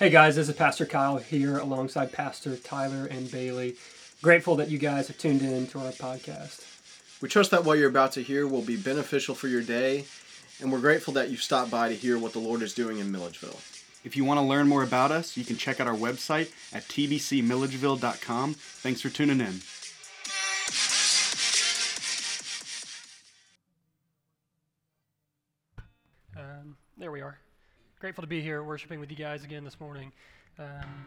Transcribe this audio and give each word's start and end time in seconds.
Hey 0.00 0.08
guys, 0.08 0.34
this 0.34 0.48
is 0.48 0.54
Pastor 0.54 0.86
Kyle 0.86 1.18
here 1.18 1.58
alongside 1.58 2.10
Pastor 2.10 2.56
Tyler 2.56 3.04
and 3.04 3.30
Bailey. 3.30 3.76
Grateful 4.22 4.56
that 4.56 4.70
you 4.70 4.78
guys 4.78 5.08
have 5.08 5.18
tuned 5.18 5.42
in 5.42 5.66
to 5.66 5.78
our 5.78 5.92
podcast. 5.92 6.64
We 7.20 7.28
trust 7.28 7.50
that 7.50 7.66
what 7.66 7.76
you're 7.76 7.90
about 7.90 8.12
to 8.12 8.22
hear 8.22 8.46
will 8.46 8.62
be 8.62 8.78
beneficial 8.78 9.34
for 9.34 9.46
your 9.46 9.60
day, 9.60 10.06
and 10.58 10.72
we're 10.72 10.80
grateful 10.80 11.12
that 11.12 11.28
you've 11.28 11.42
stopped 11.42 11.70
by 11.70 11.90
to 11.90 11.94
hear 11.94 12.18
what 12.18 12.32
the 12.32 12.38
Lord 12.38 12.62
is 12.62 12.72
doing 12.72 12.96
in 12.96 13.12
Milledgeville. 13.12 13.60
If 14.02 14.16
you 14.16 14.24
want 14.24 14.40
to 14.40 14.46
learn 14.46 14.68
more 14.68 14.82
about 14.82 15.10
us, 15.10 15.36
you 15.36 15.44
can 15.44 15.58
check 15.58 15.80
out 15.80 15.86
our 15.86 15.94
website 15.94 16.50
at 16.74 16.84
tbcmilledgeville.com. 16.84 18.54
Thanks 18.54 19.02
for 19.02 19.10
tuning 19.10 19.42
in. 19.42 19.60
Um, 26.38 26.78
there 26.96 27.12
we 27.12 27.20
are. 27.20 27.38
Grateful 28.00 28.22
to 28.22 28.28
be 28.28 28.40
here 28.40 28.62
worshiping 28.62 28.98
with 28.98 29.10
you 29.10 29.16
guys 29.18 29.44
again 29.44 29.62
this 29.62 29.78
morning. 29.78 30.10
Um, 30.58 31.04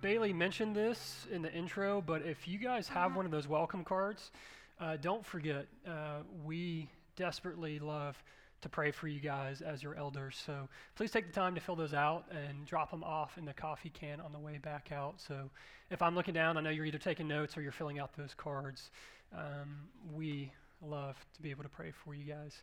Bailey 0.00 0.32
mentioned 0.32 0.74
this 0.74 1.28
in 1.30 1.42
the 1.42 1.52
intro, 1.52 2.00
but 2.00 2.22
if 2.22 2.48
you 2.48 2.58
guys 2.58 2.88
have 2.88 3.14
one 3.14 3.24
of 3.24 3.30
those 3.30 3.46
welcome 3.46 3.84
cards, 3.84 4.32
uh, 4.80 4.96
don't 4.96 5.24
forget, 5.24 5.68
uh, 5.86 6.22
we 6.44 6.90
desperately 7.14 7.78
love 7.78 8.20
to 8.62 8.68
pray 8.68 8.90
for 8.90 9.06
you 9.06 9.20
guys 9.20 9.60
as 9.60 9.80
your 9.80 9.94
elders. 9.94 10.42
So 10.44 10.68
please 10.96 11.12
take 11.12 11.28
the 11.28 11.32
time 11.32 11.54
to 11.54 11.60
fill 11.60 11.76
those 11.76 11.94
out 11.94 12.24
and 12.32 12.66
drop 12.66 12.90
them 12.90 13.04
off 13.04 13.38
in 13.38 13.44
the 13.44 13.54
coffee 13.54 13.90
can 13.90 14.20
on 14.20 14.32
the 14.32 14.40
way 14.40 14.58
back 14.58 14.90
out. 14.90 15.20
So 15.20 15.50
if 15.92 16.02
I'm 16.02 16.16
looking 16.16 16.34
down, 16.34 16.56
I 16.56 16.62
know 16.62 16.70
you're 16.70 16.86
either 16.86 16.98
taking 16.98 17.28
notes 17.28 17.56
or 17.56 17.62
you're 17.62 17.70
filling 17.70 18.00
out 18.00 18.10
those 18.16 18.34
cards. 18.34 18.90
Um, 19.32 19.86
we 20.12 20.50
love 20.82 21.14
to 21.34 21.42
be 21.42 21.52
able 21.52 21.62
to 21.62 21.68
pray 21.68 21.92
for 21.92 22.12
you 22.12 22.24
guys. 22.24 22.60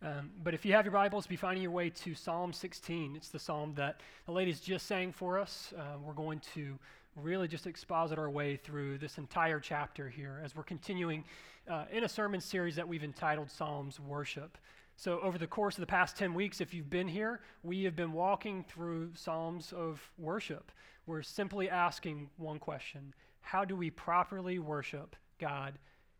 Um, 0.00 0.30
but 0.44 0.54
if 0.54 0.64
you 0.64 0.74
have 0.74 0.84
your 0.84 0.92
Bibles, 0.92 1.26
be 1.26 1.34
finding 1.34 1.62
your 1.62 1.72
way 1.72 1.90
to 1.90 2.14
Psalm 2.14 2.52
16. 2.52 3.16
It's 3.16 3.30
the 3.30 3.38
psalm 3.38 3.74
that 3.74 4.00
the 4.26 4.32
ladies 4.32 4.60
just 4.60 4.86
sang 4.86 5.12
for 5.12 5.38
us. 5.40 5.72
Uh, 5.76 5.98
we're 6.00 6.12
going 6.12 6.40
to 6.54 6.78
really 7.16 7.48
just 7.48 7.66
exposit 7.66 8.16
our 8.16 8.30
way 8.30 8.54
through 8.54 8.98
this 8.98 9.18
entire 9.18 9.58
chapter 9.58 10.08
here 10.08 10.40
as 10.44 10.54
we're 10.54 10.62
continuing 10.62 11.24
uh, 11.68 11.86
in 11.90 12.04
a 12.04 12.08
sermon 12.08 12.40
series 12.40 12.76
that 12.76 12.86
we've 12.86 13.02
entitled 13.02 13.50
Psalms 13.50 13.98
Worship. 13.98 14.56
So, 14.94 15.18
over 15.20 15.36
the 15.36 15.48
course 15.48 15.76
of 15.76 15.80
the 15.80 15.86
past 15.86 16.16
10 16.16 16.32
weeks, 16.32 16.60
if 16.60 16.72
you've 16.72 16.90
been 16.90 17.08
here, 17.08 17.40
we 17.64 17.82
have 17.82 17.96
been 17.96 18.12
walking 18.12 18.64
through 18.68 19.10
Psalms 19.14 19.72
of 19.72 20.00
worship. 20.16 20.70
We're 21.06 21.22
simply 21.22 21.68
asking 21.68 22.30
one 22.36 22.60
question 22.60 23.14
How 23.40 23.64
do 23.64 23.74
we 23.74 23.90
properly 23.90 24.60
worship 24.60 25.16
God 25.40 25.74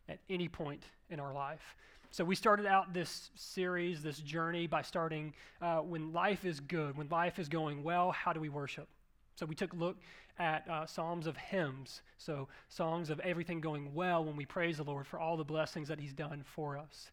at 0.09 0.19
any 0.29 0.49
point 0.49 0.83
in 1.11 1.21
our 1.21 1.33
life? 1.33 1.77
So, 2.19 2.25
we 2.25 2.35
started 2.35 2.67
out 2.67 2.93
this 2.93 3.31
series, 3.37 4.03
this 4.03 4.19
journey, 4.19 4.67
by 4.67 4.83
starting 4.83 5.33
uh, 5.63 5.77
when 5.77 6.13
life 6.13 6.45
is 6.45 6.59
good, 6.59 6.99
when 6.99 7.09
life 7.11 7.39
is 7.39 7.49
going 7.49 7.85
well, 7.85 8.11
how 8.11 8.33
do 8.33 8.41
we 8.41 8.49
worship? 8.49 8.89
So, 9.37 9.47
we 9.47 9.55
took 9.55 9.73
a 9.73 9.77
look 9.77 9.99
at 10.37 10.69
uh, 10.69 10.85
Psalms 10.85 11.29
of 11.29 11.37
hymns, 11.37 12.03
so 12.17 12.49
songs 12.69 13.11
of 13.11 13.21
everything 13.21 13.61
going 13.61 13.95
well 13.95 14.25
when 14.25 14.35
we 14.35 14.45
praise 14.45 14.79
the 14.79 14.83
Lord 14.83 15.07
for 15.07 15.21
all 15.21 15.37
the 15.37 15.45
blessings 15.45 15.87
that 15.87 16.01
He's 16.01 16.13
done 16.13 16.43
for 16.45 16.77
us. 16.77 17.13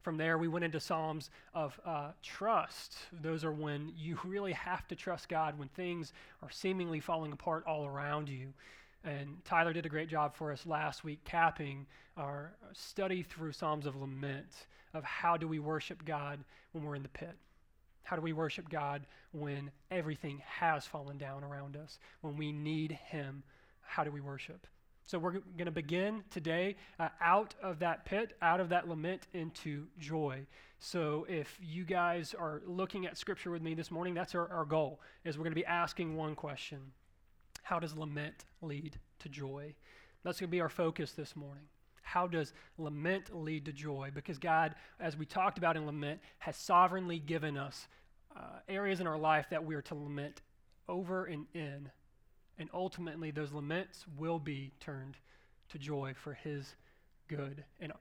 From 0.00 0.16
there, 0.16 0.38
we 0.38 0.48
went 0.48 0.64
into 0.64 0.80
Psalms 0.80 1.28
of 1.52 1.78
uh, 1.84 2.12
trust. 2.22 2.96
Those 3.12 3.44
are 3.44 3.52
when 3.52 3.92
you 3.94 4.18
really 4.24 4.54
have 4.54 4.88
to 4.88 4.96
trust 4.96 5.28
God 5.28 5.58
when 5.58 5.68
things 5.68 6.14
are 6.42 6.50
seemingly 6.50 7.00
falling 7.00 7.32
apart 7.32 7.64
all 7.66 7.84
around 7.84 8.30
you. 8.30 8.54
And 9.06 9.44
Tyler 9.44 9.72
did 9.72 9.86
a 9.86 9.88
great 9.88 10.08
job 10.08 10.34
for 10.34 10.50
us 10.50 10.66
last 10.66 11.04
week, 11.04 11.24
capping 11.24 11.86
our 12.16 12.56
study 12.72 13.22
through 13.22 13.52
Psalms 13.52 13.86
of 13.86 13.94
Lament 13.94 14.66
of 14.94 15.04
how 15.04 15.36
do 15.36 15.46
we 15.46 15.60
worship 15.60 16.04
God 16.04 16.40
when 16.72 16.82
we're 16.82 16.96
in 16.96 17.04
the 17.04 17.08
pit? 17.08 17.36
How 18.02 18.16
do 18.16 18.22
we 18.22 18.32
worship 18.32 18.68
God 18.68 19.06
when 19.30 19.70
everything 19.92 20.42
has 20.44 20.86
fallen 20.86 21.18
down 21.18 21.44
around 21.44 21.76
us? 21.76 22.00
When 22.20 22.36
we 22.36 22.50
need 22.50 22.98
Him, 23.06 23.44
how 23.80 24.02
do 24.02 24.10
we 24.10 24.20
worship? 24.20 24.66
So 25.04 25.20
we're 25.20 25.32
going 25.32 25.66
to 25.66 25.70
begin 25.70 26.24
today 26.30 26.74
uh, 26.98 27.10
out 27.20 27.54
of 27.62 27.78
that 27.78 28.06
pit, 28.06 28.36
out 28.42 28.58
of 28.58 28.70
that 28.70 28.88
lament 28.88 29.28
into 29.34 29.86
joy. 30.00 30.44
So 30.80 31.26
if 31.28 31.56
you 31.62 31.84
guys 31.84 32.34
are 32.36 32.60
looking 32.66 33.06
at 33.06 33.16
Scripture 33.16 33.52
with 33.52 33.62
me 33.62 33.74
this 33.74 33.92
morning, 33.92 34.14
that's 34.14 34.34
our, 34.34 34.50
our 34.52 34.64
goal, 34.64 35.00
is 35.24 35.38
we're 35.38 35.44
going 35.44 35.52
to 35.52 35.60
be 35.60 35.64
asking 35.64 36.16
one 36.16 36.34
question 36.34 36.80
how 37.66 37.80
does 37.80 37.96
lament 37.96 38.44
lead 38.62 38.96
to 39.18 39.28
joy? 39.28 39.74
That's 40.22 40.38
going 40.38 40.48
to 40.48 40.52
be 40.52 40.60
our 40.60 40.68
focus 40.68 41.10
this 41.10 41.34
morning. 41.34 41.64
How 42.02 42.28
does 42.28 42.52
lament 42.78 43.34
lead 43.34 43.64
to 43.64 43.72
joy? 43.72 44.10
Because 44.14 44.38
God, 44.38 44.76
as 45.00 45.16
we 45.16 45.26
talked 45.26 45.58
about 45.58 45.76
in 45.76 45.84
lament, 45.84 46.20
has 46.38 46.56
sovereignly 46.56 47.18
given 47.18 47.56
us 47.56 47.88
uh, 48.36 48.60
areas 48.68 49.00
in 49.00 49.08
our 49.08 49.18
life 49.18 49.46
that 49.50 49.64
we 49.64 49.74
are 49.74 49.82
to 49.82 49.96
lament 49.96 50.42
over 50.88 51.24
and 51.24 51.46
in. 51.54 51.90
And 52.56 52.70
ultimately, 52.72 53.32
those 53.32 53.50
laments 53.50 54.04
will 54.16 54.38
be 54.38 54.70
turned 54.78 55.16
to 55.70 55.78
joy 55.78 56.14
for 56.14 56.34
His 56.34 56.76
good 57.26 57.64
and 57.80 57.92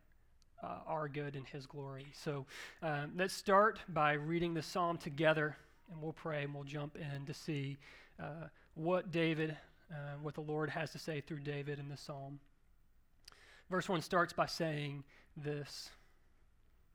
uh, 0.61 0.67
our 0.85 1.09
good 1.09 1.35
and 1.35 1.47
His 1.47 1.65
glory. 1.65 2.05
So 2.13 2.45
um, 2.83 3.13
let's 3.17 3.33
start 3.33 3.79
by 3.89 4.13
reading 4.13 4.53
the 4.53 4.61
psalm 4.61 4.97
together, 4.97 5.57
and 5.91 5.99
we'll 6.03 6.13
pray 6.13 6.43
and 6.43 6.53
we'll 6.53 6.65
jump 6.65 6.97
in 6.97 7.25
to 7.25 7.33
see. 7.33 7.77
Uh, 8.21 8.49
what 8.75 9.11
David, 9.11 9.57
uh, 9.91 10.17
what 10.21 10.35
the 10.35 10.41
Lord 10.41 10.69
has 10.69 10.91
to 10.91 10.99
say 10.99 11.21
through 11.21 11.39
David 11.39 11.79
in 11.79 11.89
the 11.89 11.97
psalm. 11.97 12.39
Verse 13.69 13.89
1 13.89 14.01
starts 14.01 14.33
by 14.33 14.45
saying 14.45 15.03
this 15.35 15.89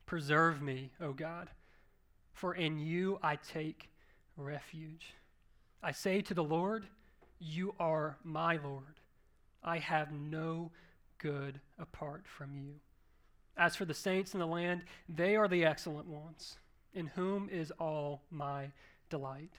Preserve 0.07 0.63
me, 0.63 0.91
O 1.01 1.13
God, 1.13 1.49
for 2.33 2.55
in 2.55 2.79
you 2.79 3.19
I 3.23 3.37
take 3.37 3.91
refuge. 4.37 5.15
I 5.83 5.93
say 5.93 6.21
to 6.23 6.35
the 6.35 6.45
Lord, 6.45 6.87
You 7.39 7.75
are 7.81 8.17
my 8.23 8.59
Lord. 8.63 9.01
I 9.63 9.79
have 9.79 10.13
no 10.13 10.71
good 11.19 11.61
apart 11.79 12.25
from 12.27 12.57
you. 12.57 12.75
As 13.57 13.77
for 13.77 13.85
the 13.85 13.95
saints 13.95 14.33
in 14.33 14.41
the 14.41 14.47
land, 14.47 14.85
they 15.09 15.37
are 15.37 15.49
the 15.49 15.65
excellent 15.65 16.07
ones, 16.07 16.57
in 16.95 17.07
whom 17.09 17.49
is 17.51 17.71
all 17.79 18.23
my 18.31 18.71
delight. 19.11 19.59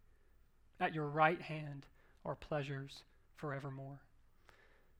At 0.81 0.95
your 0.95 1.05
right 1.05 1.39
hand 1.39 1.85
are 2.25 2.33
pleasures 2.33 3.03
forevermore. 3.35 3.99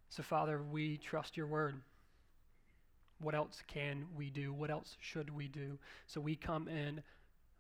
So, 0.10 0.22
Father, 0.22 0.62
we 0.62 0.98
trust 0.98 1.36
your 1.36 1.48
word. 1.48 1.76
What 3.20 3.34
else 3.34 3.64
can 3.66 4.06
we 4.16 4.30
do? 4.30 4.54
What 4.54 4.70
else 4.70 4.96
should 5.00 5.36
we 5.36 5.48
do? 5.48 5.80
So, 6.06 6.22
we 6.22 6.36
come 6.36 6.68
in 6.68 7.02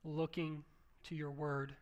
looking 0.05 0.63
to 1.05 1.15
your 1.15 1.31
word 1.31 1.73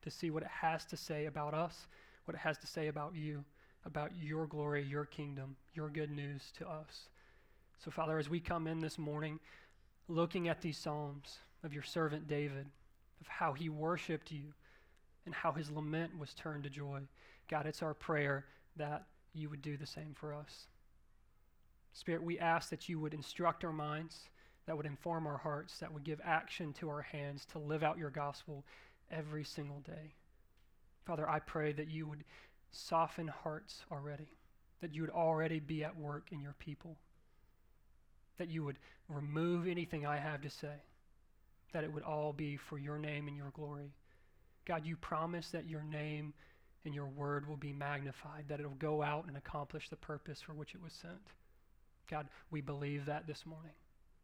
to 0.00 0.10
see 0.10 0.30
what 0.30 0.42
it 0.42 0.48
has 0.48 0.86
to 0.86 0.96
say 0.96 1.26
about 1.26 1.52
us, 1.52 1.86
what 2.24 2.34
it 2.34 2.40
has 2.40 2.56
to 2.58 2.66
say 2.66 2.88
about 2.88 3.14
you, 3.14 3.44
about 3.84 4.12
your 4.18 4.46
glory, 4.46 4.82
your 4.82 5.04
kingdom, 5.04 5.56
your 5.74 5.90
good 5.90 6.10
news 6.10 6.52
to 6.58 6.66
us. 6.66 7.08
So, 7.84 7.90
Father, 7.90 8.18
as 8.18 8.30
we 8.30 8.40
come 8.40 8.66
in 8.66 8.80
this 8.80 8.98
morning, 8.98 9.38
looking 10.08 10.48
at 10.48 10.62
these 10.62 10.78
Psalms 10.78 11.38
of 11.62 11.74
your 11.74 11.82
servant 11.82 12.28
David, 12.28 12.66
of 13.20 13.28
how 13.28 13.52
he 13.52 13.68
worshiped 13.68 14.32
you, 14.32 14.54
and 15.26 15.34
how 15.34 15.52
his 15.52 15.70
lament 15.70 16.18
was 16.18 16.34
turned 16.34 16.64
to 16.64 16.70
joy. 16.70 17.00
God, 17.48 17.66
it's 17.66 17.82
our 17.82 17.94
prayer 17.94 18.44
that 18.76 19.06
you 19.34 19.48
would 19.48 19.62
do 19.62 19.76
the 19.76 19.86
same 19.86 20.14
for 20.14 20.34
us. 20.34 20.66
Spirit, 21.92 22.22
we 22.22 22.38
ask 22.38 22.70
that 22.70 22.88
you 22.88 22.98
would 22.98 23.14
instruct 23.14 23.64
our 23.64 23.72
minds, 23.72 24.28
that 24.66 24.76
would 24.76 24.86
inform 24.86 25.26
our 25.26 25.36
hearts, 25.36 25.78
that 25.78 25.92
would 25.92 26.04
give 26.04 26.20
action 26.24 26.72
to 26.74 26.88
our 26.88 27.02
hands 27.02 27.46
to 27.52 27.58
live 27.58 27.82
out 27.82 27.98
your 27.98 28.10
gospel 28.10 28.64
every 29.10 29.44
single 29.44 29.80
day. 29.80 30.14
Father, 31.04 31.28
I 31.28 31.40
pray 31.40 31.72
that 31.72 31.90
you 31.90 32.06
would 32.06 32.24
soften 32.70 33.28
hearts 33.28 33.84
already, 33.90 34.28
that 34.80 34.94
you 34.94 35.02
would 35.02 35.10
already 35.10 35.60
be 35.60 35.84
at 35.84 35.96
work 35.96 36.28
in 36.30 36.40
your 36.40 36.54
people, 36.58 36.96
that 38.38 38.48
you 38.48 38.64
would 38.64 38.78
remove 39.08 39.66
anything 39.66 40.06
I 40.06 40.16
have 40.16 40.40
to 40.42 40.50
say, 40.50 40.82
that 41.72 41.84
it 41.84 41.92
would 41.92 42.04
all 42.04 42.32
be 42.32 42.56
for 42.56 42.78
your 42.78 42.98
name 42.98 43.28
and 43.28 43.36
your 43.36 43.50
glory. 43.50 43.92
God, 44.66 44.86
you 44.86 44.96
promise 44.96 45.48
that 45.50 45.68
your 45.68 45.82
name 45.82 46.32
and 46.84 46.94
your 46.94 47.06
word 47.06 47.48
will 47.48 47.56
be 47.56 47.72
magnified, 47.72 48.44
that 48.48 48.60
it 48.60 48.64
will 48.64 48.74
go 48.76 49.02
out 49.02 49.26
and 49.26 49.36
accomplish 49.36 49.88
the 49.88 49.96
purpose 49.96 50.40
for 50.40 50.52
which 50.52 50.74
it 50.74 50.82
was 50.82 50.92
sent. 50.92 51.14
God, 52.10 52.28
we 52.50 52.60
believe 52.60 53.06
that 53.06 53.26
this 53.26 53.44
morning. 53.46 53.72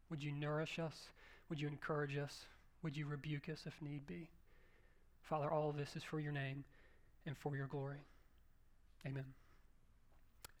Would 0.09 0.23
you 0.23 0.31
nourish 0.31 0.79
us? 0.79 0.95
Would 1.49 1.59
you 1.59 1.67
encourage 1.67 2.17
us? 2.17 2.33
Would 2.83 2.95
you 2.95 3.05
rebuke 3.05 3.49
us 3.49 3.59
if 3.65 3.73
need 3.81 4.05
be? 4.07 4.29
Father, 5.29 5.49
all 5.49 5.69
of 5.69 5.77
this 5.77 5.95
is 5.95 6.03
for 6.03 6.19
your 6.19 6.31
name 6.31 6.63
and 7.25 7.35
for 7.37 7.55
your 7.55 7.67
glory. 7.67 7.99
Amen. 9.05 9.38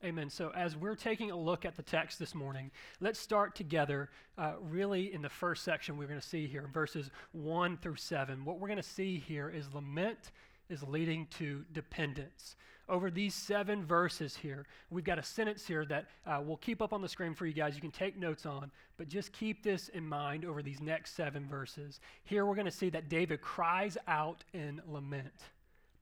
Amen. 0.01 0.29
So, 0.29 0.49
as 0.55 0.77
we're 0.77 0.95
taking 0.95 1.29
a 1.29 1.35
look 1.35 1.65
at 1.65 1.75
the 1.75 1.83
text 1.83 2.19
this 2.19 2.33
morning, 2.33 2.71
let's 3.01 3.19
start 3.19 3.53
together 3.53 4.09
uh, 4.37 4.53
really 4.61 5.13
in 5.13 5.21
the 5.21 5.27
first 5.27 5.65
section 5.65 5.97
we're 5.97 6.07
going 6.07 6.21
to 6.21 6.25
see 6.25 6.47
here, 6.47 6.69
verses 6.73 7.11
1 7.33 7.75
through 7.77 7.97
7. 7.97 8.45
What 8.45 8.59
we're 8.59 8.69
going 8.69 8.77
to 8.77 8.83
see 8.83 9.17
here 9.17 9.49
is 9.49 9.65
lament 9.73 10.31
is 10.69 10.83
leading 10.83 11.27
to 11.39 11.65
dependence. 11.73 12.55
Over 12.87 13.11
these 13.11 13.35
seven 13.35 13.85
verses 13.85 14.37
here, 14.37 14.65
we've 14.89 15.03
got 15.03 15.19
a 15.19 15.23
sentence 15.23 15.67
here 15.67 15.83
that 15.87 16.05
uh, 16.25 16.39
we'll 16.45 16.57
keep 16.57 16.81
up 16.81 16.93
on 16.93 17.01
the 17.01 17.09
screen 17.09 17.35
for 17.35 17.45
you 17.45 17.53
guys. 17.53 17.75
You 17.75 17.81
can 17.81 17.91
take 17.91 18.17
notes 18.17 18.45
on, 18.45 18.71
but 18.97 19.09
just 19.09 19.33
keep 19.33 19.63
this 19.63 19.89
in 19.89 20.07
mind 20.07 20.45
over 20.45 20.63
these 20.63 20.79
next 20.79 21.13
seven 21.13 21.45
verses. 21.45 21.99
Here 22.23 22.45
we're 22.45 22.55
going 22.55 22.63
to 22.63 22.71
see 22.71 22.89
that 22.91 23.09
David 23.09 23.41
cries 23.41 23.97
out 24.07 24.45
in 24.53 24.81
lament. 24.87 25.43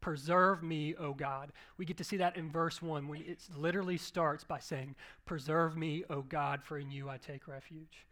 Preserve 0.01 0.63
me, 0.63 0.95
O 0.95 1.13
God. 1.13 1.51
We 1.77 1.85
get 1.85 1.97
to 1.97 2.03
see 2.03 2.17
that 2.17 2.37
in 2.37 2.51
verse 2.51 2.81
1 2.81 3.07
when 3.07 3.21
it 3.21 3.39
literally 3.55 3.97
starts 3.97 4.43
by 4.43 4.59
saying, 4.59 4.95
Preserve 5.25 5.75
me, 5.75 6.03
O 6.09 6.21
God, 6.21 6.63
for 6.63 6.77
in 6.77 6.91
you 6.91 7.09
I 7.09 7.17
take 7.17 7.47
refuge. 7.47 8.05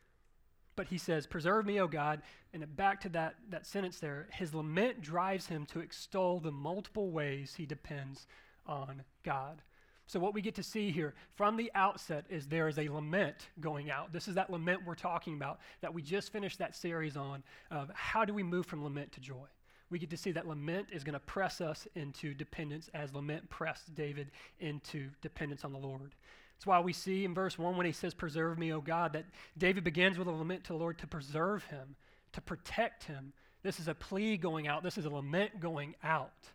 But 0.75 0.87
he 0.87 0.97
says, 0.97 1.27
Preserve 1.27 1.65
me, 1.65 1.79
O 1.79 1.87
God. 1.87 2.21
And 2.53 2.75
back 2.75 3.01
to 3.01 3.09
that, 3.09 3.35
that 3.49 3.65
sentence 3.65 3.99
there, 3.99 4.27
his 4.31 4.53
lament 4.53 5.01
drives 5.01 5.47
him 5.47 5.65
to 5.67 5.79
extol 5.79 6.39
the 6.39 6.51
multiple 6.51 7.11
ways 7.11 7.55
he 7.55 7.65
depends 7.65 8.27
on 8.65 9.03
God. 9.23 9.61
So, 10.07 10.19
what 10.19 10.35
we 10.35 10.41
get 10.41 10.55
to 10.55 10.63
see 10.63 10.91
here 10.91 11.15
from 11.33 11.57
the 11.57 11.71
outset 11.73 12.25
is 12.29 12.47
there 12.47 12.67
is 12.67 12.77
a 12.77 12.89
lament 12.89 13.49
going 13.59 13.89
out. 13.89 14.13
This 14.13 14.27
is 14.27 14.35
that 14.35 14.51
lament 14.51 14.81
we're 14.85 14.93
talking 14.93 15.33
about 15.33 15.59
that 15.81 15.93
we 15.93 16.01
just 16.03 16.31
finished 16.31 16.59
that 16.59 16.75
series 16.75 17.17
on 17.17 17.43
of 17.71 17.89
how 17.95 18.23
do 18.23 18.33
we 18.33 18.43
move 18.43 18.67
from 18.67 18.83
lament 18.83 19.11
to 19.13 19.19
joy. 19.19 19.47
We 19.89 19.99
get 19.99 20.09
to 20.09 20.17
see 20.17 20.31
that 20.31 20.47
lament 20.47 20.87
is 20.91 21.03
going 21.03 21.13
to 21.13 21.19
press 21.19 21.61
us 21.61 21.87
into 21.95 22.33
dependence 22.33 22.89
as 22.93 23.13
lament 23.13 23.49
pressed 23.49 23.93
David 23.93 24.31
into 24.59 25.09
dependence 25.21 25.63
on 25.63 25.73
the 25.73 25.79
Lord. 25.79 26.15
That's 26.55 26.65
why 26.65 26.79
we 26.79 26.93
see 26.93 27.25
in 27.25 27.33
verse 27.33 27.59
1 27.59 27.77
when 27.77 27.85
he 27.85 27.91
says, 27.91 28.13
Preserve 28.13 28.57
me, 28.57 28.73
O 28.73 28.81
God, 28.81 29.13
that 29.13 29.25
David 29.57 29.83
begins 29.83 30.17
with 30.17 30.27
a 30.27 30.31
lament 30.31 30.63
to 30.65 30.73
the 30.73 30.79
Lord 30.79 30.97
to 30.99 31.07
preserve 31.07 31.65
him, 31.65 31.95
to 32.31 32.41
protect 32.41 33.03
him. 33.03 33.33
This 33.61 33.79
is 33.79 33.87
a 33.87 33.93
plea 33.95 34.37
going 34.37 34.67
out, 34.67 34.83
this 34.83 34.97
is 34.97 35.05
a 35.05 35.09
lament 35.09 35.59
going 35.59 35.95
out. 36.03 36.49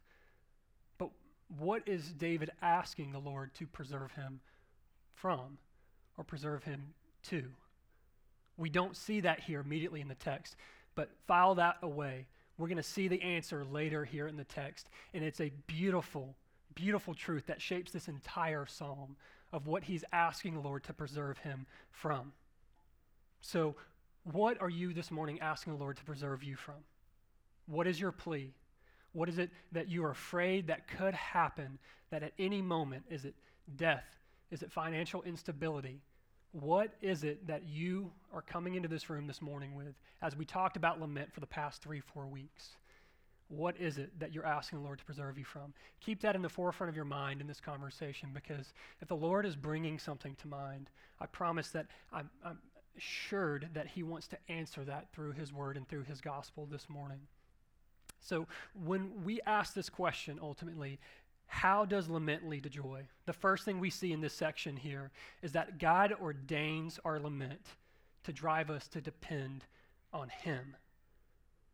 But 0.97 1.11
what 1.59 1.83
is 1.87 2.13
David 2.13 2.51
asking 2.63 3.13
the 3.13 3.19
Lord 3.19 3.55
to 3.57 3.67
preserve 3.67 4.13
him 4.13 4.41
from 5.15 5.59
or 6.17 6.25
preserve 6.25 6.65
him 6.65 6.95
to? 7.25 7.45
We 8.57 8.71
don't 8.71 8.97
see 8.97 9.21
that 9.21 9.41
here 9.41 9.61
immediately 9.61 10.01
in 10.01 10.09
the 10.09 10.15
text, 10.15 10.57
but 10.95 11.11
file 11.27 11.55
that 11.57 11.77
away. 11.83 12.27
We're 12.61 12.69
going 12.69 12.77
to 12.77 12.83
see 12.83 13.09
the 13.09 13.23
answer 13.23 13.65
later 13.65 14.05
here 14.05 14.29
in 14.29 14.37
the 14.37 14.45
text, 14.45 14.91
and 15.15 15.25
it's 15.25 15.41
a 15.41 15.51
beautiful, 15.67 16.37
beautiful 16.75 17.15
truth 17.15 17.47
that 17.47 17.63
shapes 17.63 17.91
this 17.91 18.07
entire 18.07 18.67
psalm 18.67 19.17
of 19.51 19.67
what 19.67 19.83
he's 19.83 20.05
asking 20.13 20.53
the 20.53 20.61
Lord 20.61 20.85
to 20.85 20.93
preserve 20.93 21.39
him 21.39 21.65
from. 21.91 22.33
So, 23.41 23.77
what 24.25 24.61
are 24.61 24.69
you 24.69 24.93
this 24.93 25.11
morning 25.11 25.41
asking 25.41 25.73
the 25.73 25.79
Lord 25.79 25.97
to 25.97 26.05
preserve 26.05 26.45
you 26.45 26.55
from? 26.55 26.75
What 27.67 27.87
is 27.87 27.99
your 27.99 28.13
plea? 28.13 28.53
What 29.13 29.31
is 29.31 29.39
it 29.39 29.49
that 29.73 29.89
you 29.89 30.05
are 30.05 30.11
afraid 30.11 30.67
that 30.67 30.87
could 30.87 31.15
happen 31.15 31.79
that 32.11 32.23
at 32.23 32.35
any 32.39 32.61
moment? 32.61 33.05
Is 33.09 33.25
it 33.25 33.35
death? 33.75 34.05
Is 34.51 34.63
it 34.63 34.71
financial 34.71 35.23
instability? 35.23 36.03
What 36.53 36.95
is 37.01 37.23
it 37.23 37.47
that 37.47 37.69
you 37.69 38.11
are 38.33 38.43
coming 38.43 38.75
into 38.75 38.89
this 38.89 39.09
room 39.09 39.27
this 39.27 39.41
morning 39.41 39.75
with 39.75 39.95
as 40.21 40.37
we 40.37 40.45
talked 40.45 40.77
about 40.77 41.01
lament 41.01 41.33
for 41.33 41.41
the 41.41 41.47
past 41.47 41.83
three, 41.83 42.01
four 42.01 42.27
weeks? 42.27 42.71
What 43.49 43.77
is 43.81 43.99
it 43.99 44.19
that 44.19 44.33
you're 44.33 44.47
asking 44.47 44.79
the 44.79 44.85
Lord 44.85 44.99
to 44.99 45.05
preserve 45.05 45.39
you 45.39 45.45
from? 45.45 45.75
Keep 46.01 46.21
that 46.23 46.37
in 46.37 46.43
the 46.43 46.49
forefront 46.49 46.89
of 46.89 46.97
your 46.97 47.05
mind 47.05 47.41
in 47.41 47.47
this 47.47 47.61
conversation 47.61 48.31
because 48.33 48.73
if 49.01 49.09
the 49.09 49.17
Lord 49.17 49.45
is 49.45 49.57
bringing 49.57 49.99
something 49.99 50.37
to 50.37 50.49
mind, 50.49 50.89
I 51.21 51.27
promise 51.27 51.71
that 51.71 51.87
I'm, 52.13 52.31
I'm 52.45 52.59
assured 52.97 53.69
that 53.75 53.89
He 53.89 54.03
wants 54.03 54.29
to 54.29 54.39
answer 54.49 54.85
that 54.85 55.13
through 55.13 55.33
His 55.33 55.53
Word 55.53 55.77
and 55.77 55.89
through 55.89 56.05
His 56.05 56.21
gospel 56.21 56.67
this 56.71 56.89
morning. 56.89 57.21
So 58.21 58.47
when 58.75 59.25
we 59.25 59.41
ask 59.47 59.75
this 59.75 59.89
question 59.89 60.39
ultimately, 60.41 61.01
how 61.51 61.85
does 61.85 62.09
lament 62.09 62.49
lead 62.49 62.63
to 62.63 62.71
joy? 62.71 63.03
The 63.27 63.33
first 63.33 63.65
thing 63.65 63.81
we 63.81 63.91
see 63.91 64.13
in 64.13 64.21
this 64.21 64.33
section 64.33 64.77
here 64.77 65.11
is 65.43 65.51
that 65.53 65.79
God 65.79 66.15
ordains 66.23 67.01
our 67.05 67.19
lament 67.19 67.67
to 68.23 68.33
drive 68.33 68.71
us 68.71 68.87
to 68.89 69.01
depend 69.01 69.65
on 70.13 70.29
Him. 70.29 70.77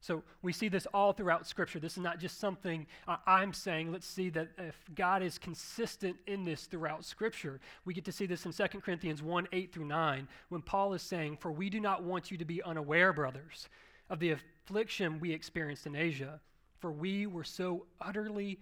So 0.00 0.22
we 0.40 0.54
see 0.54 0.68
this 0.68 0.86
all 0.94 1.12
throughout 1.12 1.46
Scripture. 1.46 1.78
This 1.78 1.92
is 1.98 2.02
not 2.02 2.18
just 2.18 2.40
something 2.40 2.86
I'm 3.26 3.52
saying. 3.52 3.92
Let's 3.92 4.06
see 4.06 4.30
that 4.30 4.48
if 4.56 4.76
God 4.94 5.22
is 5.22 5.36
consistent 5.36 6.16
in 6.26 6.42
this 6.42 6.64
throughout 6.64 7.04
Scripture, 7.04 7.60
we 7.84 7.92
get 7.92 8.06
to 8.06 8.12
see 8.12 8.24
this 8.24 8.46
in 8.46 8.52
2 8.52 8.80
Corinthians 8.80 9.22
1 9.22 9.46
8 9.52 9.74
through 9.74 9.84
9, 9.84 10.26
when 10.48 10.62
Paul 10.62 10.94
is 10.94 11.02
saying, 11.02 11.36
For 11.36 11.52
we 11.52 11.68
do 11.68 11.80
not 11.80 12.02
want 12.02 12.30
you 12.30 12.38
to 12.38 12.46
be 12.46 12.62
unaware, 12.62 13.12
brothers, 13.12 13.68
of 14.08 14.20
the 14.20 14.30
affliction 14.30 15.20
we 15.20 15.32
experienced 15.32 15.86
in 15.86 15.94
Asia, 15.94 16.40
for 16.78 16.90
we 16.90 17.26
were 17.26 17.44
so 17.44 17.84
utterly 18.00 18.58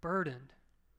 burdened. 0.00 0.52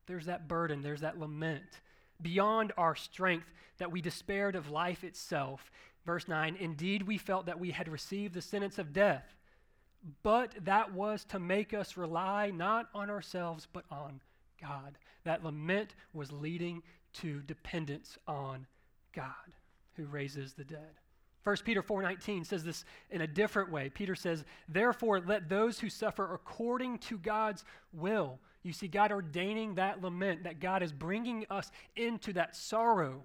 There's 0.06 0.26
that 0.26 0.48
burden, 0.48 0.82
there's 0.82 1.00
that 1.00 1.18
lament. 1.18 1.80
Beyond 2.20 2.72
our 2.76 2.94
strength, 2.94 3.52
that 3.78 3.90
we 3.90 4.00
despaired 4.00 4.54
of 4.54 4.70
life 4.70 5.04
itself. 5.04 5.70
Verse 6.04 6.28
9, 6.28 6.56
indeed, 6.56 7.02
we 7.04 7.18
felt 7.18 7.46
that 7.46 7.60
we 7.60 7.70
had 7.70 7.88
received 7.88 8.34
the 8.34 8.42
sentence 8.42 8.78
of 8.78 8.92
death 8.92 9.36
but 10.22 10.52
that 10.64 10.92
was 10.92 11.24
to 11.26 11.38
make 11.38 11.74
us 11.74 11.96
rely 11.96 12.50
not 12.50 12.88
on 12.94 13.10
ourselves, 13.10 13.68
but 13.72 13.84
on 13.90 14.20
God. 14.60 14.98
That 15.24 15.44
lament 15.44 15.94
was 16.12 16.32
leading 16.32 16.82
to 17.14 17.40
dependence 17.42 18.18
on 18.26 18.66
God 19.12 19.32
who 19.94 20.06
raises 20.06 20.54
the 20.54 20.64
dead. 20.64 20.98
1 21.44 21.64
Peter 21.64 21.82
4:19 21.82 22.44
says 22.44 22.64
this 22.64 22.84
in 23.10 23.20
a 23.20 23.26
different 23.26 23.70
way. 23.70 23.90
Peter 23.90 24.14
says, 24.14 24.44
"Therefore 24.68 25.20
let 25.20 25.48
those 25.48 25.80
who 25.80 25.90
suffer 25.90 26.32
according 26.32 26.98
to 27.00 27.18
God's 27.18 27.64
will." 27.92 28.40
You 28.62 28.72
see 28.72 28.88
God 28.88 29.10
ordaining 29.10 29.74
that 29.74 30.02
lament 30.02 30.44
that 30.44 30.60
God 30.60 30.82
is 30.82 30.92
bringing 30.92 31.46
us 31.50 31.70
into 31.96 32.32
that 32.34 32.54
sorrow 32.54 33.24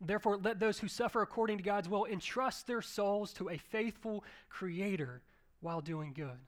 Therefore, 0.00 0.36
let 0.36 0.60
those 0.60 0.78
who 0.78 0.88
suffer 0.88 1.22
according 1.22 1.58
to 1.58 1.64
God's 1.64 1.88
will 1.88 2.04
entrust 2.04 2.66
their 2.66 2.82
souls 2.82 3.32
to 3.34 3.48
a 3.48 3.56
faithful 3.56 4.24
Creator 4.48 5.22
while 5.60 5.80
doing 5.80 6.12
good. 6.12 6.38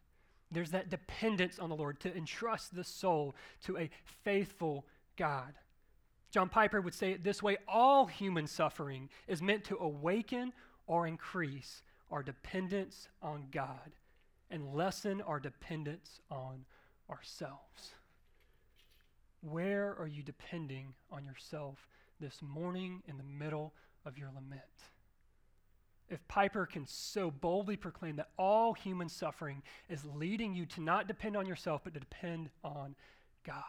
There's 0.50 0.70
that 0.72 0.90
dependence 0.90 1.58
on 1.58 1.68
the 1.68 1.76
Lord 1.76 2.00
to 2.00 2.14
entrust 2.14 2.74
the 2.74 2.84
soul 2.84 3.34
to 3.64 3.78
a 3.78 3.90
faithful 4.22 4.86
God. 5.16 5.54
John 6.30 6.50
Piper 6.50 6.80
would 6.80 6.94
say 6.94 7.12
it 7.12 7.24
this 7.24 7.42
way 7.42 7.56
all 7.66 8.06
human 8.06 8.46
suffering 8.46 9.08
is 9.26 9.40
meant 9.40 9.64
to 9.64 9.78
awaken 9.78 10.52
or 10.86 11.06
increase 11.06 11.82
our 12.10 12.22
dependence 12.22 13.08
on 13.22 13.46
God 13.50 13.92
and 14.50 14.74
lessen 14.74 15.22
our 15.22 15.40
dependence 15.40 16.20
on 16.30 16.64
ourselves. 17.10 17.94
Where 19.40 19.96
are 19.98 20.06
you 20.06 20.22
depending 20.22 20.94
on 21.10 21.24
yourself 21.24 21.86
this 22.20 22.40
morning 22.42 23.02
in 23.06 23.16
the 23.16 23.22
middle 23.22 23.72
of 24.04 24.18
your 24.18 24.28
lament. 24.34 24.62
If 26.08 26.26
Piper 26.26 26.64
can 26.66 26.86
so 26.86 27.30
boldly 27.30 27.76
proclaim 27.76 28.16
that 28.16 28.30
all 28.38 28.72
human 28.72 29.08
suffering 29.08 29.62
is 29.88 30.04
leading 30.04 30.54
you 30.54 30.64
to 30.66 30.80
not 30.80 31.06
depend 31.06 31.36
on 31.36 31.46
yourself, 31.46 31.82
but 31.84 31.94
to 31.94 32.00
depend 32.00 32.48
on 32.64 32.94
God, 33.44 33.62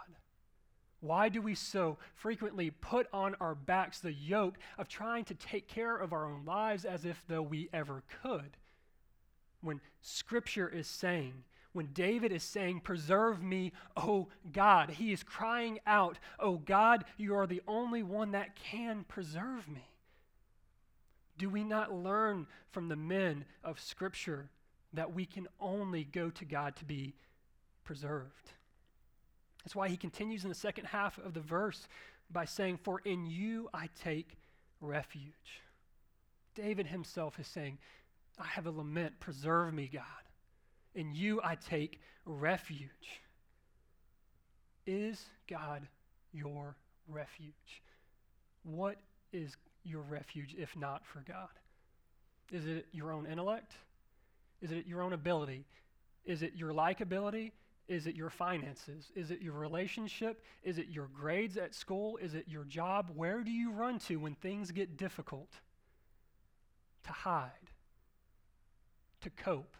why 1.01 1.29
do 1.29 1.41
we 1.41 1.55
so 1.55 1.97
frequently 2.15 2.71
put 2.71 3.07
on 3.13 3.35
our 3.39 3.55
backs 3.55 3.99
the 3.99 4.13
yoke 4.13 4.57
of 4.77 4.87
trying 4.87 5.25
to 5.25 5.33
take 5.33 5.67
care 5.67 5.95
of 5.95 6.13
our 6.13 6.25
own 6.25 6.45
lives 6.45 6.85
as 6.85 7.05
if 7.05 7.23
though 7.27 7.41
we 7.41 7.69
ever 7.73 8.03
could? 8.21 8.57
When 9.61 9.81
Scripture 10.01 10.69
is 10.69 10.87
saying 10.87 11.43
when 11.73 11.87
David 11.93 12.31
is 12.31 12.43
saying, 12.43 12.81
Preserve 12.81 13.43
me, 13.43 13.71
O 13.95 14.27
God, 14.51 14.91
he 14.91 15.11
is 15.11 15.23
crying 15.23 15.79
out, 15.85 16.17
O 16.39 16.57
God, 16.57 17.05
you 17.17 17.35
are 17.35 17.47
the 17.47 17.61
only 17.67 18.03
one 18.03 18.31
that 18.31 18.55
can 18.55 19.03
preserve 19.07 19.67
me. 19.67 19.87
Do 21.37 21.49
we 21.49 21.63
not 21.63 21.93
learn 21.93 22.47
from 22.71 22.89
the 22.89 22.95
men 22.95 23.45
of 23.63 23.79
Scripture 23.79 24.49
that 24.93 25.13
we 25.13 25.25
can 25.25 25.47
only 25.59 26.03
go 26.03 26.29
to 26.31 26.45
God 26.45 26.75
to 26.77 26.85
be 26.85 27.13
preserved? 27.83 28.51
That's 29.63 29.75
why 29.75 29.89
he 29.89 29.97
continues 29.97 30.43
in 30.43 30.49
the 30.49 30.55
second 30.55 30.85
half 30.85 31.17
of 31.19 31.33
the 31.33 31.39
verse 31.39 31.87
by 32.31 32.45
saying, 32.45 32.77
For 32.77 32.99
in 33.05 33.25
you 33.25 33.69
I 33.73 33.89
take 34.01 34.37
refuge. 34.81 35.61
David 36.55 36.87
himself 36.87 37.39
is 37.39 37.47
saying, 37.47 37.77
I 38.39 38.45
have 38.45 38.65
a 38.65 38.71
lament, 38.71 39.19
preserve 39.19 39.73
me, 39.73 39.89
God. 39.91 40.03
In 40.95 41.13
you 41.13 41.39
I 41.43 41.55
take 41.55 41.99
refuge. 42.25 43.21
Is 44.85 45.23
God 45.49 45.87
your 46.33 46.75
refuge? 47.07 47.81
What 48.63 48.97
is 49.31 49.55
your 49.83 50.01
refuge 50.01 50.55
if 50.57 50.75
not 50.75 51.05
for 51.05 51.23
God? 51.27 51.49
Is 52.51 52.65
it 52.65 52.87
your 52.91 53.11
own 53.11 53.25
intellect? 53.25 53.73
Is 54.61 54.71
it 54.71 54.87
your 54.87 55.01
own 55.01 55.13
ability? 55.13 55.65
Is 56.25 56.41
it 56.41 56.53
your 56.55 56.73
likability? 56.73 57.51
Is 57.87 58.05
it 58.05 58.15
your 58.15 58.29
finances? 58.29 59.11
Is 59.15 59.31
it 59.31 59.41
your 59.41 59.53
relationship? 59.53 60.43
Is 60.63 60.77
it 60.77 60.89
your 60.89 61.07
grades 61.07 61.57
at 61.57 61.73
school? 61.73 62.17
Is 62.17 62.35
it 62.35 62.45
your 62.47 62.63
job? 62.63 63.11
Where 63.15 63.43
do 63.43 63.51
you 63.51 63.71
run 63.71 63.97
to 63.99 64.17
when 64.17 64.35
things 64.35 64.71
get 64.71 64.95
difficult? 64.95 65.49
To 67.05 67.11
hide, 67.11 67.49
to 69.21 69.31
cope. 69.31 69.75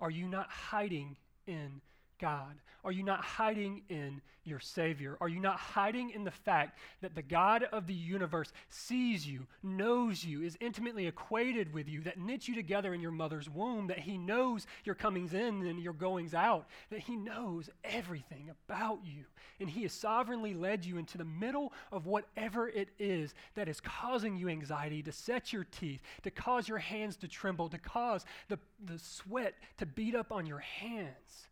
Are 0.00 0.10
you 0.10 0.26
not 0.26 0.48
hiding 0.48 1.16
in 1.46 1.80
God? 2.20 2.60
Are 2.84 2.92
you 2.92 3.02
not 3.02 3.22
hiding 3.22 3.82
in 3.90 4.22
your 4.44 4.58
Savior? 4.58 5.18
Are 5.20 5.28
you 5.28 5.40
not 5.40 5.58
hiding 5.58 6.10
in 6.10 6.24
the 6.24 6.30
fact 6.30 6.78
that 7.02 7.14
the 7.14 7.22
God 7.22 7.64
of 7.64 7.86
the 7.86 7.94
universe 7.94 8.52
sees 8.70 9.26
you, 9.26 9.46
knows 9.62 10.24
you, 10.24 10.42
is 10.42 10.56
intimately 10.60 11.06
acquainted 11.06 11.74
with 11.74 11.88
you, 11.88 12.00
that 12.02 12.18
knits 12.18 12.48
you 12.48 12.54
together 12.54 12.94
in 12.94 13.00
your 13.02 13.10
mother's 13.10 13.50
womb, 13.50 13.88
that 13.88 13.98
He 13.98 14.16
knows 14.16 14.66
your 14.84 14.94
comings 14.94 15.34
in 15.34 15.66
and 15.66 15.78
your 15.78 15.92
goings 15.92 16.32
out, 16.32 16.68
that 16.90 17.00
He 17.00 17.16
knows 17.16 17.68
everything 17.84 18.50
about 18.66 19.00
you, 19.04 19.24
and 19.60 19.68
He 19.68 19.82
has 19.82 19.92
sovereignly 19.92 20.54
led 20.54 20.84
you 20.84 20.96
into 20.96 21.18
the 21.18 21.24
middle 21.24 21.72
of 21.92 22.06
whatever 22.06 22.68
it 22.68 22.88
is 22.98 23.34
that 23.56 23.68
is 23.68 23.80
causing 23.80 24.36
you 24.36 24.48
anxiety, 24.48 25.02
to 25.02 25.12
set 25.12 25.52
your 25.52 25.64
teeth, 25.64 26.00
to 26.22 26.30
cause 26.30 26.66
your 26.66 26.78
hands 26.78 27.16
to 27.16 27.28
tremble, 27.28 27.68
to 27.68 27.78
cause 27.78 28.24
the, 28.48 28.58
the 28.86 28.98
sweat 28.98 29.54
to 29.76 29.84
beat 29.84 30.14
up 30.14 30.32
on 30.32 30.46
your 30.46 30.60
hands? 30.60 31.49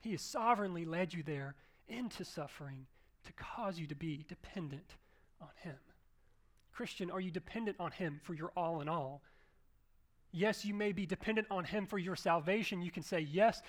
He 0.00 0.12
has 0.12 0.22
sovereignly 0.22 0.84
led 0.84 1.12
you 1.12 1.22
there 1.22 1.54
into 1.88 2.24
suffering 2.24 2.86
to 3.24 3.32
cause 3.32 3.78
you 3.78 3.86
to 3.86 3.94
be 3.94 4.24
dependent 4.28 4.94
on 5.40 5.48
Him. 5.62 5.76
Christian, 6.72 7.10
are 7.10 7.20
you 7.20 7.30
dependent 7.30 7.76
on 7.80 7.90
Him 7.90 8.20
for 8.22 8.34
your 8.34 8.52
all 8.56 8.80
in 8.80 8.88
all? 8.88 9.22
Yes, 10.30 10.64
you 10.64 10.74
may 10.74 10.92
be 10.92 11.06
dependent 11.06 11.48
on 11.50 11.64
Him 11.64 11.86
for 11.86 11.98
your 11.98 12.16
salvation. 12.16 12.82
You 12.82 12.90
can 12.90 13.02
say, 13.02 13.20
Yes, 13.20 13.62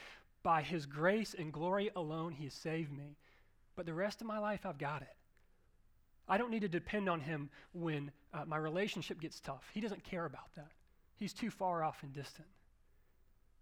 by 0.43 0.61
His 0.61 0.85
grace 0.85 1.35
and 1.37 1.51
glory 1.51 1.89
alone, 1.95 2.33
He 2.33 2.43
has 2.45 2.53
saved 2.53 2.91
me. 2.91 3.17
But 3.75 3.85
the 3.85 3.93
rest 3.93 4.21
of 4.21 4.27
my 4.27 4.39
life, 4.39 4.65
I've 4.65 4.77
got 4.77 5.01
it. 5.01 5.15
I 6.27 6.37
don't 6.37 6.51
need 6.51 6.61
to 6.61 6.69
depend 6.69 7.09
on 7.09 7.21
Him 7.21 7.49
when 7.73 8.11
uh, 8.33 8.45
my 8.45 8.57
relationship 8.57 9.19
gets 9.19 9.39
tough. 9.39 9.63
He 9.73 9.81
doesn't 9.81 10.03
care 10.03 10.25
about 10.25 10.53
that, 10.55 10.71
He's 11.17 11.33
too 11.33 11.49
far 11.49 11.83
off 11.83 12.03
and 12.03 12.13
distant. 12.13 12.47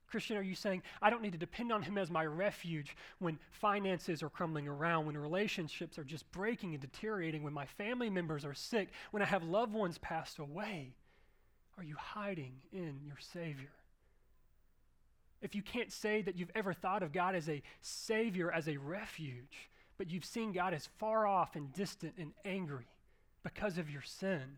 Christian, 0.07 0.37
are 0.37 0.41
you 0.41 0.55
saying, 0.55 0.83
I 1.01 1.09
don't 1.09 1.21
need 1.21 1.33
to 1.33 1.37
depend 1.37 1.71
on 1.71 1.81
him 1.81 1.97
as 1.97 2.09
my 2.09 2.25
refuge 2.25 2.95
when 3.19 3.39
finances 3.51 4.23
are 4.23 4.29
crumbling 4.29 4.67
around, 4.67 5.05
when 5.05 5.17
relationships 5.17 5.97
are 5.99 6.03
just 6.03 6.31
breaking 6.31 6.73
and 6.73 6.81
deteriorating, 6.81 7.43
when 7.43 7.53
my 7.53 7.65
family 7.65 8.09
members 8.09 8.45
are 8.45 8.53
sick, 8.53 8.89
when 9.11 9.21
I 9.21 9.25
have 9.25 9.43
loved 9.43 9.73
ones 9.73 9.97
passed 9.97 10.39
away? 10.39 10.93
Are 11.77 11.83
you 11.83 11.95
hiding 11.97 12.53
in 12.71 13.01
your 13.05 13.17
Savior? 13.19 13.71
If 15.41 15.53
you 15.53 15.61
can't 15.61 15.91
say 15.91 16.21
that 16.23 16.37
you've 16.37 16.51
ever 16.55 16.73
thought 16.73 17.03
of 17.03 17.13
God 17.13 17.35
as 17.35 17.47
a 17.47 17.61
Savior, 17.81 18.51
as 18.51 18.67
a 18.67 18.77
refuge, 18.77 19.69
but 19.97 20.09
you've 20.09 20.25
seen 20.25 20.51
God 20.51 20.73
as 20.73 20.89
far 20.97 21.27
off 21.27 21.55
and 21.55 21.71
distant 21.73 22.13
and 22.17 22.31
angry 22.45 22.87
because 23.43 23.77
of 23.77 23.89
your 23.89 24.01
sin, 24.01 24.57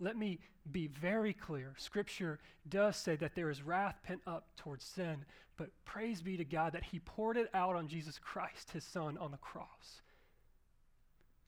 let 0.00 0.16
me 0.16 0.40
be 0.70 0.88
very 0.88 1.32
clear. 1.32 1.74
Scripture 1.76 2.38
does 2.68 2.96
say 2.96 3.16
that 3.16 3.34
there 3.34 3.50
is 3.50 3.62
wrath 3.62 3.96
pent 4.02 4.20
up 4.26 4.48
towards 4.56 4.84
sin, 4.84 5.24
but 5.56 5.70
praise 5.84 6.22
be 6.22 6.36
to 6.36 6.44
God 6.44 6.72
that 6.72 6.84
He 6.84 6.98
poured 7.00 7.36
it 7.36 7.48
out 7.54 7.76
on 7.76 7.88
Jesus 7.88 8.18
Christ, 8.18 8.70
His 8.72 8.84
Son, 8.84 9.18
on 9.18 9.30
the 9.30 9.36
cross. 9.36 10.02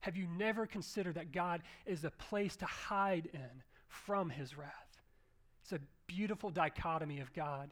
Have 0.01 0.17
you 0.17 0.27
never 0.39 0.67
considered 0.67 1.17
that 1.17 1.33
God 1.33 1.63
is 1.85 2.05
a 2.05 2.11
place 2.11 2.57
to 2.57 2.67
hide 2.67 3.29
in 3.33 3.63
from 3.89 4.31
His 4.31 4.57
wrath? 4.57 5.01
It's 5.63 5.73
a 5.73 5.81
beautiful 6.07 6.51
dichotomy 6.51 7.19
of 7.19 7.33
God 7.33 7.71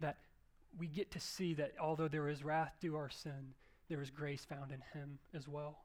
that 0.00 0.18
we 0.78 0.88
get 0.88 1.12
to 1.12 1.20
see 1.20 1.54
that 1.54 1.74
although 1.80 2.08
there 2.08 2.28
is 2.28 2.42
wrath 2.42 2.74
due 2.80 2.96
our 2.96 3.10
sin, 3.10 3.54
there 3.88 4.02
is 4.02 4.10
grace 4.10 4.44
found 4.44 4.72
in 4.72 4.82
Him 4.92 5.18
as 5.34 5.46
well. 5.46 5.84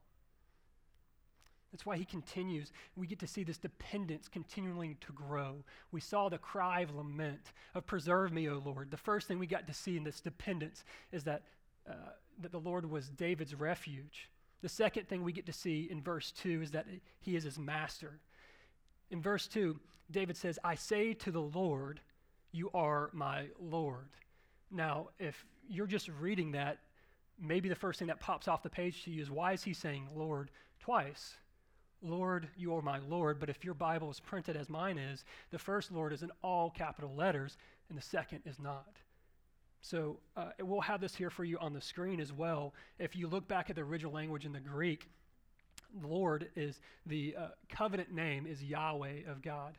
That's 1.72 1.84
why 1.84 1.96
he 1.96 2.04
continues. 2.04 2.72
We 2.96 3.06
get 3.06 3.18
to 3.20 3.26
see 3.26 3.42
this 3.42 3.58
dependence 3.58 4.28
continuing 4.28 4.96
to 5.00 5.12
grow. 5.12 5.64
We 5.92 6.00
saw 6.00 6.28
the 6.28 6.38
cry 6.38 6.80
of 6.80 6.94
lament 6.94 7.52
of 7.74 7.86
preserve 7.86 8.32
me, 8.32 8.48
O 8.48 8.62
Lord. 8.64 8.90
The 8.90 8.96
first 8.96 9.28
thing 9.28 9.38
we 9.38 9.46
got 9.46 9.66
to 9.66 9.74
see 9.74 9.96
in 9.96 10.04
this 10.04 10.20
dependence 10.20 10.84
is 11.12 11.24
that, 11.24 11.42
uh, 11.88 12.12
that 12.40 12.52
the 12.52 12.60
Lord 12.60 12.88
was 12.88 13.08
David's 13.08 13.54
refuge. 13.54 14.30
The 14.62 14.68
second 14.68 15.08
thing 15.08 15.22
we 15.22 15.32
get 15.32 15.46
to 15.46 15.52
see 15.52 15.88
in 15.90 16.00
verse 16.02 16.32
2 16.32 16.62
is 16.62 16.70
that 16.70 16.86
he 17.20 17.36
is 17.36 17.44
his 17.44 17.58
master. 17.58 18.20
In 19.10 19.20
verse 19.20 19.46
2, 19.46 19.78
David 20.10 20.36
says, 20.36 20.58
I 20.64 20.74
say 20.76 21.14
to 21.14 21.30
the 21.30 21.42
Lord, 21.42 22.00
You 22.52 22.70
are 22.72 23.10
my 23.12 23.46
Lord. 23.60 24.08
Now, 24.70 25.08
if 25.18 25.44
you're 25.68 25.86
just 25.86 26.08
reading 26.20 26.52
that, 26.52 26.78
maybe 27.40 27.68
the 27.68 27.74
first 27.74 27.98
thing 27.98 28.08
that 28.08 28.20
pops 28.20 28.48
off 28.48 28.62
the 28.62 28.70
page 28.70 29.04
to 29.04 29.10
you 29.10 29.22
is 29.22 29.30
why 29.30 29.52
is 29.52 29.62
he 29.62 29.74
saying 29.74 30.08
Lord 30.14 30.50
twice? 30.80 31.36
Lord, 32.02 32.48
you 32.56 32.74
are 32.74 32.82
my 32.82 32.98
Lord. 33.08 33.38
But 33.38 33.50
if 33.50 33.64
your 33.64 33.74
Bible 33.74 34.10
is 34.10 34.20
printed 34.20 34.56
as 34.56 34.68
mine 34.68 34.98
is, 34.98 35.24
the 35.50 35.58
first 35.58 35.90
Lord 35.90 36.12
is 36.12 36.22
in 36.22 36.30
all 36.42 36.70
capital 36.70 37.14
letters, 37.14 37.56
and 37.88 37.98
the 37.98 38.02
second 38.02 38.40
is 38.44 38.58
not. 38.58 38.96
So 39.82 40.18
uh, 40.36 40.50
we'll 40.60 40.80
have 40.80 41.00
this 41.00 41.14
here 41.14 41.30
for 41.30 41.44
you 41.44 41.58
on 41.58 41.72
the 41.72 41.80
screen 41.80 42.20
as 42.20 42.32
well. 42.32 42.74
If 42.98 43.14
you 43.14 43.28
look 43.28 43.46
back 43.46 43.70
at 43.70 43.76
the 43.76 43.82
original 43.82 44.12
language 44.12 44.44
in 44.44 44.52
the 44.52 44.60
Greek, 44.60 45.08
Lord 46.02 46.48
is 46.56 46.80
the 47.06 47.36
uh, 47.38 47.46
covenant 47.68 48.12
name 48.12 48.46
is 48.46 48.62
Yahweh 48.62 49.30
of 49.30 49.42
God. 49.42 49.78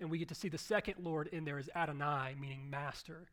And 0.00 0.10
we 0.10 0.18
get 0.18 0.28
to 0.28 0.34
see 0.34 0.48
the 0.48 0.58
second 0.58 0.94
Lord 1.02 1.28
in 1.28 1.44
there 1.44 1.58
is 1.58 1.68
Adonai, 1.74 2.36
meaning 2.40 2.70
master. 2.70 3.26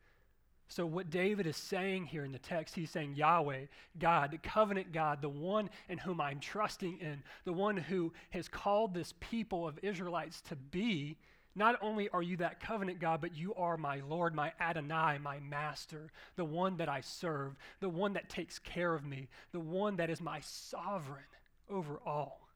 So, 0.68 0.84
what 0.84 1.10
David 1.10 1.46
is 1.46 1.56
saying 1.56 2.06
here 2.06 2.24
in 2.24 2.32
the 2.32 2.38
text, 2.38 2.74
he's 2.74 2.90
saying 2.90 3.14
Yahweh, 3.14 3.66
God, 3.98 4.32
the 4.32 4.38
covenant 4.38 4.92
God, 4.92 5.22
the 5.22 5.28
one 5.28 5.70
in 5.88 5.98
whom 5.98 6.20
I'm 6.20 6.40
trusting 6.40 6.98
in, 6.98 7.22
the 7.44 7.52
one 7.52 7.76
who 7.76 8.12
has 8.30 8.48
called 8.48 8.92
this 8.92 9.14
people 9.20 9.66
of 9.66 9.78
Israelites 9.82 10.40
to 10.42 10.56
be. 10.56 11.16
Not 11.54 11.78
only 11.80 12.08
are 12.10 12.22
you 12.22 12.36
that 12.38 12.60
covenant 12.60 13.00
God, 13.00 13.20
but 13.20 13.34
you 13.34 13.54
are 13.54 13.78
my 13.78 14.00
Lord, 14.06 14.34
my 14.34 14.52
Adonai, 14.60 15.18
my 15.22 15.38
master, 15.40 16.10
the 16.34 16.44
one 16.44 16.76
that 16.78 16.88
I 16.88 17.00
serve, 17.00 17.56
the 17.80 17.88
one 17.88 18.12
that 18.12 18.28
takes 18.28 18.58
care 18.58 18.92
of 18.92 19.06
me, 19.06 19.28
the 19.52 19.60
one 19.60 19.96
that 19.96 20.10
is 20.10 20.20
my 20.20 20.40
sovereign 20.40 21.24
over 21.70 21.98
all. 22.04 22.46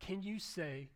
Can 0.00 0.22
you 0.22 0.38
say 0.38 0.88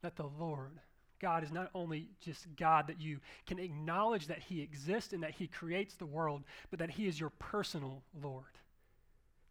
that 0.00 0.16
the 0.16 0.28
Lord, 0.40 0.80
God 1.22 1.44
is 1.44 1.52
not 1.52 1.70
only 1.74 2.08
just 2.20 2.46
God 2.56 2.88
that 2.88 3.00
you 3.00 3.20
can 3.46 3.58
acknowledge 3.58 4.26
that 4.26 4.40
He 4.40 4.60
exists 4.60 5.12
and 5.12 5.22
that 5.22 5.30
He 5.30 5.46
creates 5.46 5.94
the 5.94 6.04
world, 6.04 6.42
but 6.68 6.80
that 6.80 6.90
He 6.90 7.06
is 7.06 7.18
your 7.18 7.30
personal 7.38 8.02
Lord. 8.20 8.44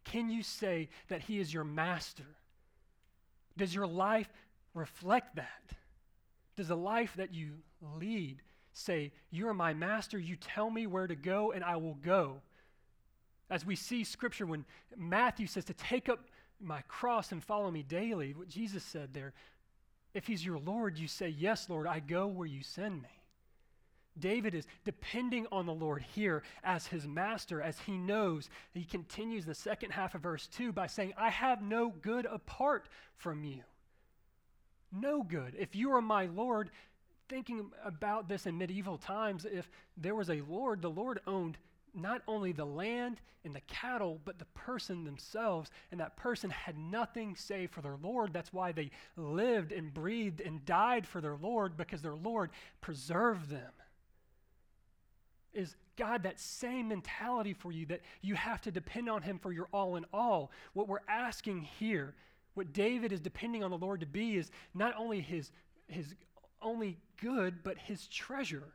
Can 0.04 0.28
you 0.30 0.42
say 0.42 0.90
that 1.08 1.22
He 1.22 1.40
is 1.40 1.52
your 1.52 1.64
master? 1.64 2.26
Does 3.56 3.74
your 3.74 3.86
life 3.86 4.28
reflect 4.74 5.36
that? 5.36 5.72
Does 6.56 6.68
the 6.68 6.76
life 6.76 7.14
that 7.16 7.32
you 7.32 7.52
lead 7.98 8.42
say, 8.74 9.12
You 9.30 9.48
are 9.48 9.54
my 9.54 9.72
master, 9.72 10.18
you 10.18 10.36
tell 10.36 10.70
me 10.70 10.86
where 10.86 11.06
to 11.06 11.16
go, 11.16 11.52
and 11.52 11.64
I 11.64 11.76
will 11.76 11.94
go? 11.94 12.42
As 13.50 13.64
we 13.64 13.76
see 13.76 14.04
scripture, 14.04 14.46
when 14.46 14.64
Matthew 14.96 15.46
says 15.46 15.64
to 15.66 15.74
take 15.74 16.08
up 16.08 16.20
my 16.60 16.80
cross 16.82 17.32
and 17.32 17.42
follow 17.42 17.70
me 17.70 17.82
daily, 17.82 18.34
what 18.34 18.48
Jesus 18.48 18.84
said 18.84 19.12
there, 19.12 19.32
if 20.14 20.26
he's 20.26 20.44
your 20.44 20.58
Lord, 20.58 20.98
you 20.98 21.08
say, 21.08 21.28
Yes, 21.28 21.68
Lord, 21.68 21.86
I 21.86 22.00
go 22.00 22.26
where 22.26 22.46
you 22.46 22.62
send 22.62 23.02
me. 23.02 23.08
David 24.18 24.54
is 24.54 24.66
depending 24.84 25.46
on 25.50 25.64
the 25.64 25.72
Lord 25.72 26.04
here 26.14 26.42
as 26.62 26.86
his 26.86 27.06
master, 27.06 27.62
as 27.62 27.78
he 27.80 27.96
knows. 27.96 28.50
He 28.74 28.84
continues 28.84 29.46
the 29.46 29.54
second 29.54 29.90
half 29.90 30.14
of 30.14 30.20
verse 30.20 30.46
2 30.48 30.72
by 30.72 30.86
saying, 30.86 31.14
I 31.16 31.30
have 31.30 31.62
no 31.62 31.88
good 31.88 32.26
apart 32.26 32.88
from 33.16 33.42
you. 33.42 33.62
No 34.92 35.22
good. 35.22 35.54
If 35.58 35.74
you 35.74 35.92
are 35.92 36.02
my 36.02 36.26
Lord, 36.26 36.70
thinking 37.28 37.70
about 37.82 38.28
this 38.28 38.44
in 38.44 38.58
medieval 38.58 38.98
times, 38.98 39.46
if 39.50 39.70
there 39.96 40.14
was 40.14 40.28
a 40.28 40.42
Lord, 40.42 40.82
the 40.82 40.90
Lord 40.90 41.20
owned 41.26 41.56
not 41.94 42.22
only 42.26 42.52
the 42.52 42.64
land 42.64 43.20
and 43.44 43.54
the 43.54 43.60
cattle, 43.62 44.20
but 44.24 44.38
the 44.38 44.44
person 44.46 45.04
themselves. 45.04 45.70
And 45.90 46.00
that 46.00 46.16
person 46.16 46.50
had 46.50 46.78
nothing 46.78 47.36
save 47.36 47.70
for 47.70 47.82
their 47.82 47.96
Lord. 48.02 48.32
That's 48.32 48.52
why 48.52 48.72
they 48.72 48.90
lived 49.16 49.72
and 49.72 49.92
breathed 49.92 50.40
and 50.40 50.64
died 50.64 51.06
for 51.06 51.20
their 51.20 51.36
Lord, 51.36 51.76
because 51.76 52.02
their 52.02 52.14
Lord 52.14 52.50
preserved 52.80 53.50
them. 53.50 53.72
Is 55.52 55.76
God 55.96 56.22
that 56.22 56.40
same 56.40 56.88
mentality 56.88 57.52
for 57.52 57.72
you 57.72 57.86
that 57.86 58.00
you 58.22 58.34
have 58.34 58.60
to 58.62 58.70
depend 58.70 59.08
on 59.08 59.22
Him 59.22 59.38
for 59.38 59.52
your 59.52 59.68
all 59.72 59.96
in 59.96 60.06
all. 60.12 60.50
What 60.72 60.88
we're 60.88 60.98
asking 61.08 61.62
here, 61.78 62.14
what 62.54 62.72
David 62.72 63.12
is 63.12 63.20
depending 63.20 63.62
on 63.62 63.70
the 63.70 63.78
Lord 63.78 64.00
to 64.00 64.06
be, 64.06 64.36
is 64.36 64.50
not 64.74 64.94
only 64.96 65.20
His, 65.20 65.50
his 65.88 66.14
only 66.62 66.96
good, 67.20 67.62
but 67.62 67.76
His 67.76 68.06
treasure. 68.08 68.72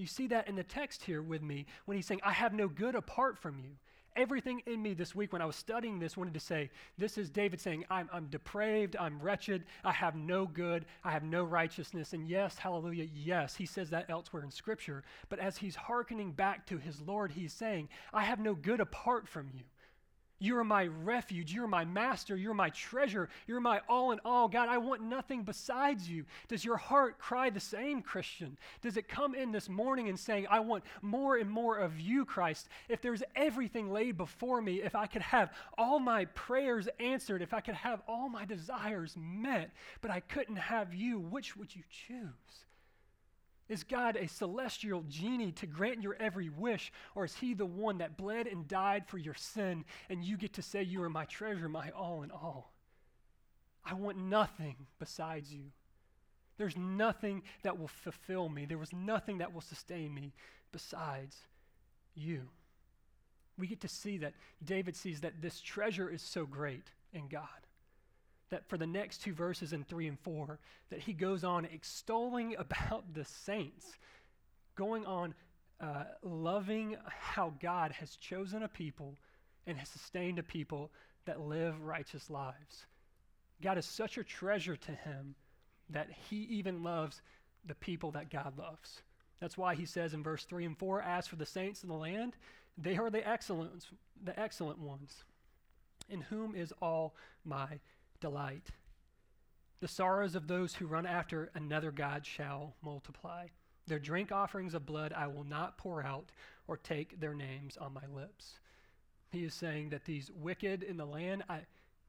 You 0.00 0.06
see 0.06 0.28
that 0.28 0.48
in 0.48 0.56
the 0.56 0.64
text 0.64 1.04
here 1.04 1.20
with 1.20 1.42
me 1.42 1.66
when 1.84 1.96
he's 1.96 2.06
saying, 2.06 2.22
I 2.24 2.32
have 2.32 2.54
no 2.54 2.68
good 2.68 2.94
apart 2.94 3.36
from 3.36 3.58
you. 3.58 3.72
Everything 4.16 4.62
in 4.66 4.82
me 4.82 4.94
this 4.94 5.14
week 5.14 5.32
when 5.32 5.42
I 5.42 5.44
was 5.44 5.56
studying 5.56 5.98
this 5.98 6.16
wanted 6.16 6.34
to 6.34 6.40
say, 6.40 6.70
This 6.96 7.18
is 7.18 7.28
David 7.28 7.60
saying, 7.60 7.84
I'm, 7.90 8.08
I'm 8.10 8.26
depraved, 8.26 8.96
I'm 8.98 9.20
wretched, 9.20 9.64
I 9.84 9.92
have 9.92 10.16
no 10.16 10.46
good, 10.46 10.86
I 11.04 11.12
have 11.12 11.22
no 11.22 11.44
righteousness. 11.44 12.14
And 12.14 12.26
yes, 12.26 12.56
hallelujah, 12.56 13.06
yes, 13.14 13.54
he 13.54 13.66
says 13.66 13.90
that 13.90 14.08
elsewhere 14.08 14.42
in 14.42 14.50
Scripture. 14.50 15.04
But 15.28 15.38
as 15.38 15.58
he's 15.58 15.76
hearkening 15.76 16.32
back 16.32 16.66
to 16.68 16.78
his 16.78 17.00
Lord, 17.02 17.32
he's 17.32 17.52
saying, 17.52 17.90
I 18.12 18.24
have 18.24 18.40
no 18.40 18.54
good 18.54 18.80
apart 18.80 19.28
from 19.28 19.50
you. 19.54 19.64
You 20.40 20.56
are 20.56 20.64
my 20.64 20.86
refuge. 20.86 21.52
You're 21.52 21.66
my 21.66 21.84
master. 21.84 22.34
You're 22.34 22.54
my 22.54 22.70
treasure. 22.70 23.28
You're 23.46 23.60
my 23.60 23.82
all 23.88 24.10
in 24.12 24.20
all. 24.24 24.48
God, 24.48 24.70
I 24.70 24.78
want 24.78 25.02
nothing 25.02 25.42
besides 25.42 26.08
you. 26.08 26.24
Does 26.48 26.64
your 26.64 26.78
heart 26.78 27.18
cry 27.18 27.50
the 27.50 27.60
same, 27.60 28.00
Christian? 28.00 28.56
Does 28.80 28.96
it 28.96 29.06
come 29.06 29.34
in 29.34 29.52
this 29.52 29.68
morning 29.68 30.08
and 30.08 30.18
saying, 30.18 30.46
I 30.50 30.60
want 30.60 30.82
more 31.02 31.36
and 31.36 31.48
more 31.48 31.76
of 31.76 32.00
you, 32.00 32.24
Christ? 32.24 32.68
If 32.88 33.02
there's 33.02 33.22
everything 33.36 33.92
laid 33.92 34.16
before 34.16 34.62
me, 34.62 34.82
if 34.82 34.94
I 34.94 35.06
could 35.06 35.22
have 35.22 35.52
all 35.76 36.00
my 36.00 36.24
prayers 36.24 36.88
answered, 36.98 37.42
if 37.42 37.52
I 37.52 37.60
could 37.60 37.74
have 37.74 38.00
all 38.08 38.30
my 38.30 38.46
desires 38.46 39.16
met, 39.18 39.70
but 40.00 40.10
I 40.10 40.20
couldn't 40.20 40.56
have 40.56 40.94
you, 40.94 41.18
which 41.18 41.54
would 41.54 41.76
you 41.76 41.82
choose? 41.90 42.64
Is 43.70 43.84
God 43.84 44.16
a 44.16 44.26
celestial 44.26 45.04
genie 45.08 45.52
to 45.52 45.66
grant 45.66 46.02
your 46.02 46.16
every 46.18 46.48
wish, 46.48 46.92
or 47.14 47.24
is 47.24 47.36
He 47.36 47.54
the 47.54 47.64
one 47.64 47.98
that 47.98 48.16
bled 48.16 48.48
and 48.48 48.66
died 48.66 49.06
for 49.06 49.16
your 49.16 49.34
sin, 49.34 49.84
and 50.10 50.24
you 50.24 50.36
get 50.36 50.54
to 50.54 50.62
say, 50.62 50.82
You 50.82 51.04
are 51.04 51.08
my 51.08 51.24
treasure, 51.24 51.68
my 51.68 51.90
all 51.90 52.24
in 52.24 52.32
all? 52.32 52.72
I 53.84 53.94
want 53.94 54.18
nothing 54.18 54.74
besides 54.98 55.54
you. 55.54 55.70
There's 56.58 56.76
nothing 56.76 57.42
that 57.62 57.78
will 57.78 57.88
fulfill 57.88 58.48
me. 58.48 58.64
There 58.66 58.76
was 58.76 58.92
nothing 58.92 59.38
that 59.38 59.54
will 59.54 59.60
sustain 59.60 60.12
me 60.12 60.34
besides 60.72 61.36
you. 62.16 62.48
We 63.56 63.68
get 63.68 63.80
to 63.82 63.88
see 63.88 64.18
that 64.18 64.34
David 64.64 64.96
sees 64.96 65.20
that 65.20 65.40
this 65.40 65.60
treasure 65.60 66.10
is 66.10 66.22
so 66.22 66.44
great 66.44 66.90
in 67.12 67.28
God 67.28 67.46
that 68.50 68.68
for 68.68 68.76
the 68.76 68.86
next 68.86 69.22
two 69.22 69.32
verses 69.32 69.72
in 69.72 69.84
3 69.84 70.08
and 70.08 70.18
4 70.20 70.58
that 70.90 71.00
he 71.00 71.12
goes 71.12 71.44
on 71.44 71.64
extolling 71.66 72.54
about 72.56 73.14
the 73.14 73.24
saints 73.24 73.86
going 74.74 75.06
on 75.06 75.34
uh, 75.80 76.04
loving 76.22 76.96
how 77.06 77.52
god 77.60 77.92
has 77.92 78.16
chosen 78.16 78.62
a 78.62 78.68
people 78.68 79.16
and 79.66 79.78
has 79.78 79.88
sustained 79.88 80.38
a 80.38 80.42
people 80.42 80.90
that 81.26 81.40
live 81.40 81.80
righteous 81.82 82.30
lives. 82.30 82.86
God 83.62 83.78
is 83.78 83.86
such 83.86 84.18
a 84.18 84.24
treasure 84.24 84.76
to 84.76 84.92
him 84.92 85.34
that 85.90 86.08
he 86.28 86.36
even 86.36 86.82
loves 86.82 87.20
the 87.66 87.74
people 87.74 88.10
that 88.12 88.30
god 88.30 88.58
loves. 88.58 89.02
That's 89.38 89.58
why 89.58 89.74
he 89.74 89.86
says 89.86 90.12
in 90.12 90.22
verse 90.22 90.44
3 90.44 90.66
and 90.66 90.78
4 90.78 91.02
as 91.02 91.26
for 91.26 91.36
the 91.36 91.46
saints 91.46 91.82
in 91.82 91.88
the 91.88 91.94
land 91.94 92.34
they 92.78 92.96
are 92.96 93.10
the 93.10 93.22
the 94.22 94.38
excellent 94.38 94.78
ones 94.78 95.24
in 96.08 96.20
whom 96.22 96.54
is 96.54 96.72
all 96.80 97.14
my 97.44 97.78
delight. 98.20 98.68
The 99.80 99.88
sorrows 99.88 100.34
of 100.34 100.46
those 100.46 100.74
who 100.74 100.86
run 100.86 101.06
after 101.06 101.50
another 101.54 101.90
God 101.90 102.26
shall 102.26 102.74
multiply. 102.82 103.46
Their 103.86 103.98
drink 103.98 104.30
offerings 104.30 104.74
of 104.74 104.86
blood 104.86 105.12
I 105.12 105.26
will 105.26 105.44
not 105.44 105.78
pour 105.78 106.02
out 106.02 106.30
or 106.68 106.76
take 106.76 107.18
their 107.18 107.34
names 107.34 107.76
on 107.76 107.94
my 107.94 108.06
lips. 108.14 108.58
He 109.32 109.44
is 109.44 109.54
saying 109.54 109.90
that 109.90 110.04
these 110.04 110.30
wicked 110.30 110.82
in 110.82 110.96
the 110.96 111.06
land, 111.06 111.44
I, 111.48 111.60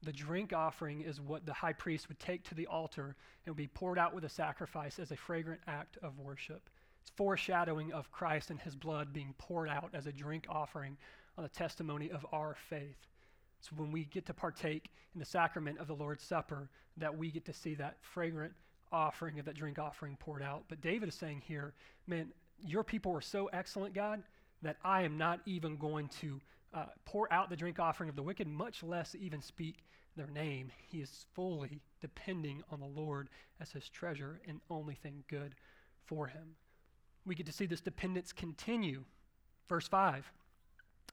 the 0.03 0.12
drink 0.12 0.53
offering 0.53 1.01
is 1.01 1.22
what 1.22 1.46
the 1.46 1.53
high 1.53 1.74
priest 1.74 2.07
would 2.09 2.20
take 2.20 2.44
to 2.50 2.55
the 2.55 2.68
altar 2.68 3.16
and 3.46 3.55
would 3.55 3.62
be 3.62 3.68
poured 3.68 3.98
out 3.98 4.14
with 4.14 4.25
a 4.25 4.29
sacrifice 4.29 5.00
as 5.00 5.12
a 5.12 5.16
fragrant 5.16 5.62
act 5.68 5.98
of 6.03 6.20
worship. 6.20 6.70
It's 7.01 7.12
foreshadowing 7.16 7.94
of 7.94 8.12
Christ 8.12 8.50
and 8.50 8.59
his 8.59 8.75
blood 8.75 9.14
being 9.14 9.33
poured 9.38 9.70
out 9.70 9.92
as 9.94 10.07
a 10.07 10.12
drink 10.12 10.46
offering 10.50 10.98
on 11.38 11.44
the 11.44 11.50
testimony 11.50 12.12
of 12.12 12.25
our 12.31 12.55
faith. 12.70 13.07
So 13.62 13.72
when 13.76 13.92
we 13.92 14.06
get 14.06 14.26
to 14.26 14.34
partake 14.34 14.90
in 15.14 15.20
the 15.20 15.26
sacrament 15.26 15.80
of 15.80 15.88
the 15.88 15.94
Lord's 15.94 16.24
Supper, 16.24 16.70
that 16.98 17.16
we 17.16 17.32
get 17.32 17.46
to 17.46 17.54
see 17.54 17.76
that 17.76 17.98
fragrant 18.02 18.54
offering 18.92 19.40
of 19.40 19.46
that 19.46 19.56
drink 19.56 19.80
offering 19.80 20.18
poured 20.20 20.42
out. 20.42 20.64
But 20.68 20.82
David 20.82 21.10
is 21.10 21.16
saying 21.16 21.44
here, 21.46 21.74
man, 22.08 22.32
your 22.66 22.84
people 22.84 23.16
are 23.16 23.22
so 23.22 23.48
excellent, 23.54 23.94
God, 23.94 24.24
that 24.62 24.78
I 24.84 25.04
am 25.04 25.18
not 25.18 25.40
even 25.46 25.78
going 25.78 26.10
to 26.20 26.40
uh, 26.74 26.86
pour 27.06 27.32
out 27.32 27.50
the 27.50 27.56
drink 27.56 27.80
offering 27.80 28.10
of 28.10 28.16
the 28.16 28.24
wicked, 28.24 28.48
much 28.48 28.84
less 28.84 29.16
even 29.20 29.42
speak 29.42 29.84
their 30.16 30.28
name. 30.28 30.72
He 30.88 31.00
is 31.00 31.26
fully 31.34 31.82
depending 32.02 32.64
on 32.72 32.80
the 32.80 32.86
Lord 32.86 33.30
as 33.60 33.72
his 33.72 33.90
treasure 33.90 34.42
and 34.48 34.60
only 34.70 34.96
thing 34.96 35.24
good 35.30 35.56
for 36.06 36.28
him. 36.28 36.56
We 37.26 37.36
get 37.36 37.46
to 37.46 37.52
see 37.52 37.66
this 37.66 37.82
dependence 37.82 38.34
continue. 38.34 39.04
Verse 39.70 39.88
5 39.88 40.30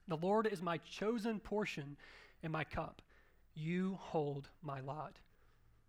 The 0.08 0.16
Lord 0.16 0.46
is 0.46 0.62
my 0.62 0.78
chosen 0.78 1.38
portion 1.38 1.96
and 2.42 2.52
my 2.52 2.64
cup. 2.64 3.02
You 3.54 3.98
hold 4.00 4.48
my 4.62 4.80
lot. 4.80 5.18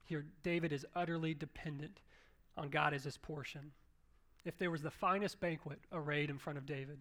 Here, 0.05 0.25
David 0.43 0.71
is 0.73 0.85
utterly 0.95 1.33
dependent 1.33 2.01
on 2.57 2.69
God 2.69 2.93
as 2.93 3.03
his 3.03 3.17
portion. 3.17 3.71
If 4.45 4.57
there 4.57 4.71
was 4.71 4.81
the 4.81 4.89
finest 4.89 5.39
banquet 5.39 5.79
arrayed 5.91 6.29
in 6.29 6.39
front 6.39 6.57
of 6.57 6.65
David, 6.65 6.97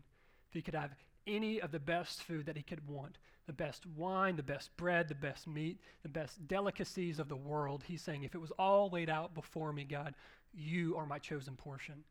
if 0.48 0.54
he 0.54 0.62
could 0.62 0.74
have 0.74 0.94
any 1.26 1.60
of 1.60 1.72
the 1.72 1.78
best 1.78 2.22
food 2.22 2.46
that 2.46 2.56
he 2.56 2.62
could 2.62 2.86
want 2.88 3.18
the 3.48 3.52
best 3.54 3.86
wine, 3.96 4.36
the 4.36 4.42
best 4.42 4.76
bread, 4.76 5.08
the 5.08 5.14
best 5.14 5.48
meat, 5.48 5.80
the 6.02 6.08
best 6.08 6.46
delicacies 6.46 7.18
of 7.18 7.30
the 7.30 7.36
world 7.36 7.82
he's 7.82 8.02
saying, 8.02 8.22
if 8.22 8.34
it 8.34 8.40
was 8.40 8.52
all 8.58 8.90
laid 8.90 9.08
out 9.08 9.34
before 9.34 9.72
me, 9.72 9.84
God, 9.84 10.14
you 10.52 10.94
are 10.98 11.06
my 11.06 11.18
chosen 11.18 11.56
portion. 11.56 12.04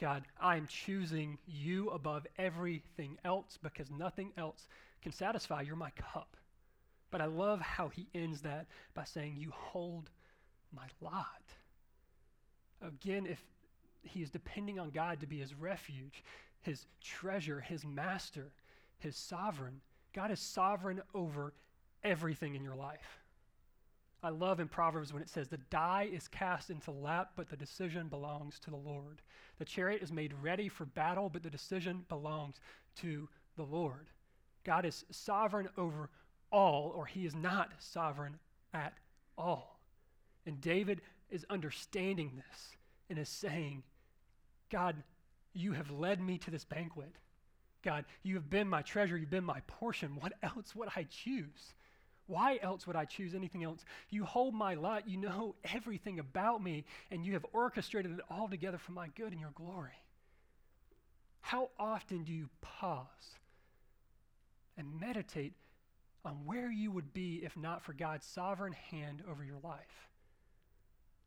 God, 0.00 0.24
I 0.40 0.56
am 0.56 0.66
choosing 0.66 1.36
you 1.46 1.90
above 1.90 2.26
everything 2.38 3.18
else 3.26 3.58
because 3.62 3.90
nothing 3.90 4.32
else 4.38 4.66
can 5.02 5.12
satisfy. 5.12 5.60
You're 5.60 5.76
my 5.76 5.90
cup. 5.90 6.34
But 7.10 7.20
I 7.20 7.26
love 7.26 7.60
how 7.60 7.88
he 7.88 8.08
ends 8.14 8.42
that 8.42 8.66
by 8.94 9.04
saying, 9.04 9.36
You 9.36 9.50
hold 9.52 10.10
my 10.72 10.86
lot. 11.00 11.42
Again, 12.82 13.26
if 13.26 13.42
he 14.02 14.22
is 14.22 14.30
depending 14.30 14.78
on 14.78 14.90
God 14.90 15.20
to 15.20 15.26
be 15.26 15.38
his 15.38 15.54
refuge, 15.54 16.24
his 16.62 16.86
treasure, 17.02 17.60
his 17.60 17.84
master, 17.84 18.52
his 18.98 19.16
sovereign, 19.16 19.80
God 20.12 20.30
is 20.30 20.40
sovereign 20.40 21.02
over 21.14 21.52
everything 22.02 22.54
in 22.54 22.62
your 22.62 22.74
life. 22.74 23.20
I 24.22 24.28
love 24.28 24.60
in 24.60 24.68
Proverbs 24.68 25.12
when 25.12 25.22
it 25.22 25.30
says, 25.30 25.48
The 25.48 25.58
die 25.70 26.08
is 26.12 26.28
cast 26.28 26.70
into 26.70 26.90
lap, 26.90 27.32
but 27.36 27.48
the 27.48 27.56
decision 27.56 28.08
belongs 28.08 28.58
to 28.60 28.70
the 28.70 28.76
Lord. 28.76 29.22
The 29.58 29.64
chariot 29.64 30.02
is 30.02 30.12
made 30.12 30.34
ready 30.42 30.68
for 30.68 30.84
battle, 30.84 31.30
but 31.30 31.42
the 31.42 31.50
decision 31.50 32.04
belongs 32.08 32.60
to 32.96 33.28
the 33.56 33.62
Lord. 33.64 34.08
God 34.64 34.84
is 34.84 35.06
sovereign 35.10 35.68
over 35.78 36.10
all, 36.50 36.92
or 36.94 37.06
he 37.06 37.26
is 37.26 37.34
not 37.34 37.70
sovereign 37.78 38.38
at 38.72 38.94
all. 39.36 39.78
And 40.46 40.60
David 40.60 41.00
is 41.30 41.46
understanding 41.50 42.32
this 42.36 42.76
and 43.08 43.18
is 43.18 43.28
saying, 43.28 43.82
God, 44.70 44.96
you 45.52 45.72
have 45.72 45.90
led 45.90 46.20
me 46.20 46.38
to 46.38 46.50
this 46.50 46.64
banquet. 46.64 47.12
God, 47.82 48.04
you 48.22 48.34
have 48.34 48.50
been 48.50 48.68
my 48.68 48.82
treasure. 48.82 49.16
You've 49.16 49.30
been 49.30 49.44
my 49.44 49.60
portion. 49.66 50.16
What 50.20 50.32
else 50.42 50.74
would 50.74 50.88
I 50.94 51.06
choose? 51.08 51.74
Why 52.26 52.60
else 52.62 52.86
would 52.86 52.94
I 52.94 53.06
choose 53.06 53.34
anything 53.34 53.64
else? 53.64 53.84
You 54.10 54.24
hold 54.24 54.54
my 54.54 54.74
lot. 54.74 55.08
You 55.08 55.16
know 55.16 55.56
everything 55.74 56.18
about 56.18 56.62
me, 56.62 56.84
and 57.10 57.24
you 57.24 57.32
have 57.32 57.44
orchestrated 57.52 58.12
it 58.12 58.20
all 58.30 58.48
together 58.48 58.78
for 58.78 58.92
my 58.92 59.08
good 59.16 59.32
and 59.32 59.40
your 59.40 59.50
glory. 59.54 59.98
How 61.40 61.70
often 61.78 62.22
do 62.22 62.32
you 62.32 62.48
pause 62.60 63.06
and 64.76 65.00
meditate 65.00 65.54
on 66.24 66.44
where 66.44 66.70
you 66.70 66.90
would 66.90 67.12
be 67.12 67.40
if 67.44 67.56
not 67.56 67.82
for 67.82 67.92
God's 67.92 68.26
sovereign 68.26 68.74
hand 68.90 69.22
over 69.30 69.44
your 69.44 69.58
life. 69.62 70.08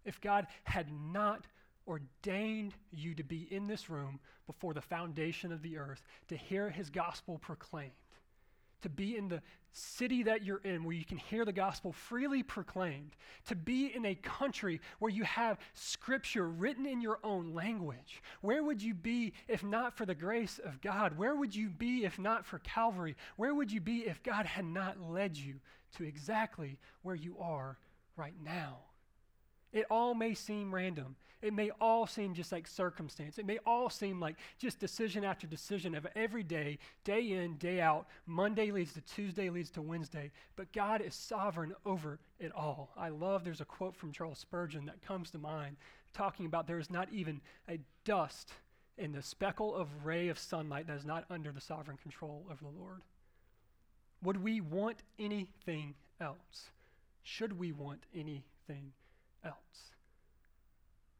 If 0.05 0.19
God 0.21 0.47
had 0.63 0.87
not 0.91 1.45
ordained 1.87 2.73
you 2.91 3.15
to 3.15 3.23
be 3.23 3.47
in 3.51 3.67
this 3.67 3.89
room 3.89 4.19
before 4.47 4.73
the 4.73 4.81
foundation 4.81 5.51
of 5.51 5.61
the 5.61 5.77
earth 5.77 6.03
to 6.27 6.37
hear 6.37 6.69
his 6.69 6.89
gospel 6.89 7.37
proclaimed, 7.39 7.91
to 8.83 8.89
be 8.89 9.17
in 9.17 9.27
the 9.27 9.41
city 9.71 10.23
that 10.23 10.43
you're 10.43 10.61
in 10.63 10.83
where 10.83 10.93
you 10.93 11.03
can 11.03 11.17
hear 11.17 11.43
the 11.45 11.51
gospel 11.51 11.91
freely 11.91 12.43
proclaimed, 12.43 13.15
to 13.47 13.55
be 13.55 13.91
in 13.93 14.05
a 14.05 14.15
country 14.15 14.79
where 14.99 15.11
you 15.11 15.23
have 15.23 15.57
scripture 15.73 16.47
written 16.47 16.85
in 16.85 17.01
your 17.01 17.19
own 17.23 17.53
language. 17.53 18.21
Where 18.41 18.63
would 18.63 18.81
you 18.81 18.93
be 18.93 19.33
if 19.47 19.63
not 19.63 19.97
for 19.97 20.05
the 20.05 20.15
grace 20.15 20.59
of 20.63 20.79
God? 20.81 21.17
Where 21.17 21.35
would 21.35 21.55
you 21.55 21.69
be 21.69 22.05
if 22.05 22.19
not 22.19 22.45
for 22.45 22.59
Calvary? 22.59 23.15
Where 23.35 23.55
would 23.55 23.71
you 23.71 23.81
be 23.81 24.05
if 24.05 24.21
God 24.21 24.45
had 24.45 24.65
not 24.65 25.01
led 25.01 25.35
you 25.35 25.55
to 25.97 26.03
exactly 26.03 26.77
where 27.01 27.15
you 27.15 27.37
are 27.39 27.77
right 28.15 28.35
now? 28.43 28.77
It 29.73 29.85
all 29.89 30.13
may 30.13 30.35
seem 30.35 30.73
random. 30.73 31.15
It 31.41 31.53
may 31.53 31.71
all 31.81 32.07
seem 32.07 32.33
just 32.33 32.53
like 32.53 32.67
circumstance. 32.67 33.37
It 33.37 33.45
may 33.45 33.59
all 33.65 33.89
seem 33.89 34.21
like 34.21 34.37
just 34.57 34.79
decision 34.79 35.25
after 35.25 35.45
decision 35.45 35.93
of 35.93 36.07
every 36.15 36.43
day, 36.43 36.79
day 37.03 37.33
in, 37.33 37.57
day 37.57 37.81
out. 37.81 38.07
Monday 38.25 38.71
leads 38.71 38.93
to 38.93 39.01
Tuesday, 39.01 39.49
leads 39.49 39.69
to 39.71 39.81
Wednesday. 39.81 40.31
But 40.55 40.71
God 40.71 41.01
is 41.01 41.13
sovereign 41.13 41.75
over 41.85 42.19
it 42.39 42.53
all. 42.55 42.91
I 42.95 43.09
love 43.09 43.43
there's 43.43 43.59
a 43.59 43.65
quote 43.65 43.97
from 43.97 44.13
Charles 44.13 44.39
Spurgeon 44.39 44.85
that 44.85 45.01
comes 45.01 45.31
to 45.31 45.37
mind 45.37 45.75
talking 46.13 46.45
about 46.45 46.65
there 46.65 46.79
is 46.79 46.89
not 46.89 47.09
even 47.11 47.41
a 47.67 47.79
dust 48.05 48.53
in 48.97 49.11
the 49.11 49.21
speckle 49.21 49.75
of 49.75 50.05
ray 50.05 50.29
of 50.29 50.39
sunlight 50.39 50.87
that 50.87 50.95
is 50.95 51.05
not 51.05 51.25
under 51.29 51.51
the 51.51 51.59
sovereign 51.59 51.97
control 51.97 52.45
of 52.49 52.59
the 52.59 52.69
Lord. 52.79 53.01
Would 54.21 54.41
we 54.41 54.61
want 54.61 54.99
anything 55.19 55.95
else? 56.21 56.69
Should 57.21 57.59
we 57.59 57.73
want 57.73 58.03
anything 58.15 58.93
else? 59.45 59.55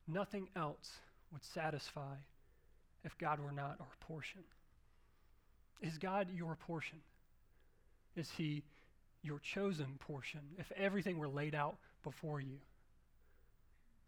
Nothing 0.08 0.48
else 0.56 0.92
would 1.32 1.44
satisfy 1.44 2.16
if 3.04 3.18
God 3.18 3.40
were 3.40 3.52
not 3.52 3.78
our 3.80 3.88
portion. 4.00 4.42
Is 5.82 5.98
God 5.98 6.28
your 6.34 6.56
portion? 6.56 7.00
Is 8.16 8.30
He 8.38 8.64
your 9.24 9.40
chosen 9.40 9.98
portion 10.00 10.42
if 10.58 10.72
everything 10.74 11.18
were 11.18 11.28
laid 11.28 11.56
out 11.56 11.78
before 12.04 12.40
you? 12.40 12.60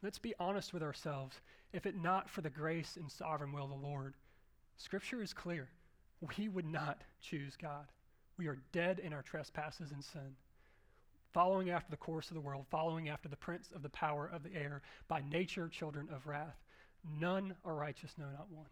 Let's 0.01 0.19
be 0.19 0.36
honest 0.39 0.73
with 0.73 0.84
ourselves. 0.84 1.36
If 1.73 1.86
it 1.86 1.95
not 1.95 2.30
for 2.30 2.41
the 2.41 2.49
grace 2.49 2.97
and 2.97 3.12
sovereign 3.12 3.51
will 3.51 3.63
of 3.63 3.69
the 3.69 3.88
Lord, 3.88 4.13
Scripture 4.78 5.21
is 5.21 5.34
clear. 5.34 5.69
We 6.38 6.47
would 6.47 6.65
not 6.65 7.01
choose 7.21 7.56
God. 7.62 7.86
We 8.38 8.47
are 8.47 8.60
dead 8.71 8.99
in 8.99 9.13
our 9.13 9.21
trespasses 9.21 9.91
and 9.91 10.04
sin, 10.04 10.36
following 11.36 11.69
after 11.69 11.91
the 11.91 11.98
course 11.98 12.30
of 12.30 12.34
the 12.34 12.39
world, 12.39 12.65
following 12.71 13.10
after 13.10 13.28
the 13.28 13.36
prince 13.36 13.69
of 13.76 13.84
the 13.84 13.89
power 13.89 14.32
of 14.34 14.41
the 14.41 14.56
air, 14.56 14.82
by 15.10 15.21
nature 15.30 15.67
children 15.67 16.08
of 16.15 16.26
wrath. 16.26 16.56
None 17.19 17.54
are 17.65 17.76
righteous, 17.76 18.13
no, 18.17 18.24
not 18.24 18.50
one. 18.50 18.69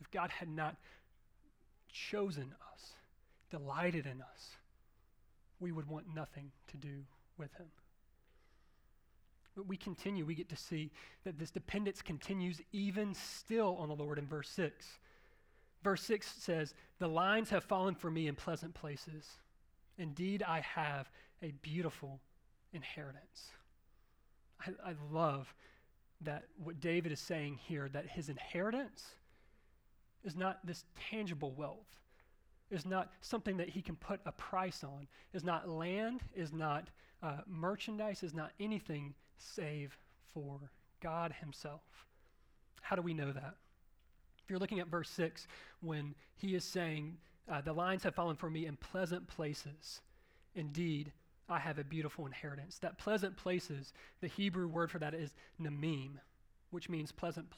If 0.00 0.08
God 0.12 0.30
had 0.30 0.48
not 0.48 0.76
chosen 1.92 2.54
us, 2.72 2.92
delighted 3.50 4.06
in 4.06 4.22
us, 4.22 4.50
we 5.58 5.72
would 5.72 5.88
want 5.88 6.14
nothing 6.14 6.52
to 6.68 6.76
do 6.76 7.02
with 7.38 7.52
him. 7.54 7.66
But 9.56 9.66
we 9.66 9.76
continue, 9.76 10.24
we 10.24 10.36
get 10.36 10.48
to 10.50 10.56
see 10.56 10.92
that 11.24 11.40
this 11.40 11.50
dependence 11.50 12.02
continues 12.02 12.60
even 12.70 13.14
still 13.14 13.76
on 13.80 13.88
the 13.88 13.96
Lord 13.96 14.20
in 14.20 14.28
verse 14.28 14.50
6. 14.50 14.86
Verse 15.82 16.04
6 16.04 16.34
says, 16.38 16.72
The 17.00 17.08
lines 17.08 17.50
have 17.50 17.64
fallen 17.64 17.96
for 17.96 18.12
me 18.12 18.28
in 18.28 18.36
pleasant 18.36 18.74
places. 18.74 19.26
Indeed, 19.98 20.44
I 20.46 20.60
have 20.60 21.10
a 21.42 21.52
beautiful 21.62 22.20
inheritance. 22.72 23.50
I, 24.60 24.90
I 24.90 24.94
love 25.10 25.52
that 26.22 26.44
what 26.62 26.80
David 26.80 27.12
is 27.12 27.20
saying 27.20 27.58
here, 27.66 27.88
that 27.92 28.06
his 28.08 28.28
inheritance 28.28 29.04
is 30.24 30.34
not 30.34 30.64
this 30.64 30.84
tangible 31.10 31.52
wealth, 31.52 31.98
is 32.70 32.86
not 32.86 33.12
something 33.20 33.56
that 33.58 33.68
he 33.68 33.82
can 33.82 33.96
put 33.96 34.20
a 34.26 34.32
price 34.32 34.82
on, 34.82 35.06
is 35.32 35.44
not 35.44 35.68
land, 35.68 36.22
is 36.34 36.52
not 36.52 36.88
uh, 37.22 37.38
merchandise, 37.46 38.22
is 38.22 38.34
not 38.34 38.52
anything 38.58 39.14
save 39.36 39.96
for 40.32 40.70
God 41.00 41.34
Himself. 41.40 42.06
How 42.80 42.96
do 42.96 43.02
we 43.02 43.14
know 43.14 43.32
that? 43.32 43.54
If 44.42 44.50
you're 44.50 44.58
looking 44.58 44.80
at 44.80 44.88
verse 44.88 45.10
6, 45.10 45.46
when 45.80 46.14
he 46.34 46.54
is 46.54 46.64
saying, 46.64 47.16
uh, 47.50 47.60
The 47.60 47.72
lines 47.72 48.02
have 48.04 48.14
fallen 48.14 48.36
for 48.36 48.50
me 48.50 48.66
in 48.66 48.76
pleasant 48.76 49.26
places. 49.26 50.00
Indeed, 50.54 51.12
I 51.48 51.58
have 51.58 51.78
a 51.78 51.84
beautiful 51.84 52.26
inheritance. 52.26 52.78
That 52.78 52.98
pleasant 52.98 53.36
places, 53.36 53.92
the 54.20 54.26
Hebrew 54.26 54.68
word 54.68 54.90
for 54.90 54.98
that 54.98 55.14
is 55.14 55.34
namim, 55.60 56.12
which 56.70 56.88
means 56.88 57.12
pleasant 57.12 57.48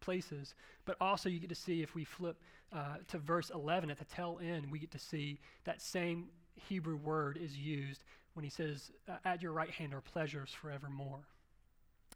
places. 0.00 0.54
But 0.84 0.96
also, 1.00 1.28
you 1.28 1.40
get 1.40 1.48
to 1.48 1.54
see 1.54 1.82
if 1.82 1.94
we 1.94 2.04
flip 2.04 2.36
uh, 2.72 2.96
to 3.08 3.18
verse 3.18 3.50
11 3.50 3.90
at 3.90 3.98
the 3.98 4.04
tail 4.04 4.38
end, 4.42 4.70
we 4.70 4.78
get 4.78 4.90
to 4.92 4.98
see 4.98 5.40
that 5.64 5.80
same 5.80 6.26
Hebrew 6.68 6.96
word 6.96 7.38
is 7.40 7.56
used 7.56 8.04
when 8.34 8.44
he 8.44 8.50
says, 8.50 8.90
At 9.24 9.42
your 9.42 9.52
right 9.52 9.70
hand 9.70 9.94
are 9.94 10.00
pleasures 10.00 10.50
forevermore. 10.50 11.26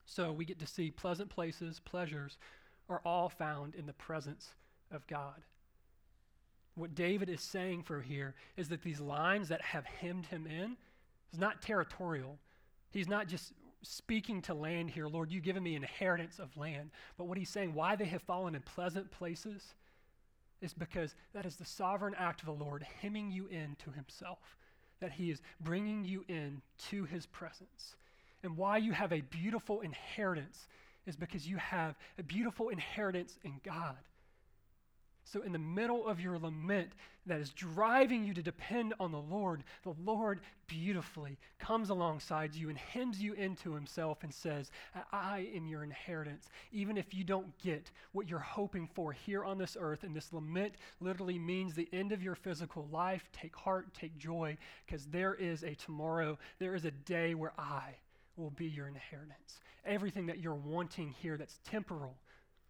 So 0.07 0.33
we 0.33 0.45
get 0.45 0.59
to 0.61 0.67
see 0.67 0.91
pleasant 0.91 1.31
places, 1.31 1.81
pleasures, 1.81 2.37
are 2.89 3.01
all 3.05 3.29
found 3.31 3.75
in 3.75 3.87
the 3.87 3.95
presence 3.95 4.55
of 4.91 5.07
God. 5.07 5.43
What 6.75 6.95
David 6.95 7.29
is 7.29 7.41
saying 7.41 7.85
for 7.85 8.01
here 8.01 8.35
is 8.57 8.69
that 8.69 8.83
these 8.83 9.01
lines 9.01 9.49
that 9.49 9.63
have 9.63 9.87
hemmed 9.87 10.27
him 10.27 10.47
in 10.47 10.77
is 11.33 11.39
not 11.39 11.63
territorial. 11.63 12.39
He's 12.91 13.09
not 13.09 13.29
just 13.29 13.53
speaking 13.83 14.41
to 14.43 14.55
land 14.55 14.91
here, 14.91 15.07
Lord, 15.07 15.31
you've 15.31 15.43
given 15.43 15.63
me 15.63 15.77
inheritance 15.77 16.39
of 16.39 16.57
land. 16.57 16.91
But 17.19 17.25
what 17.25 17.37
he's 17.37 17.51
saying, 17.51 17.75
why 17.75 17.97
they 17.97 18.07
have 18.07 18.23
fallen 18.23 18.55
in 18.55 18.63
pleasant 18.63 19.11
places, 19.11 19.75
is 20.63 20.73
because 20.73 21.15
that 21.35 21.45
is 21.45 21.57
the 21.57 21.65
sovereign 21.65 22.15
act 22.19 22.41
of 22.41 22.47
the 22.47 22.65
Lord 22.65 22.87
hemming 23.03 23.31
you 23.31 23.47
in 23.49 23.77
to 23.85 23.91
himself 23.91 24.57
that 25.01 25.13
He 25.13 25.31
is 25.31 25.43
bringing 25.61 26.05
you 26.05 26.25
in 26.29 26.63
to 26.91 27.05
His 27.05 27.27
presence. 27.27 27.97
And 28.43 28.57
why 28.57 28.79
you 28.79 28.93
have 28.93 29.13
a 29.13 29.21
beautiful 29.21 29.81
inheritance 29.81 30.67
is 31.07 31.17
because 31.17 31.47
you 31.47 31.59
have 31.59 31.95
a 32.19 32.23
beautiful 32.23 32.71
inheritance 32.71 33.39
in 33.45 33.61
God. 33.63 33.99
So, 35.27 35.41
in 35.41 35.53
the 35.53 35.59
middle 35.59 36.07
of 36.07 36.21
your 36.21 36.39
lament 36.39 36.93
that 37.27 37.41
is 37.41 37.51
driving 37.51 38.25
you 38.25 38.35
to 38.35 38.43
depend 38.43 38.93
on 39.01 39.11
the 39.11 39.21
Lord, 39.21 39.65
the 39.83 39.95
Lord 40.05 40.41
beautifully 40.67 41.39
comes 41.59 41.89
alongside 41.89 42.55
you 42.55 42.69
and 42.69 42.77
hems 42.77 43.23
you 43.23 43.33
into 43.33 43.73
himself 43.75 44.23
and 44.23 44.33
says, 44.33 44.71
I 45.13 45.49
am 45.55 45.67
your 45.67 45.83
inheritance. 45.83 46.49
Even 46.73 46.99
if 46.99 47.15
you 47.15 47.25
don't 47.25 47.57
get 47.59 47.91
what 48.13 48.29
you're 48.29 48.39
hoping 48.39 48.87
for 48.87 49.13
here 49.13 49.45
on 49.45 49.57
this 49.57 49.79
earth, 49.81 50.05
and 50.05 50.15
this 50.15 50.33
lament 50.33 50.75
literally 51.01 51.39
means 51.39 51.75
the 51.75 51.89
end 51.93 52.13
of 52.13 52.23
your 52.23 52.35
physical 52.35 52.87
life, 52.93 53.29
take 53.33 53.57
heart, 53.57 53.95
take 53.95 54.19
joy, 54.19 54.59
because 54.85 55.07
there 55.07 55.35
is 55.35 55.63
a 55.63 55.75
tomorrow, 55.75 56.39
there 56.59 56.75
is 56.75 56.85
a 56.85 56.91
day 56.91 57.35
where 57.35 57.55
I 57.59 57.95
will 58.37 58.51
be 58.51 58.67
your 58.67 58.89
inheritance. 58.89 59.61
Everything 59.87 60.27
that 60.27 60.41
you're 60.41 60.55
wanting 60.55 61.15
here 61.23 61.39
that's 61.39 61.59
temporal, 61.65 62.17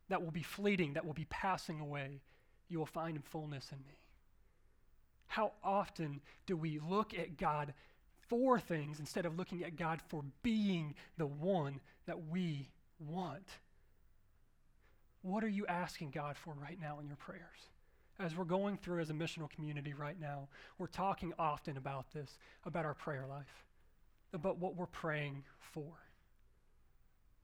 that 0.09 0.23
will 0.23 0.31
be 0.31 0.43
fleeting, 0.43 0.93
that 0.93 1.05
will 1.05 1.15
be 1.15 1.27
passing 1.31 1.81
away 1.81 2.21
you 2.75 2.81
will 2.81 2.87
find 2.87 3.23
fullness 3.25 3.71
in 3.71 3.79
me. 3.87 3.95
How 5.29 5.53
often 5.63 6.21
do 6.45 6.57
we 6.57 6.81
look 6.81 7.15
at 7.17 7.39
God 7.39 7.73
for 8.29 8.59
things 8.59 8.99
instead 8.99 9.27
of 9.27 9.39
looking 9.39 9.63
at 9.63 9.77
God 9.77 10.01
for 10.09 10.25
being 10.43 10.97
the 11.17 11.27
one 11.27 11.79
that 12.07 12.27
we 12.27 12.69
want? 12.99 13.47
What 15.23 15.45
are 15.45 15.49
you 15.49 15.65
asking 15.69 16.11
God 16.11 16.37
for 16.37 16.53
right 16.61 16.77
now 16.81 16.99
in 16.99 17.07
your 17.07 17.17
prayers? 17.17 17.71
As 18.19 18.37
we're 18.37 18.43
going 18.43 18.77
through 18.77 19.03
as 19.03 19.11
a 19.11 19.15
missional 19.15 19.49
community 19.49 19.95
right 19.95 20.19
now, 20.21 20.49
we're 20.79 20.89
talking 20.89 21.33
often 21.39 21.77
about 21.77 22.13
this, 22.13 22.39
about 22.65 22.85
our 22.85 22.95
prayer 22.95 23.25
life, 23.31 23.65
about 24.33 24.59
what 24.59 24.75
we're 24.75 24.87
praying 24.87 25.45
for. 25.73 25.93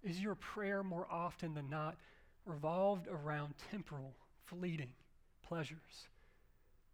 Is 0.02 0.20
your 0.20 0.34
prayer 0.34 0.82
more 0.82 1.06
often 1.08 1.54
than 1.54 1.70
not 1.70 1.96
revolved 2.44 3.06
around 3.06 3.54
temporal, 3.70 4.16
fleeting 4.46 4.90
pleasures. 5.50 6.06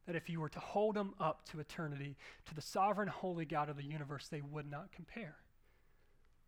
That 0.06 0.16
if 0.16 0.30
you 0.30 0.40
were 0.40 0.48
to 0.48 0.60
hold 0.60 0.96
them 0.96 1.14
up 1.20 1.46
to 1.50 1.60
eternity, 1.60 2.16
to 2.46 2.54
the 2.54 2.62
sovereign, 2.62 3.08
holy 3.08 3.44
God 3.44 3.68
of 3.68 3.76
the 3.76 3.84
universe, 3.84 4.28
they 4.28 4.40
would 4.40 4.70
not 4.70 4.92
compare. 4.92 5.36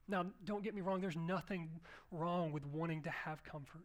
Now, 0.08 0.24
don't 0.44 0.64
get 0.64 0.74
me 0.74 0.80
wrong, 0.80 1.00
there's 1.02 1.16
nothing 1.16 1.68
wrong 2.10 2.52
with 2.52 2.64
wanting 2.64 3.02
to 3.02 3.10
have 3.10 3.44
comfort. 3.44 3.84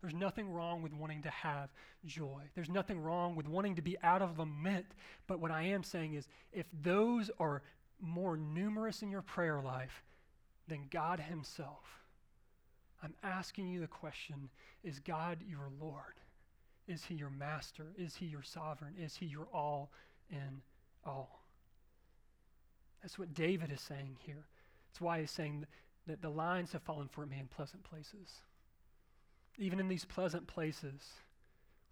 There's 0.00 0.14
nothing 0.14 0.50
wrong 0.50 0.82
with 0.82 0.92
wanting 0.92 1.22
to 1.22 1.30
have 1.30 1.70
joy. 2.04 2.40
There's 2.56 2.68
nothing 2.68 3.00
wrong 3.00 3.36
with 3.36 3.46
wanting 3.46 3.76
to 3.76 3.82
be 3.82 3.96
out 4.02 4.22
of 4.22 4.40
lament. 4.40 4.86
But 5.28 5.38
what 5.38 5.52
I 5.52 5.62
am 5.62 5.84
saying 5.84 6.14
is 6.14 6.26
if 6.52 6.66
those 6.82 7.30
are 7.38 7.62
more 8.00 8.36
numerous 8.36 9.02
in 9.02 9.10
your 9.10 9.22
prayer 9.22 9.60
life 9.60 10.02
than 10.66 10.88
God 10.90 11.20
Himself, 11.20 12.02
I'm 13.00 13.14
asking 13.22 13.68
you 13.68 13.80
the 13.80 13.86
question 13.86 14.48
is 14.82 14.98
God 14.98 15.38
your 15.48 15.70
Lord? 15.80 16.14
Is 16.88 17.04
he 17.04 17.14
your 17.14 17.30
master? 17.30 17.92
Is 17.96 18.16
he 18.16 18.26
your 18.26 18.42
sovereign? 18.42 18.94
Is 18.98 19.16
he 19.16 19.26
your 19.26 19.46
all 19.52 19.90
in 20.30 20.62
all? 21.04 21.44
That's 23.02 23.18
what 23.18 23.34
David 23.34 23.70
is 23.72 23.80
saying 23.80 24.16
here. 24.24 24.46
That's 24.88 25.00
why 25.00 25.20
he's 25.20 25.30
saying 25.30 25.66
that 26.06 26.22
the 26.22 26.30
lines 26.30 26.72
have 26.72 26.82
fallen 26.82 27.08
for 27.08 27.26
me 27.26 27.38
in 27.38 27.46
pleasant 27.46 27.84
places. 27.84 28.42
Even 29.58 29.80
in 29.80 29.88
these 29.88 30.04
pleasant 30.04 30.46
places, 30.46 31.02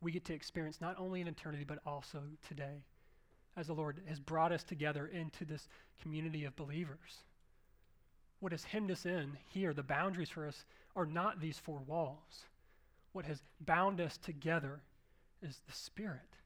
we 0.00 0.12
get 0.12 0.24
to 0.26 0.34
experience 0.34 0.80
not 0.80 0.98
only 0.98 1.20
in 1.20 1.28
eternity, 1.28 1.64
but 1.64 1.78
also 1.86 2.22
today, 2.46 2.84
as 3.56 3.66
the 3.66 3.74
Lord 3.74 4.00
has 4.08 4.18
brought 4.18 4.52
us 4.52 4.62
together 4.62 5.06
into 5.06 5.44
this 5.44 5.68
community 6.02 6.44
of 6.44 6.56
believers. 6.56 7.24
What 8.40 8.52
has 8.52 8.64
hemmed 8.64 8.90
us 8.90 9.04
in 9.04 9.36
here, 9.48 9.74
the 9.74 9.82
boundaries 9.82 10.30
for 10.30 10.46
us, 10.46 10.64
are 10.96 11.06
not 11.06 11.40
these 11.40 11.58
four 11.58 11.80
walls 11.86 12.46
what 13.12 13.26
has 13.26 13.42
bound 13.60 14.00
us 14.00 14.16
together 14.16 14.80
is 15.42 15.60
the 15.66 15.72
Spirit 15.72 16.36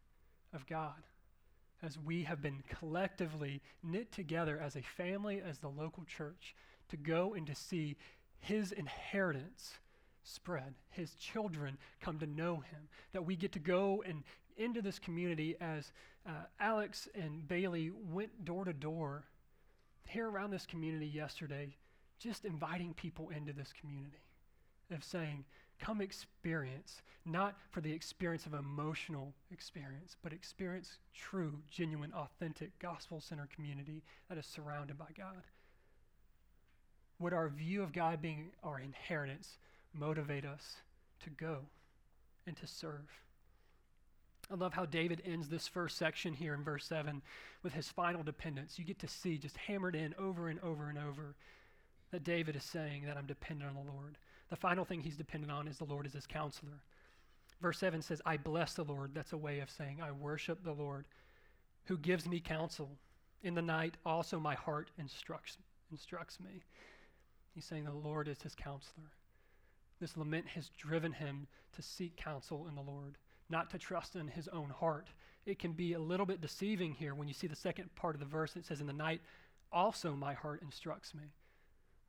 of 0.53 0.66
God. 0.66 1.03
As 1.83 1.98
we 1.98 2.22
have 2.22 2.40
been 2.40 2.62
collectively 2.68 3.61
knit 3.83 4.11
together 4.11 4.59
as 4.59 4.77
a 4.77 4.83
family, 4.83 5.42
as 5.44 5.59
the 5.59 5.68
local 5.68 6.05
church, 6.05 6.55
to 6.88 6.96
go 6.96 7.35
and 7.35 7.46
to 7.46 7.55
see 7.55 7.96
his 8.38 8.72
inheritance 8.72 9.74
spread. 10.22 10.74
His 10.90 11.14
children 11.14 11.77
come 12.00 12.18
to 12.18 12.27
know 12.27 12.57
him. 12.57 12.88
That 13.12 13.24
we 13.24 13.37
get 13.37 13.53
to 13.53 13.59
go 13.59 14.03
and 14.07 14.22
into 14.57 14.81
this 14.81 14.98
community 14.98 15.57
as 15.61 15.92
uh, 16.27 16.44
Alex 16.61 17.09
and 17.14 17.46
Bailey 17.46 17.90
went 18.11 18.44
door 18.44 18.64
to 18.64 18.72
door 18.72 19.24
here 20.07 20.29
around 20.29 20.50
this 20.50 20.66
community 20.66 21.07
yesterday, 21.07 21.77
just 22.18 22.44
inviting 22.44 22.94
people 22.94 23.31
into 23.31 23.53
this 23.53 23.72
community, 23.79 24.22
of 24.90 25.03
saying, 25.03 25.44
come 25.85 26.01
experience, 26.01 27.03
not 27.27 27.57
for 27.70 27.81
the 27.81 27.92
experience 27.92 28.47
of 28.47 28.55
emotional 28.55 29.35
experience, 29.51 30.16
but 30.23 30.33
experience 30.33 30.99
true, 31.14 31.59
genuine, 31.70 32.12
authentic, 32.14 32.79
gospel 32.79 33.20
centered 33.20 33.51
community 33.51 34.03
that 34.29 34.38
is 34.38 34.47
surrounded 34.47 34.99
by 34.99 35.09
God. 35.16 35.42
Would 37.18 37.33
our 37.33 37.49
view 37.49 37.83
of 37.83 37.92
God 37.92 38.23
being 38.23 38.51
our 38.62 38.81
inheritance 38.81 39.59
motivate 39.92 40.44
us 40.44 40.77
to 41.23 41.31
go 41.31 41.59
and 42.47 42.57
to 42.57 42.66
serve? 42.66 43.11
I 44.51 44.55
love 44.55 44.75
how 44.75 44.85
David 44.85 45.23
ends 45.25 45.49
this 45.49 45.68
first 45.68 45.97
section 45.97 46.35
here 46.35 46.55
in 46.55 46.64
verse 46.64 46.85
7 46.87 47.23
with 47.62 47.73
his 47.73 47.88
final 47.88 48.23
dependence. 48.23 48.79
You 48.79 48.85
get 48.85 48.99
to 49.01 49.09
see 49.09 49.38
just 49.38 49.57
hammered 49.57 49.94
in 49.94 50.14
over 50.18 50.49
and 50.49 50.61
over 50.61 50.88
and 50.88 50.99
over 50.99 51.35
that 52.11 52.25
David 52.25 52.57
is 52.57 52.64
saying 52.64 53.05
that 53.07 53.16
I'm 53.16 53.27
dependent 53.27 53.70
on 53.70 53.85
the 53.85 53.90
Lord. 53.90 54.18
The 54.55 54.61
final 54.61 54.85
thing 54.85 55.01
he's 55.01 55.17
dependent 55.17 55.51
on 55.51 55.67
is 55.67 55.79
the 55.79 55.85
Lord 55.85 56.07
as 56.07 56.12
his 56.12 56.29
counselor. 56.29 56.85
Verse 57.61 57.77
7 57.77 58.01
says, 58.03 58.23
I 58.25 58.37
bless 58.37 58.75
the 58.75 58.85
Lord. 58.85 59.11
That's 59.12 59.33
a 59.33 59.37
way 59.37 59.59
of 59.59 59.69
saying, 59.69 59.99
I 60.01 60.12
worship 60.12 60.62
the 60.62 60.71
Lord 60.71 61.07
who 61.87 61.99
gives 61.99 62.29
me 62.29 62.38
counsel. 62.38 62.97
In 63.43 63.57
the 63.57 63.62
night, 63.62 63.97
also 64.07 64.38
my 64.38 64.55
heart 64.55 64.93
instructs, 64.97 65.59
instructs 65.90 66.38
me. 66.38 66.62
He's 67.53 67.64
saying 67.64 67.83
the 67.83 67.90
Lord 67.90 68.29
is 68.29 68.43
his 68.43 68.55
counselor. 68.55 69.11
This 70.01 70.17
lament 70.17 70.47
has 70.47 70.69
driven 70.79 71.14
him 71.14 71.49
to 71.75 71.83
seek 71.83 72.14
counsel 72.17 72.69
in 72.69 72.77
the 72.77 72.81
Lord 72.81 73.19
not 73.51 73.71
to 73.71 73.79
trust 73.79 74.14
in 74.14 74.29
his 74.29 74.47
own 74.47 74.71
heart. 74.71 75.09
It 75.47 75.59
can 75.59 75.73
be 75.73 75.95
a 75.95 75.99
little 75.99 76.27
bit 76.27 76.40
deceiving 76.40 76.93
here 76.93 77.17
when 77.17 77.27
you 77.27 77.35
see 77.35 77.49
the 77.49 77.57
second 77.57 77.93
part 77.97 78.14
of 78.14 78.21
the 78.21 78.27
verse. 78.27 78.55
It 78.55 78.67
says, 78.67 78.81
In 78.81 78.87
the 78.87 78.93
night, 78.93 79.21
also 79.73 80.14
my 80.14 80.33
heart 80.33 80.62
instructs 80.62 81.12
me. 81.12 81.25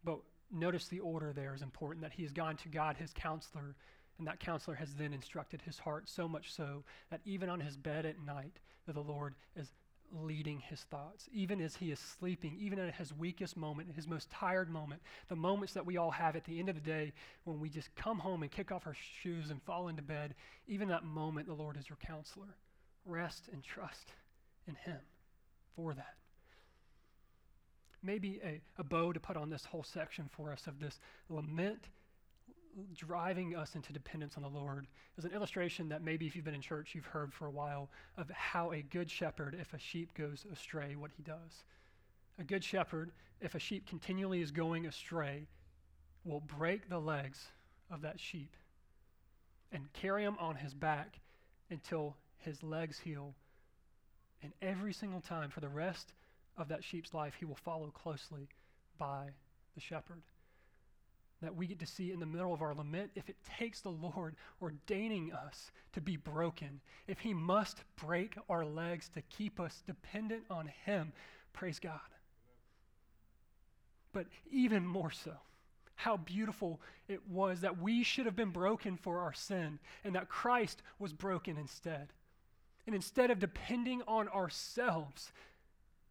But 0.04 0.20
notice 0.52 0.88
the 0.88 1.00
order 1.00 1.34
there 1.34 1.54
is 1.54 1.62
important 1.62 2.04
that 2.04 2.14
he 2.14 2.24
has 2.24 2.32
gone 2.32 2.58
to 2.58 2.70
God, 2.70 2.98
his 2.98 3.12
counselor, 3.14 3.76
and 4.18 4.28
that 4.28 4.40
counselor 4.40 4.76
has 4.76 4.94
then 4.96 5.14
instructed 5.14 5.62
his 5.62 5.78
heart 5.78 6.08
so 6.08 6.28
much 6.28 6.54
so 6.54 6.84
that 7.12 7.22
even 7.26 7.50
on 7.50 7.60
his 7.60 7.76
bed 7.76 8.06
at 8.06 8.24
night, 8.26 8.60
that 8.86 8.94
the 8.94 9.02
Lord 9.02 9.36
is 9.56 9.72
leading 10.12 10.60
his 10.60 10.82
thoughts, 10.82 11.28
even 11.34 11.60
as 11.60 11.76
he 11.76 11.92
is 11.92 12.00
sleeping, 12.00 12.56
even 12.60 12.80
at 12.80 12.94
his 12.96 13.14
weakest 13.14 13.58
moment, 13.58 13.94
his 13.96 14.08
most 14.08 14.30
tired 14.30 14.70
moment, 14.70 15.02
the 15.28 15.36
moments 15.36 15.74
that 15.74 15.86
we 15.86 15.98
all 15.98 16.12
have 16.12 16.36
at 16.36 16.46
the 16.46 16.60
end 16.60 16.70
of 16.70 16.76
the 16.76 16.82
day 16.82 17.12
when 17.44 17.60
we 17.60 17.70
just 17.70 17.94
come 17.96 18.20
home 18.20 18.44
and 18.44 18.52
kick 18.52 18.72
off 18.72 18.88
our 18.88 18.96
shoes 19.22 19.50
and 19.50 19.62
fall 19.64 19.88
into 19.88 20.02
bed, 20.02 20.36
even 20.68 20.88
that 20.88 21.04
moment, 21.04 21.48
the 21.48 21.54
Lord 21.54 21.78
is 21.78 21.90
your 21.90 21.98
counselor. 21.98 22.56
Rest 23.06 23.50
and 23.52 23.64
trust 23.64 24.14
in 24.68 24.76
him 24.76 25.00
for 25.76 25.94
that. 25.94 26.16
Maybe 28.06 28.40
a, 28.44 28.62
a 28.78 28.84
bow 28.84 29.14
to 29.14 29.20
put 29.20 29.36
on 29.36 29.50
this 29.50 29.66
whole 29.66 29.84
section 29.84 30.30
for 30.32 30.52
us 30.52 30.68
of 30.68 30.80
this 30.80 31.00
lament 31.30 31.90
driving 32.94 33.56
us 33.56 33.76
into 33.76 33.94
dependence 33.94 34.36
on 34.36 34.44
the 34.44 34.50
Lord 34.50 34.88
is 35.18 35.26
an 35.26 35.32
illustration 35.32 35.90
that 35.90 36.04
maybe 36.04 36.28
if 36.28 36.36
you've 36.36 36.46
been 36.46 36.56
in 36.56 36.62
church, 36.62 36.94
you've 36.94 37.06
heard 37.06 37.34
for 37.34 37.48
a 37.48 37.52
while 37.52 37.90
of 38.18 38.30
how 38.32 38.72
a 38.72 38.82
good 38.82 39.10
shepherd, 39.10 39.56
if 39.60 39.74
a 39.74 39.80
sheep 39.80 40.14
goes 40.14 40.46
astray, 40.52 40.96
what 40.96 41.12
he 41.16 41.24
does. 41.24 41.64
A 42.38 42.44
good 42.44 42.64
shepherd, 42.64 43.12
if 43.42 43.56
a 43.56 43.60
sheep 43.60 43.88
continually 43.88 44.42
is 44.42 44.52
going 44.52 44.86
astray, 44.86 45.48
will 46.26 46.42
break 46.42 46.90
the 46.90 47.00
legs 47.00 47.46
of 47.90 48.02
that 48.02 48.20
sheep 48.20 48.56
and 49.72 49.92
carry 49.94 50.24
him 50.24 50.36
on 50.40 50.56
his 50.56 50.74
back 50.74 51.20
until 51.70 52.18
his 52.38 52.62
legs 52.62 53.00
heal. 53.00 53.34
And 54.44 54.52
every 54.62 54.94
single 54.94 55.22
time 55.22 55.50
for 55.50 55.62
the 55.62 55.70
rest 55.70 56.14
of 56.58 56.68
that 56.70 56.84
sheep's 56.84 57.14
life, 57.14 57.36
he 57.40 57.46
will 57.46 57.56
follow 57.56 57.88
closely 57.88 58.48
by 58.98 59.30
the 59.76 59.82
shepherd 59.82 60.22
that 61.42 61.56
we 61.56 61.68
get 61.68 61.80
to 61.80 61.86
see 61.86 62.12
in 62.12 62.20
the 62.20 62.26
middle 62.26 62.54
of 62.54 62.62
our 62.62 62.74
lament 62.74 63.12
if 63.16 63.30
it 63.30 63.36
takes 63.58 63.82
the 63.82 63.90
Lord 63.90 64.36
ordaining 64.62 65.32
us 65.32 65.72
to 65.94 66.02
be 66.02 66.18
broken, 66.18 66.82
if 67.08 67.20
He 67.20 67.34
must 67.34 67.84
break 67.98 68.36
our 68.50 68.66
legs 68.66 69.10
to 69.10 69.22
keep 69.22 69.60
us 69.60 69.84
dependent 69.86 70.44
on 70.50 70.72
Him, 70.86 71.12
praise 71.54 71.80
God. 71.80 72.00
But 74.12 74.28
even 74.50 74.88
more 74.88 75.12
so, 75.12 75.34
how 75.96 76.18
beautiful 76.18 76.82
it 77.08 77.28
was 77.30 77.62
that 77.62 77.80
we 77.80 78.04
should 78.04 78.26
have 78.26 78.36
been 78.36 78.52
broken 78.52 78.98
for 78.98 79.20
our 79.20 79.34
sin 79.34 79.80
and 80.04 80.16
that 80.16 80.30
Christ 80.30 80.82
was 81.00 81.14
broken 81.14 81.58
instead. 81.58 82.08
And 82.88 82.96
instead 82.96 83.30
of 83.30 83.40
depending 83.40 84.02
on 84.08 84.30
ourselves, 84.30 85.32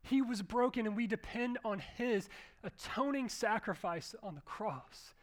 he 0.05 0.23
was 0.23 0.43
broken 0.43 0.87
and 0.87 0.97
we 0.97 1.07
depend 1.07 1.59
on 1.65 1.81
his 1.97 2.29
atoning 2.63 3.29
sacrifice 3.29 4.15
on 4.23 4.35
the 4.35 4.41
cross 4.43 5.15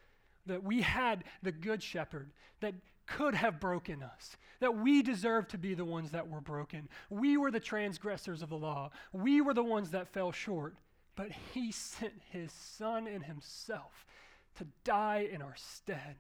that 0.45 0.63
we 0.63 0.81
had 0.81 1.23
the 1.43 1.51
good 1.51 1.81
shepherd 1.81 2.31
that 2.59 2.73
could 3.05 3.35
have 3.35 3.59
broken 3.59 4.01
us, 4.01 4.37
that 4.59 4.77
we 4.77 5.01
deserve 5.01 5.47
to 5.49 5.57
be 5.57 5.73
the 5.73 5.85
ones 5.85 6.11
that 6.11 6.29
were 6.29 6.41
broken. 6.41 6.89
We 7.09 7.37
were 7.37 7.51
the 7.51 7.59
transgressors 7.59 8.41
of 8.41 8.49
the 8.49 8.57
law, 8.57 8.91
we 9.11 9.41
were 9.41 9.53
the 9.53 9.63
ones 9.63 9.91
that 9.91 10.07
fell 10.07 10.31
short, 10.31 10.75
but 11.15 11.31
he 11.53 11.71
sent 11.71 12.21
his 12.31 12.51
son 12.51 13.07
and 13.07 13.23
himself 13.23 14.05
to 14.57 14.65
die 14.83 15.27
in 15.31 15.41
our 15.41 15.55
stead. 15.55 16.15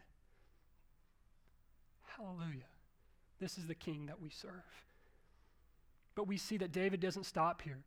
Hallelujah. 2.17 2.69
This 3.39 3.57
is 3.57 3.65
the 3.65 3.75
king 3.75 4.05
that 4.05 4.21
we 4.21 4.29
serve. 4.29 4.51
But 6.13 6.27
we 6.27 6.37
see 6.37 6.57
that 6.57 6.71
David 6.71 6.99
doesn't 6.99 7.25
stop 7.25 7.61
here, 7.61 7.79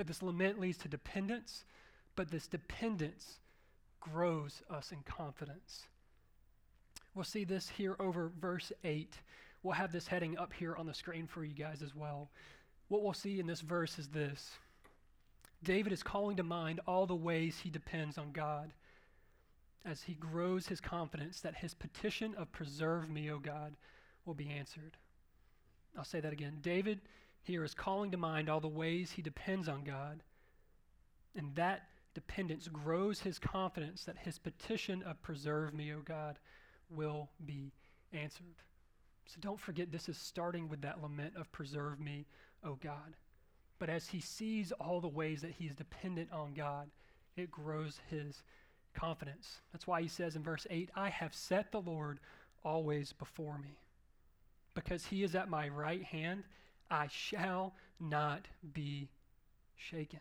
that 0.00 0.06
this 0.06 0.22
lament 0.22 0.58
leads 0.58 0.78
to 0.78 0.88
dependence, 0.88 1.66
but 2.16 2.30
this 2.30 2.46
dependence 2.46 3.40
grows 4.00 4.62
us 4.70 4.92
in 4.92 5.02
confidence. 5.02 5.88
We'll 7.14 7.26
see 7.26 7.44
this 7.44 7.68
here 7.68 7.96
over 8.00 8.32
verse 8.40 8.72
8. 8.82 9.12
We'll 9.62 9.74
have 9.74 9.92
this 9.92 10.06
heading 10.06 10.38
up 10.38 10.54
here 10.54 10.74
on 10.74 10.86
the 10.86 10.94
screen 10.94 11.26
for 11.26 11.44
you 11.44 11.52
guys 11.52 11.82
as 11.82 11.94
well. 11.94 12.30
What 12.88 13.02
we'll 13.02 13.12
see 13.12 13.40
in 13.40 13.46
this 13.46 13.60
verse 13.60 13.98
is 13.98 14.08
this 14.08 14.52
David 15.62 15.92
is 15.92 16.02
calling 16.02 16.38
to 16.38 16.42
mind 16.42 16.80
all 16.86 17.04
the 17.04 17.14
ways 17.14 17.58
he 17.58 17.68
depends 17.68 18.16
on 18.16 18.32
God 18.32 18.72
as 19.84 20.04
he 20.04 20.14
grows 20.14 20.66
his 20.66 20.80
confidence 20.80 21.42
that 21.42 21.56
his 21.56 21.74
petition 21.74 22.34
of 22.36 22.50
preserve 22.52 23.10
me, 23.10 23.30
O 23.30 23.38
God, 23.38 23.74
will 24.24 24.32
be 24.32 24.48
answered. 24.48 24.96
I'll 25.94 26.04
say 26.04 26.20
that 26.20 26.32
again. 26.32 26.56
David 26.62 27.02
here 27.42 27.64
is 27.64 27.74
calling 27.74 28.10
to 28.10 28.16
mind 28.16 28.48
all 28.48 28.60
the 28.60 28.68
ways 28.68 29.12
he 29.12 29.22
depends 29.22 29.68
on 29.68 29.84
God, 29.84 30.22
and 31.36 31.54
that 31.54 31.88
dependence 32.14 32.68
grows 32.68 33.20
his 33.20 33.38
confidence 33.38 34.04
that 34.04 34.18
his 34.18 34.38
petition 34.38 35.02
of 35.04 35.22
preserve 35.22 35.72
me, 35.72 35.92
O 35.92 36.00
God, 36.04 36.38
will 36.90 37.30
be 37.46 37.72
answered. 38.12 38.62
So 39.26 39.36
don't 39.40 39.60
forget, 39.60 39.92
this 39.92 40.08
is 40.08 40.16
starting 40.16 40.68
with 40.68 40.82
that 40.82 41.00
lament 41.00 41.34
of 41.36 41.52
preserve 41.52 42.00
me, 42.00 42.26
O 42.64 42.74
God. 42.74 43.16
But 43.78 43.88
as 43.88 44.08
he 44.08 44.20
sees 44.20 44.72
all 44.72 45.00
the 45.00 45.08
ways 45.08 45.40
that 45.42 45.54
he's 45.56 45.74
dependent 45.74 46.30
on 46.32 46.52
God, 46.52 46.90
it 47.36 47.50
grows 47.50 48.00
his 48.10 48.42
confidence. 48.92 49.60
That's 49.72 49.86
why 49.86 50.02
he 50.02 50.08
says 50.08 50.36
in 50.36 50.42
verse 50.42 50.66
8, 50.68 50.90
I 50.96 51.08
have 51.10 51.32
set 51.32 51.70
the 51.70 51.80
Lord 51.80 52.18
always 52.64 53.12
before 53.12 53.58
me. 53.58 53.78
Because 54.74 55.06
he 55.06 55.22
is 55.22 55.34
at 55.34 55.48
my 55.48 55.68
right 55.68 56.02
hand, 56.02 56.44
I 56.90 57.08
shall 57.08 57.74
not 58.00 58.48
be 58.72 59.08
shaken 59.76 60.20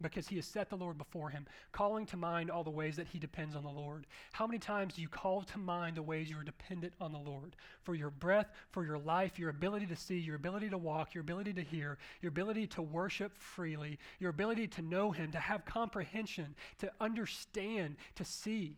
because 0.00 0.28
he 0.28 0.36
has 0.36 0.44
set 0.44 0.68
the 0.68 0.76
Lord 0.76 0.98
before 0.98 1.30
him, 1.30 1.46
calling 1.72 2.04
to 2.06 2.16
mind 2.16 2.50
all 2.50 2.62
the 2.62 2.70
ways 2.70 2.96
that 2.96 3.06
he 3.06 3.18
depends 3.18 3.56
on 3.56 3.62
the 3.62 3.70
Lord. 3.70 4.06
How 4.32 4.46
many 4.46 4.58
times 4.58 4.94
do 4.94 5.02
you 5.02 5.08
call 5.08 5.42
to 5.42 5.58
mind 5.58 5.96
the 5.96 6.02
ways 6.02 6.28
you 6.28 6.38
are 6.38 6.44
dependent 6.44 6.92
on 7.00 7.12
the 7.12 7.18
Lord? 7.18 7.56
For 7.82 7.94
your 7.94 8.10
breath, 8.10 8.48
for 8.70 8.84
your 8.84 8.98
life, 8.98 9.38
your 9.38 9.50
ability 9.50 9.86
to 9.86 9.96
see, 9.96 10.18
your 10.18 10.36
ability 10.36 10.68
to 10.70 10.78
walk, 10.78 11.14
your 11.14 11.22
ability 11.22 11.54
to 11.54 11.62
hear, 11.62 11.96
your 12.20 12.28
ability 12.28 12.66
to 12.68 12.82
worship 12.82 13.36
freely, 13.36 13.98
your 14.18 14.30
ability 14.30 14.66
to 14.68 14.82
know 14.82 15.10
him, 15.10 15.32
to 15.32 15.38
have 15.38 15.64
comprehension, 15.64 16.54
to 16.78 16.92
understand, 17.00 17.96
to 18.16 18.24
see. 18.24 18.76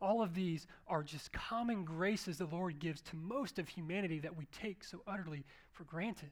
All 0.00 0.22
of 0.22 0.34
these 0.34 0.66
are 0.86 1.02
just 1.02 1.32
common 1.32 1.84
graces 1.84 2.38
the 2.38 2.46
Lord 2.46 2.78
gives 2.78 3.02
to 3.02 3.16
most 3.16 3.58
of 3.58 3.68
humanity 3.68 4.18
that 4.20 4.36
we 4.36 4.46
take 4.46 4.82
so 4.82 5.02
utterly 5.06 5.44
for 5.72 5.84
granted. 5.84 6.30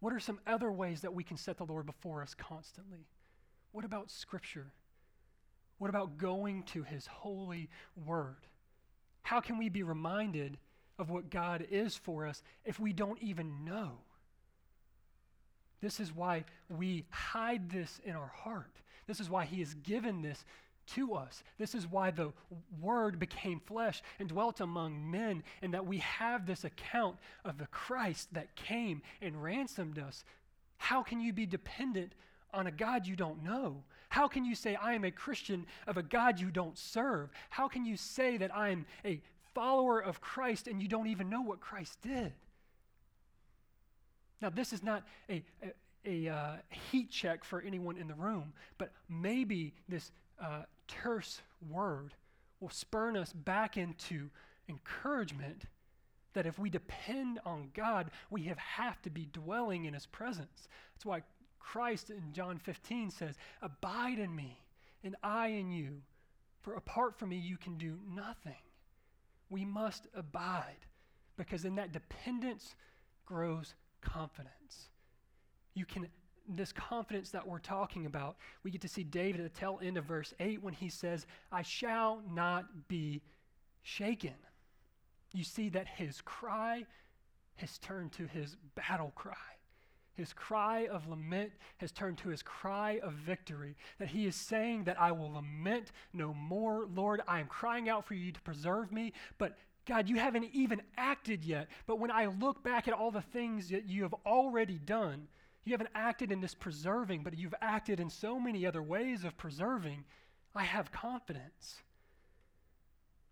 What 0.00 0.14
are 0.14 0.20
some 0.20 0.40
other 0.46 0.72
ways 0.72 1.02
that 1.02 1.12
we 1.12 1.22
can 1.22 1.36
set 1.36 1.58
the 1.58 1.66
Lord 1.66 1.84
before 1.84 2.22
us 2.22 2.34
constantly? 2.34 3.06
What 3.72 3.84
about 3.84 4.10
Scripture? 4.10 4.72
What 5.78 5.90
about 5.90 6.16
going 6.16 6.62
to 6.64 6.82
His 6.82 7.06
holy 7.06 7.68
word? 8.06 8.46
How 9.22 9.40
can 9.40 9.58
we 9.58 9.68
be 9.68 9.82
reminded 9.82 10.56
of 10.98 11.10
what 11.10 11.30
God 11.30 11.66
is 11.70 11.96
for 11.96 12.26
us 12.26 12.42
if 12.64 12.80
we 12.80 12.92
don't 12.94 13.22
even 13.22 13.64
know? 13.64 13.98
This 15.82 16.00
is 16.00 16.14
why 16.14 16.44
we 16.68 17.04
hide 17.10 17.70
this 17.70 18.00
in 18.04 18.16
our 18.16 18.32
heart. 18.34 18.76
This 19.06 19.20
is 19.20 19.30
why 19.30 19.44
He 19.44 19.60
has 19.60 19.74
given 19.74 20.22
this 20.22 20.44
to 20.94 21.14
us. 21.14 21.42
This 21.58 21.74
is 21.74 21.86
why 21.86 22.10
the 22.10 22.32
Word 22.80 23.18
became 23.18 23.60
flesh 23.60 24.02
and 24.18 24.28
dwelt 24.28 24.60
among 24.60 25.10
men, 25.10 25.42
and 25.62 25.74
that 25.74 25.86
we 25.86 25.98
have 25.98 26.46
this 26.46 26.64
account 26.64 27.16
of 27.44 27.58
the 27.58 27.66
Christ 27.66 28.32
that 28.32 28.56
came 28.56 29.02
and 29.20 29.42
ransomed 29.42 29.98
us. 29.98 30.24
How 30.76 31.02
can 31.02 31.20
you 31.20 31.32
be 31.32 31.46
dependent 31.46 32.12
on 32.52 32.66
a 32.66 32.70
God 32.70 33.06
you 33.06 33.16
don't 33.16 33.42
know? 33.42 33.84
How 34.08 34.26
can 34.26 34.44
you 34.44 34.54
say, 34.54 34.74
I 34.74 34.94
am 34.94 35.04
a 35.04 35.10
Christian 35.10 35.66
of 35.86 35.96
a 35.96 36.02
God 36.02 36.40
you 36.40 36.50
don't 36.50 36.76
serve? 36.76 37.30
How 37.48 37.68
can 37.68 37.84
you 37.84 37.96
say 37.96 38.36
that 38.38 38.54
I'm 38.54 38.86
a 39.04 39.20
follower 39.54 40.00
of 40.00 40.20
Christ 40.20 40.66
and 40.66 40.82
you 40.82 40.88
don't 40.88 41.06
even 41.06 41.30
know 41.30 41.42
what 41.42 41.60
Christ 41.60 42.00
did? 42.02 42.32
Now, 44.42 44.50
this 44.50 44.72
is 44.72 44.82
not 44.82 45.04
a, 45.28 45.44
a, 46.04 46.26
a 46.28 46.34
uh, 46.34 46.56
heat 46.90 47.10
check 47.10 47.44
for 47.44 47.60
anyone 47.60 47.96
in 47.96 48.08
the 48.08 48.14
room, 48.14 48.52
but 48.78 48.90
maybe 49.08 49.74
this 49.88 50.10
uh, 50.42 50.62
terse 51.02 51.40
word 51.68 52.14
will 52.60 52.70
spurn 52.70 53.16
us 53.16 53.32
back 53.32 53.76
into 53.76 54.28
encouragement 54.68 55.64
that 56.32 56.46
if 56.46 56.58
we 56.58 56.70
depend 56.70 57.40
on 57.44 57.70
God, 57.74 58.10
we 58.30 58.42
have, 58.44 58.58
have 58.58 59.00
to 59.02 59.10
be 59.10 59.26
dwelling 59.32 59.84
in 59.84 59.94
His 59.94 60.06
presence. 60.06 60.68
That's 60.94 61.06
why 61.06 61.22
Christ 61.58 62.10
in 62.10 62.32
John 62.32 62.58
15 62.58 63.10
says, 63.10 63.36
Abide 63.62 64.18
in 64.18 64.34
me, 64.34 64.60
and 65.02 65.16
I 65.22 65.48
in 65.48 65.72
you. 65.72 66.02
For 66.60 66.74
apart 66.74 67.18
from 67.18 67.30
me, 67.30 67.36
you 67.36 67.56
can 67.56 67.78
do 67.78 67.98
nothing. 68.14 68.52
We 69.48 69.64
must 69.64 70.06
abide 70.14 70.86
because 71.36 71.64
in 71.64 71.74
that 71.76 71.92
dependence 71.92 72.74
grows 73.26 73.74
confidence. 74.02 74.90
You 75.74 75.84
can, 75.86 76.06
this 76.48 76.72
confidence 76.72 77.30
that 77.30 77.46
we're 77.46 77.58
talking 77.58 78.06
about, 78.06 78.36
we 78.62 78.70
get 78.70 78.80
to 78.82 78.88
see 78.88 79.04
David 79.04 79.40
at 79.40 79.52
the 79.52 79.60
tail 79.60 79.78
end 79.82 79.96
of 79.96 80.04
verse 80.04 80.34
8 80.40 80.62
when 80.62 80.74
he 80.74 80.88
says, 80.88 81.26
I 81.52 81.62
shall 81.62 82.22
not 82.32 82.88
be 82.88 83.22
shaken. 83.82 84.34
You 85.32 85.44
see 85.44 85.68
that 85.70 85.86
his 85.86 86.20
cry 86.22 86.86
has 87.56 87.78
turned 87.78 88.12
to 88.12 88.26
his 88.26 88.56
battle 88.74 89.12
cry. 89.14 89.34
His 90.14 90.32
cry 90.32 90.86
of 90.86 91.06
lament 91.08 91.52
has 91.78 91.92
turned 91.92 92.18
to 92.18 92.28
his 92.28 92.42
cry 92.42 93.00
of 93.02 93.14
victory. 93.14 93.76
That 93.98 94.08
he 94.08 94.26
is 94.26 94.36
saying 94.36 94.84
that 94.84 95.00
I 95.00 95.12
will 95.12 95.32
lament 95.32 95.92
no 96.12 96.34
more. 96.34 96.86
Lord, 96.94 97.22
I 97.26 97.40
am 97.40 97.46
crying 97.46 97.88
out 97.88 98.04
for 98.04 98.14
you 98.14 98.32
to 98.32 98.40
preserve 98.42 98.92
me, 98.92 99.12
but 99.38 99.56
God, 99.86 100.08
you 100.08 100.16
haven't 100.16 100.44
even 100.52 100.82
acted 100.98 101.44
yet. 101.44 101.68
But 101.86 101.98
when 101.98 102.10
I 102.10 102.26
look 102.26 102.62
back 102.62 102.86
at 102.86 102.94
all 102.94 103.10
the 103.10 103.22
things 103.22 103.70
that 103.70 103.88
you 103.88 104.02
have 104.02 104.14
already 104.26 104.78
done, 104.78 105.26
you 105.64 105.72
haven't 105.72 105.90
acted 105.94 106.32
in 106.32 106.40
this 106.40 106.54
preserving, 106.54 107.22
but 107.22 107.36
you've 107.36 107.54
acted 107.60 108.00
in 108.00 108.08
so 108.10 108.40
many 108.40 108.66
other 108.66 108.82
ways 108.82 109.24
of 109.24 109.36
preserving. 109.36 110.04
I 110.54 110.64
have 110.64 110.90
confidence. 110.90 111.82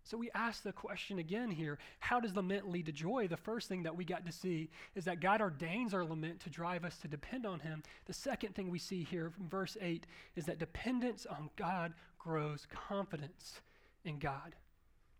So 0.03 0.17
we 0.17 0.31
ask 0.33 0.63
the 0.63 0.71
question 0.71 1.19
again 1.19 1.51
here 1.51 1.77
how 1.99 2.19
does 2.19 2.35
lament 2.35 2.67
lead 2.67 2.87
to 2.87 2.91
joy? 2.91 3.27
The 3.27 3.37
first 3.37 3.67
thing 3.67 3.83
that 3.83 3.95
we 3.95 4.03
got 4.03 4.25
to 4.25 4.31
see 4.31 4.69
is 4.95 5.05
that 5.05 5.19
God 5.19 5.39
ordains 5.39 5.93
our 5.93 6.03
lament 6.03 6.39
to 6.41 6.49
drive 6.49 6.83
us 6.83 6.97
to 6.99 7.07
depend 7.07 7.45
on 7.45 7.59
Him. 7.59 7.83
The 8.05 8.13
second 8.13 8.55
thing 8.55 8.69
we 8.69 8.79
see 8.79 9.03
here 9.03 9.29
from 9.29 9.47
verse 9.47 9.77
8 9.79 10.07
is 10.35 10.45
that 10.45 10.57
dependence 10.57 11.27
on 11.27 11.51
God 11.55 11.93
grows 12.17 12.65
confidence 12.71 13.61
in 14.03 14.17
God. 14.17 14.55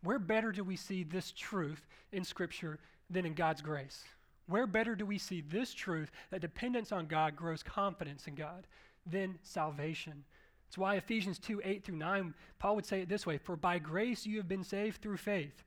Where 0.01 0.19
better 0.19 0.51
do 0.51 0.63
we 0.63 0.75
see 0.75 1.03
this 1.03 1.31
truth 1.31 1.87
in 2.11 2.23
Scripture 2.23 2.79
than 3.11 3.25
in 3.25 3.33
God's 3.33 3.61
grace? 3.61 4.03
Where 4.49 4.65
better 4.65 4.95
do 4.95 5.05
we 5.05 5.19
see 5.19 5.41
this 5.41 5.73
truth 5.75 6.11
that 6.31 6.41
dependence 6.41 6.91
on 6.91 7.05
God 7.05 7.35
grows 7.35 7.61
confidence 7.61 8.27
in 8.27 8.33
God 8.33 8.65
than 9.05 9.37
salvation? 9.43 10.23
It's 10.67 10.77
why 10.77 10.95
Ephesians 10.95 11.37
2 11.37 11.61
8 11.63 11.83
through 11.83 11.97
9, 11.97 12.33
Paul 12.57 12.75
would 12.75 12.85
say 12.85 13.01
it 13.01 13.09
this 13.09 13.27
way 13.27 13.37
For 13.37 13.55
by 13.55 13.77
grace 13.77 14.25
you 14.25 14.37
have 14.37 14.47
been 14.47 14.63
saved 14.63 15.01
through 15.01 15.17
faith, 15.17 15.63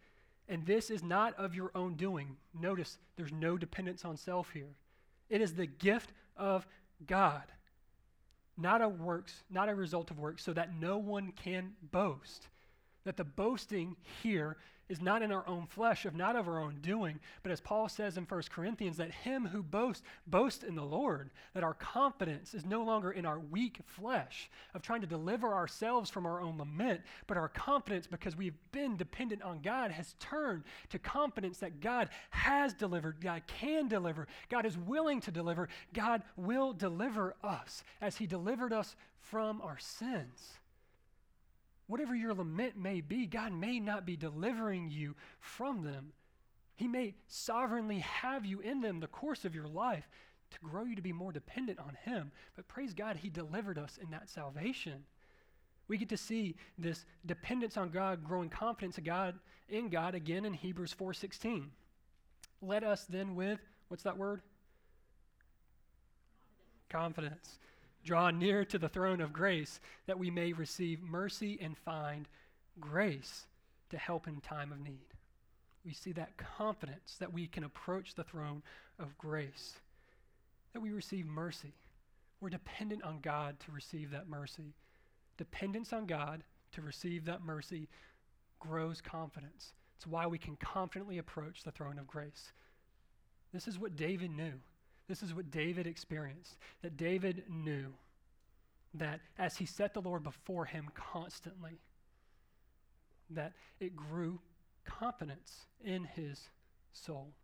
and 0.49 0.67
this 0.67 0.91
is 0.91 1.03
not 1.03 1.35
of 1.39 1.55
your 1.55 1.71
own 1.77 1.95
doing. 1.95 2.37
Notice 2.61 2.99
there's 3.17 3.33
no 3.33 3.57
dependence 3.57 4.05
on 4.05 4.17
self 4.17 4.51
here. 4.51 4.75
It 5.31 5.41
is 5.41 5.55
the 5.55 5.67
gift 5.67 6.13
of 6.37 6.67
God, 7.07 7.45
not 8.59 8.83
a 8.83 8.89
works, 8.89 9.45
not 9.49 9.69
a 9.69 9.75
result 9.77 10.11
of 10.11 10.19
works, 10.19 10.43
so 10.43 10.53
that 10.53 10.75
no 10.75 10.99
one 10.99 11.33
can 11.33 11.75
boast 11.93 12.49
that 13.05 13.17
the 13.17 13.25
boasting 13.25 13.97
here 14.23 14.57
is 14.93 15.01
not 15.01 15.23
in 15.23 15.33
our 15.33 15.49
own 15.49 15.67
flesh, 15.67 16.05
of 16.05 16.15
not 16.15 16.37
of 16.37 16.47
our 16.47 16.61
own 16.61 16.77
doing, 16.83 17.19
but 17.43 17.51
as 17.51 17.63
Paul 17.63 17.89
says 17.89 18.19
in 18.19 18.25
1 18.25 18.43
Corinthians, 18.51 18.99
that 18.99 19.11
him 19.11 19.47
who 19.47 19.63
boasts, 19.63 20.03
boasts 20.27 20.63
in 20.63 20.75
the 20.75 20.85
Lord, 20.85 21.31
that 21.55 21.65
our 21.65 21.73
confidence 21.73 22.53
is 22.53 22.67
no 22.67 22.83
longer 22.83 23.11
in 23.11 23.25
our 23.25 23.39
weak 23.39 23.81
flesh 23.87 24.51
of 24.75 24.83
trying 24.83 25.01
to 25.01 25.07
deliver 25.07 25.55
ourselves 25.55 26.11
from 26.11 26.27
our 26.27 26.43
own 26.43 26.59
lament, 26.59 27.01
but 27.27 27.39
our 27.39 27.49
confidence, 27.49 28.07
because 28.07 28.37
we've 28.37 28.59
been 28.71 28.99
dependent 28.99 29.41
on 29.43 29.63
God, 29.63 29.91
has 29.91 30.15
turned 30.21 30.65
to 30.91 30.99
confidence 30.99 31.57
that 31.59 31.81
God 31.81 32.11
has 32.29 32.75
delivered, 32.75 33.17
God 33.19 33.43
can 33.47 33.89
deliver, 33.89 34.29
God 34.51 34.67
is 34.67 34.77
willing 34.77 35.23
to 35.23 35.31
deliver, 35.31 35.71
God 35.95 36.23
will 36.37 36.75
deliver 36.75 37.35
us 37.43 37.83
as 38.03 38.19
he 38.19 38.27
delivered 38.27 38.75
us 38.75 38.95
from 39.23 39.63
our 39.63 39.79
sins. 39.79 40.59
Whatever 41.87 42.15
your 42.15 42.35
lament 42.35 42.77
may 42.77 43.01
be, 43.01 43.27
God 43.27 43.53
may 43.53 43.81
not 43.81 44.07
be 44.07 44.17
delivering 44.17 44.91
you 44.91 45.15
from 45.41 45.83
them. 45.83 46.13
He 46.75 46.89
may 46.89 47.15
sovereignly 47.29 47.99
have 47.99 48.47
you 48.47 48.61
in 48.61 48.81
them 48.81 49.01
the 49.01 49.07
course 49.07 49.45
of 49.45 49.55
your 49.55 49.69
life 49.69 50.09
to 50.51 50.59
grow 50.61 50.85
you 50.85 50.97
to 50.97 51.03
be 51.03 51.13
more 51.13 51.33
dependent 51.33 51.79
on 51.79 51.97
Him. 52.05 52.31
But 52.57 52.69
praise 52.69 52.95
God, 52.95 53.17
He 53.17 53.29
delivered 53.29 53.79
us 53.79 53.99
in 54.03 54.11
that 54.11 54.31
salvation. 54.31 55.05
We 55.89 55.99
get 55.99 56.09
to 56.11 56.17
see 56.17 56.57
this 56.79 57.05
dependence 57.27 57.77
on 57.77 57.91
God, 57.91 58.25
growing 58.25 58.49
confidence 58.49 58.99
in 58.99 59.05
God, 59.05 59.39
in 59.69 59.89
God 59.89 60.15
again 60.15 60.45
in 60.45 60.55
Hebrews 60.55 60.95
4:16. 60.95 61.71
Let 62.61 62.85
us 62.85 63.05
then 63.05 63.35
with 63.35 63.61
what's 63.89 64.05
that 64.05 64.17
word? 64.17 64.43
Confidence. 66.89 67.59
Draw 68.05 68.31
near 68.31 68.65
to 68.65 68.79
the 68.79 68.89
throne 68.89 69.21
of 69.21 69.33
grace 69.33 69.81
that 70.07 70.19
we 70.19 70.31
may 70.31 70.53
receive 70.53 71.03
mercy 71.03 71.59
and 71.61 71.79
find 71.79 72.29
grace 72.81 73.47
to 73.91 73.99
help 73.99 74.27
in 74.27 74.41
time 74.41 74.73
of 74.73 74.81
need. 74.81 75.07
We 75.85 75.93
see 75.93 76.13
that 76.13 76.37
confidence 76.37 77.17
that 77.21 77.33
we 77.33 77.47
can 77.47 77.65
approach 77.65 78.15
the 78.15 78.25
throne 78.25 78.63
of 78.99 79.17
grace, 79.19 79.75
that 80.73 80.81
we 80.81 80.91
receive 80.91 81.27
mercy. 81.27 81.75
We're 82.41 82.51
dependent 82.51 83.05
on 83.05 83.21
God 83.21 83.61
to 83.61 83.73
receive 83.73 84.11
that 84.11 84.29
mercy. 84.29 84.75
Dependence 85.37 85.93
on 85.93 86.07
God 86.07 86.43
to 86.73 86.83
receive 86.83 87.25
that 87.27 87.45
mercy 87.45 87.89
grows 88.59 89.01
confidence. 89.01 89.73
It's 89.97 90.07
why 90.07 90.27
we 90.27 90.39
can 90.39 90.57
confidently 90.57 91.19
approach 91.19 91.63
the 91.63 91.71
throne 91.71 91.99
of 91.99 92.07
grace. 92.07 92.53
This 93.53 93.69
is 93.69 93.79
what 93.79 93.97
David 93.97 94.31
knew. 94.31 94.55
This 95.13 95.23
is 95.23 95.35
what 95.35 95.51
David 95.51 95.87
experienced. 95.87 96.57
That 96.81 96.97
David 96.97 97.43
knew 97.47 97.93
that 98.95 99.21
as 99.39 99.59
he 99.59 99.67
set 99.67 99.93
the 99.93 100.01
Lord 100.01 100.23
before 100.23 100.65
him 100.65 100.89
constantly, 100.95 101.83
that 103.29 103.53
it 103.79 103.95
grew 103.95 104.41
confidence 104.87 105.67
in 105.85 106.05
his 106.05 106.41
soul. 106.95 107.35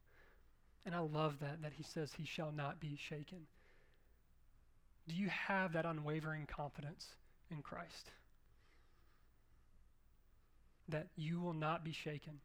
And 0.86 0.94
I 0.94 1.00
love 1.00 1.40
that, 1.40 1.60
that 1.60 1.74
he 1.74 1.82
says 1.82 2.14
he 2.16 2.24
shall 2.24 2.52
not 2.52 2.80
be 2.80 2.96
shaken. 2.96 3.40
Do 5.06 5.14
you 5.14 5.28
have 5.28 5.74
that 5.74 5.84
unwavering 5.84 6.46
confidence 6.46 7.08
in 7.50 7.60
Christ? 7.60 8.12
That 10.88 11.08
you 11.16 11.38
will 11.38 11.52
not 11.52 11.84
be 11.84 11.92
shaken. 11.92 12.40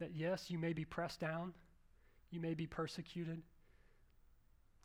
That 0.00 0.16
yes, 0.16 0.50
you 0.50 0.58
may 0.58 0.72
be 0.72 0.84
pressed 0.84 1.20
down, 1.20 1.54
you 2.32 2.40
may 2.40 2.54
be 2.54 2.66
persecuted, 2.66 3.40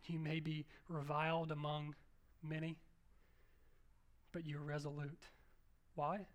you 0.09 0.19
may 0.19 0.39
be 0.39 0.65
reviled 0.87 1.51
among 1.51 1.95
many, 2.41 2.77
but 4.31 4.45
you're 4.45 4.61
resolute. 4.61 5.27
Why? 5.95 6.27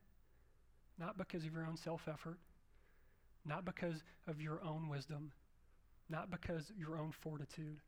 Not 0.99 1.19
because 1.19 1.45
of 1.45 1.53
your 1.53 1.67
own 1.67 1.77
self 1.77 2.09
effort, 2.09 2.39
not 3.45 3.65
because 3.65 4.03
of 4.27 4.41
your 4.41 4.61
own 4.65 4.89
wisdom, 4.89 5.33
not 6.09 6.31
because 6.31 6.71
of 6.71 6.79
your 6.79 6.99
own 6.99 7.13
fortitude, 7.23 7.81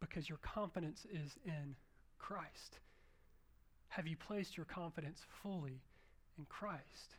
because 0.00 0.28
your 0.28 0.38
confidence 0.38 1.06
is 1.10 1.36
in 1.44 1.74
Christ. 2.18 2.78
Have 3.88 4.06
you 4.06 4.16
placed 4.16 4.56
your 4.56 4.66
confidence 4.66 5.24
fully 5.42 5.80
in 6.36 6.44
Christ? 6.48 7.16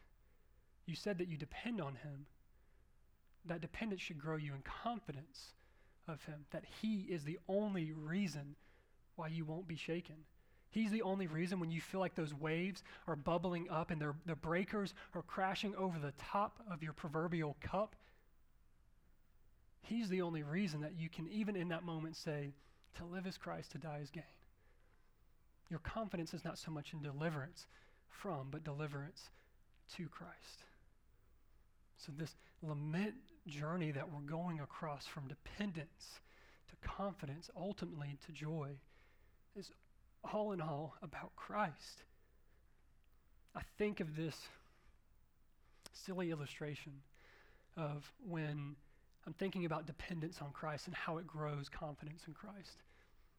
You 0.85 0.95
said 0.95 1.17
that 1.17 1.27
you 1.27 1.37
depend 1.37 1.81
on 1.81 1.95
Him. 1.95 2.25
That 3.45 3.61
dependence 3.61 4.01
should 4.01 4.19
grow 4.19 4.35
you 4.37 4.53
in 4.53 4.61
confidence 4.83 5.53
of 6.09 6.23
Him, 6.25 6.45
that 6.51 6.63
He 6.81 7.05
is 7.09 7.23
the 7.23 7.39
only 7.47 7.93
reason 7.93 8.55
why 9.15 9.27
you 9.27 9.45
won't 9.45 9.67
be 9.67 9.75
shaken. 9.75 10.15
He's 10.71 10.91
the 10.91 11.01
only 11.01 11.27
reason 11.27 11.59
when 11.59 11.71
you 11.71 11.81
feel 11.81 11.99
like 11.99 12.15
those 12.15 12.33
waves 12.33 12.83
are 13.07 13.15
bubbling 13.15 13.69
up 13.69 13.89
and 13.89 14.01
the 14.25 14.35
breakers 14.35 14.93
are 15.15 15.23
crashing 15.23 15.75
over 15.75 15.97
the 15.97 16.13
top 16.19 16.59
of 16.71 16.83
your 16.83 16.93
proverbial 16.93 17.57
cup. 17.59 17.95
He's 19.81 20.09
the 20.09 20.21
only 20.21 20.43
reason 20.43 20.81
that 20.81 20.93
you 20.99 21.09
can, 21.09 21.27
even 21.29 21.55
in 21.55 21.69
that 21.69 21.83
moment, 21.83 22.15
say, 22.15 22.53
To 22.97 23.05
live 23.05 23.25
is 23.25 23.37
Christ, 23.37 23.71
to 23.71 23.79
die 23.79 23.99
is 24.03 24.11
gain. 24.11 24.23
Your 25.69 25.79
confidence 25.79 26.33
is 26.33 26.45
not 26.45 26.59
so 26.59 26.69
much 26.69 26.93
in 26.93 27.01
deliverance, 27.01 27.65
from, 28.07 28.49
but 28.51 28.63
deliverance 28.63 29.29
to 29.95 30.07
Christ. 30.07 30.63
So, 31.97 32.11
this 32.15 32.35
lament 32.61 33.15
journey 33.47 33.91
that 33.91 34.11
we're 34.11 34.21
going 34.21 34.59
across 34.59 35.05
from 35.05 35.27
dependence 35.27 36.19
to 36.69 36.87
confidence, 36.87 37.49
ultimately 37.55 38.17
to 38.25 38.31
joy, 38.31 38.69
is 39.55 39.71
all 40.33 40.51
in 40.51 40.61
all 40.61 40.95
about 41.01 41.35
Christ. 41.35 42.03
I 43.55 43.61
think 43.77 43.99
of 43.99 44.15
this 44.15 44.35
silly 45.93 46.31
illustration 46.31 46.93
of 47.75 48.11
when 48.27 48.75
I'm 49.25 49.33
thinking 49.33 49.65
about 49.65 49.85
dependence 49.85 50.39
on 50.41 50.51
Christ 50.51 50.87
and 50.87 50.95
how 50.95 51.17
it 51.17 51.27
grows 51.27 51.69
confidence 51.69 52.23
in 52.27 52.33
Christ. 52.33 52.83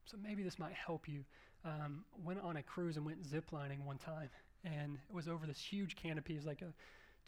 So 0.05 0.17
maybe 0.23 0.43
this 0.43 0.59
might 0.59 0.75
help 0.75 1.09
you. 1.09 1.25
Um, 1.65 2.05
went 2.25 2.41
on 2.41 2.57
a 2.57 2.63
cruise 2.63 2.97
and 2.97 3.05
went 3.05 3.23
ziplining 3.23 3.85
one 3.85 3.99
time, 3.99 4.31
and 4.65 4.97
it 5.09 5.15
was 5.15 5.29
over 5.29 5.47
this 5.47 5.61
huge 5.61 5.95
canopy. 5.95 6.35
It 6.35 6.39
was 6.39 6.47
like 6.47 6.63
a 6.63 6.73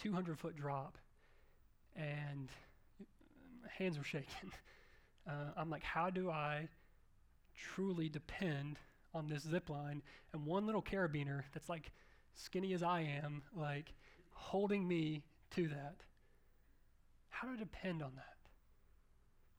200 0.03 0.39
foot 0.39 0.57
drop, 0.57 0.97
and 1.97 2.49
hands 3.79 3.99
were 3.99 4.05
shaking. 4.05 4.53
Uh, 5.25 5.53
I'm 5.57 5.71
like, 5.71 5.85
how 5.85 6.11
do 6.11 6.33
I 6.33 6.69
truly 7.57 8.09
depend 8.09 8.77
on 9.15 9.29
this 9.29 9.45
zip 9.45 9.71
line 9.71 10.03
and 10.33 10.45
one 10.45 10.67
little 10.67 10.83
carabiner 10.83 11.43
that's 11.55 11.69
like 11.69 11.93
skinny 12.35 12.73
as 12.73 12.83
I 12.83 13.03
am, 13.23 13.43
like 13.55 13.95
holding 14.33 14.89
me 14.89 15.23
to 15.53 15.69
that? 15.69 15.95
How 17.29 17.47
do 17.47 17.55
I 17.55 17.57
depend 17.57 18.03
on 18.03 18.17
that? 18.17 18.35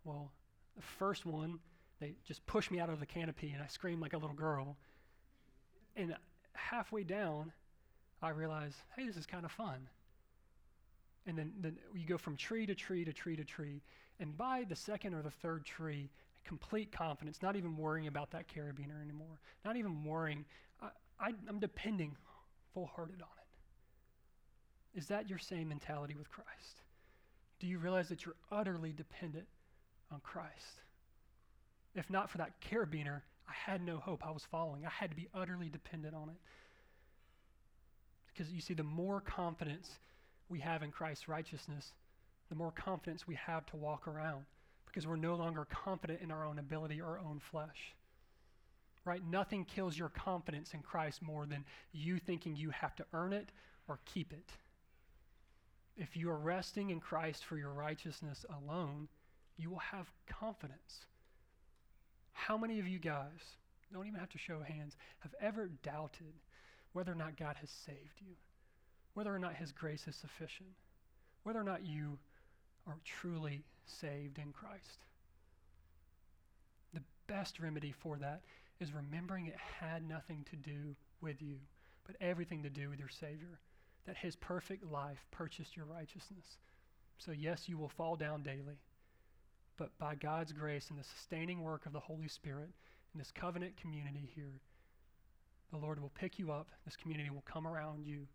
Well, 0.03 0.33
the 0.75 0.81
first 0.81 1.25
one, 1.25 1.59
they 2.01 2.15
just 2.25 2.45
pushed 2.45 2.69
me 2.69 2.81
out 2.81 2.89
of 2.89 2.99
the 2.99 3.05
canopy 3.05 3.51
and 3.53 3.63
I 3.63 3.67
screamed 3.67 4.01
like 4.01 4.11
a 4.11 4.17
little 4.17 4.35
girl. 4.35 4.75
And 5.95 6.13
halfway 6.55 7.03
down, 7.03 7.53
I 8.21 8.29
realized, 8.29 8.75
hey, 8.97 9.05
this 9.05 9.15
is 9.15 9.25
kind 9.25 9.45
of 9.45 9.51
fun. 9.51 9.87
And 11.25 11.37
then, 11.37 11.53
then 11.61 11.77
you 11.95 12.05
go 12.05 12.17
from 12.17 12.35
tree 12.35 12.65
to 12.65 12.75
tree 12.75 13.05
to 13.05 13.13
tree 13.13 13.35
to 13.35 13.43
tree. 13.43 13.81
And 14.19 14.37
by 14.37 14.65
the 14.67 14.75
second 14.75 15.13
or 15.13 15.21
the 15.21 15.31
third 15.31 15.65
tree, 15.65 16.09
complete 16.43 16.91
confidence, 16.91 17.41
not 17.41 17.55
even 17.55 17.77
worrying 17.77 18.07
about 18.07 18.31
that 18.31 18.47
carabiner 18.47 19.01
anymore, 19.01 19.39
not 19.63 19.77
even 19.77 20.03
worrying. 20.03 20.45
I, 20.81 20.87
I, 21.19 21.33
I'm 21.47 21.59
depending 21.59 22.15
full 22.73 22.87
hearted 22.95 23.21
on 23.21 23.27
it. 23.37 24.99
Is 24.99 25.07
that 25.07 25.29
your 25.29 25.39
same 25.39 25.69
mentality 25.69 26.15
with 26.15 26.29
Christ? 26.29 26.81
Do 27.59 27.67
you 27.67 27.79
realize 27.79 28.09
that 28.09 28.25
you're 28.25 28.35
utterly 28.51 28.91
dependent 28.91 29.47
on 30.11 30.19
Christ? 30.19 30.81
If 31.95 32.09
not 32.09 32.29
for 32.29 32.39
that 32.39 32.59
carabiner, 32.61 33.21
I 33.47 33.53
had 33.53 33.81
no 33.81 33.97
hope. 33.97 34.25
I 34.25 34.31
was 34.31 34.43
following. 34.43 34.85
I 34.85 34.89
had 34.89 35.09
to 35.09 35.15
be 35.15 35.27
utterly 35.33 35.69
dependent 35.69 36.15
on 36.15 36.29
it. 36.29 36.35
Because 38.27 38.51
you 38.51 38.61
see, 38.61 38.73
the 38.73 38.83
more 38.83 39.21
confidence 39.21 39.89
we 40.49 40.59
have 40.59 40.83
in 40.83 40.91
Christ's 40.91 41.27
righteousness, 41.27 41.93
the 42.49 42.55
more 42.55 42.71
confidence 42.71 43.27
we 43.27 43.35
have 43.35 43.65
to 43.67 43.75
walk 43.75 44.07
around 44.07 44.45
because 44.85 45.07
we're 45.07 45.15
no 45.15 45.35
longer 45.35 45.65
confident 45.65 46.21
in 46.21 46.29
our 46.29 46.45
own 46.45 46.59
ability 46.59 47.01
or 47.01 47.07
our 47.07 47.19
own 47.19 47.41
flesh. 47.51 47.95
Right? 49.05 49.21
Nothing 49.25 49.65
kills 49.65 49.97
your 49.97 50.09
confidence 50.09 50.73
in 50.73 50.81
Christ 50.81 51.21
more 51.21 51.45
than 51.45 51.65
you 51.91 52.19
thinking 52.19 52.55
you 52.55 52.69
have 52.69 52.95
to 52.97 53.05
earn 53.11 53.33
it 53.33 53.49
or 53.87 53.99
keep 54.05 54.31
it. 54.31 54.51
If 55.97 56.15
you 56.15 56.29
are 56.29 56.37
resting 56.37 56.89
in 56.89 56.99
Christ 56.99 57.43
for 57.43 57.57
your 57.57 57.71
righteousness 57.71 58.45
alone, 58.49 59.07
you 59.57 59.69
will 59.69 59.79
have 59.79 60.07
confidence. 60.27 61.05
How 62.31 62.57
many 62.57 62.79
of 62.79 62.87
you 62.87 62.99
guys, 62.99 63.57
don't 63.91 64.07
even 64.07 64.19
have 64.19 64.29
to 64.29 64.37
show 64.37 64.59
hands, 64.61 64.95
have 65.19 65.35
ever 65.39 65.69
doubted 65.83 66.33
whether 66.93 67.11
or 67.11 67.15
not 67.15 67.37
God 67.37 67.55
has 67.59 67.69
saved 67.69 68.19
you? 68.19 68.33
Whether 69.13 69.33
or 69.33 69.39
not 69.39 69.55
His 69.55 69.71
grace 69.71 70.07
is 70.07 70.15
sufficient, 70.15 70.69
whether 71.43 71.59
or 71.59 71.63
not 71.63 71.85
you 71.85 72.17
are 72.87 72.97
truly 73.05 73.63
saved 73.85 74.37
in 74.37 74.51
Christ. 74.51 75.05
The 76.93 77.03
best 77.27 77.59
remedy 77.59 77.91
for 77.91 78.17
that 78.17 78.41
is 78.79 78.93
remembering 78.93 79.47
it 79.47 79.55
had 79.79 80.07
nothing 80.07 80.45
to 80.49 80.55
do 80.55 80.95
with 81.21 81.41
you, 81.41 81.55
but 82.05 82.15
everything 82.19 82.63
to 82.63 82.69
do 82.69 82.89
with 82.89 82.99
your 82.99 83.09
Savior, 83.09 83.59
that 84.05 84.17
His 84.17 84.35
perfect 84.35 84.91
life 84.91 85.25
purchased 85.31 85.77
your 85.77 85.85
righteousness. 85.85 86.57
So, 87.17 87.31
yes, 87.31 87.69
you 87.69 87.77
will 87.77 87.89
fall 87.89 88.15
down 88.15 88.43
daily, 88.43 88.79
but 89.77 89.97
by 89.99 90.15
God's 90.15 90.51
grace 90.51 90.89
and 90.89 90.99
the 90.99 91.03
sustaining 91.03 91.61
work 91.61 91.85
of 91.85 91.93
the 91.93 91.99
Holy 91.99 92.27
Spirit 92.27 92.69
in 93.13 93.19
this 93.19 93.31
covenant 93.31 93.77
community 93.77 94.29
here, 94.35 94.59
the 95.71 95.77
Lord 95.77 95.99
will 95.99 96.11
pick 96.15 96.37
you 96.37 96.51
up, 96.51 96.67
this 96.85 96.95
community 96.95 97.29
will 97.29 97.43
come 97.45 97.67
around 97.67 98.05
you 98.05 98.27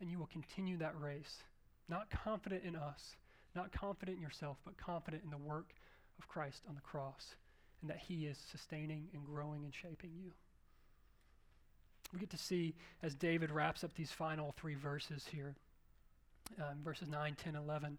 and 0.00 0.10
you 0.10 0.18
will 0.18 0.28
continue 0.32 0.76
that 0.78 1.00
race, 1.00 1.42
not 1.88 2.10
confident 2.10 2.64
in 2.64 2.76
us, 2.76 3.16
not 3.54 3.72
confident 3.72 4.18
in 4.18 4.22
yourself, 4.22 4.58
but 4.64 4.76
confident 4.76 5.24
in 5.24 5.30
the 5.30 5.38
work 5.38 5.74
of 6.18 6.28
Christ 6.28 6.62
on 6.68 6.74
the 6.74 6.80
cross 6.80 7.34
and 7.80 7.90
that 7.90 7.98
He 7.98 8.26
is 8.26 8.38
sustaining 8.50 9.08
and 9.12 9.24
growing 9.24 9.64
and 9.64 9.74
shaping 9.74 10.10
you. 10.16 10.32
We 12.12 12.20
get 12.20 12.30
to 12.30 12.38
see 12.38 12.74
as 13.02 13.14
David 13.14 13.50
wraps 13.50 13.84
up 13.84 13.94
these 13.94 14.10
final 14.10 14.54
three 14.56 14.74
verses 14.74 15.26
here, 15.30 15.56
um, 16.58 16.78
verses 16.82 17.08
9, 17.08 17.36
10, 17.36 17.54
11, 17.56 17.98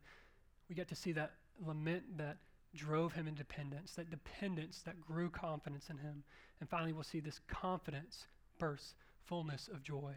we 0.68 0.76
get 0.76 0.88
to 0.90 0.96
see 0.96 1.12
that 1.14 1.32
lament 1.66 2.18
that 2.18 2.38
drove 2.76 3.14
him 3.14 3.28
in 3.28 3.36
dependence, 3.36 3.94
that 3.94 4.10
dependence 4.10 4.82
that 4.86 5.00
grew 5.02 5.30
confidence 5.30 5.90
in 5.90 5.98
him. 5.98 6.24
And 6.60 6.70
finally, 6.70 6.94
we'll 6.94 7.04
see 7.04 7.20
this 7.20 7.40
confidence 7.48 8.26
burst 8.58 8.96
fullness 9.26 9.70
of 9.72 9.84
joy 9.84 10.16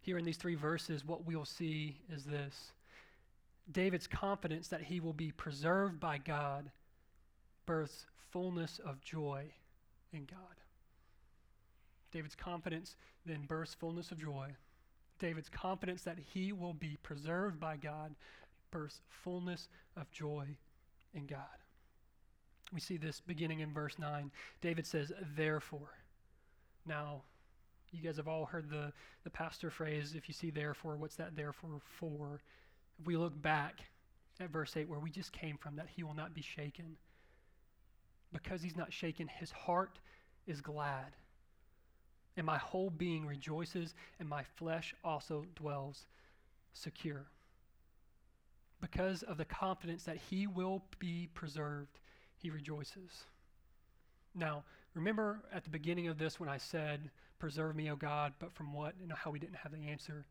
here 0.00 0.18
in 0.18 0.24
these 0.24 0.36
three 0.36 0.54
verses, 0.54 1.04
what 1.04 1.26
we'll 1.26 1.44
see 1.44 1.96
is 2.12 2.24
this 2.24 2.72
David's 3.70 4.06
confidence 4.06 4.68
that 4.68 4.82
he 4.82 5.00
will 5.00 5.12
be 5.12 5.30
preserved 5.30 6.00
by 6.00 6.18
God 6.18 6.70
births 7.66 8.06
fullness 8.32 8.80
of 8.84 9.00
joy 9.00 9.44
in 10.12 10.24
God. 10.24 10.38
David's 12.12 12.34
confidence 12.34 12.96
then 13.26 13.44
bursts 13.46 13.74
fullness 13.74 14.10
of 14.10 14.18
joy. 14.18 14.48
David's 15.18 15.48
confidence 15.48 16.02
that 16.02 16.18
he 16.18 16.52
will 16.52 16.72
be 16.72 16.98
preserved 17.02 17.60
by 17.60 17.76
God 17.76 18.14
births 18.70 19.02
fullness 19.08 19.68
of 19.96 20.10
joy 20.10 20.46
in 21.14 21.26
God. 21.26 21.38
We 22.72 22.80
see 22.80 22.96
this 22.96 23.20
beginning 23.20 23.60
in 23.60 23.72
verse 23.72 23.98
9. 23.98 24.30
David 24.60 24.86
says, 24.86 25.12
Therefore. 25.36 25.92
Now, 26.86 27.22
you 27.92 28.00
guys 28.00 28.16
have 28.16 28.28
all 28.28 28.46
heard 28.46 28.70
the, 28.70 28.92
the 29.24 29.30
pastor 29.30 29.70
phrase, 29.70 30.14
if 30.16 30.28
you 30.28 30.34
see 30.34 30.50
therefore, 30.50 30.96
what's 30.96 31.16
that 31.16 31.36
therefore 31.36 31.80
for? 31.98 32.40
If 32.98 33.06
we 33.06 33.16
look 33.16 33.40
back 33.40 33.80
at 34.40 34.50
verse 34.50 34.76
8, 34.76 34.88
where 34.88 35.00
we 35.00 35.10
just 35.10 35.32
came 35.32 35.56
from, 35.56 35.76
that 35.76 35.88
he 35.94 36.02
will 36.02 36.14
not 36.14 36.34
be 36.34 36.42
shaken. 36.42 36.96
Because 38.32 38.62
he's 38.62 38.76
not 38.76 38.92
shaken, 38.92 39.28
his 39.28 39.50
heart 39.50 39.98
is 40.46 40.60
glad. 40.60 41.16
And 42.36 42.46
my 42.46 42.58
whole 42.58 42.90
being 42.90 43.26
rejoices, 43.26 43.94
and 44.18 44.28
my 44.28 44.44
flesh 44.56 44.94
also 45.04 45.44
dwells 45.56 46.06
secure. 46.72 47.26
Because 48.80 49.22
of 49.24 49.36
the 49.36 49.44
confidence 49.44 50.04
that 50.04 50.16
he 50.16 50.46
will 50.46 50.82
be 50.98 51.28
preserved, 51.34 51.98
he 52.36 52.50
rejoices. 52.50 53.24
Now, 54.34 54.64
remember 54.94 55.40
at 55.52 55.64
the 55.64 55.70
beginning 55.70 56.08
of 56.08 56.18
this 56.18 56.40
when 56.40 56.48
I 56.48 56.56
said, 56.56 57.10
Preserve 57.40 57.74
me, 57.74 57.90
O 57.90 57.96
God, 57.96 58.34
but 58.38 58.52
from 58.52 58.72
what? 58.72 58.94
And 59.02 59.10
how 59.12 59.30
we 59.30 59.38
didn't 59.38 59.56
have 59.56 59.72
the 59.72 59.88
answer. 59.88 60.26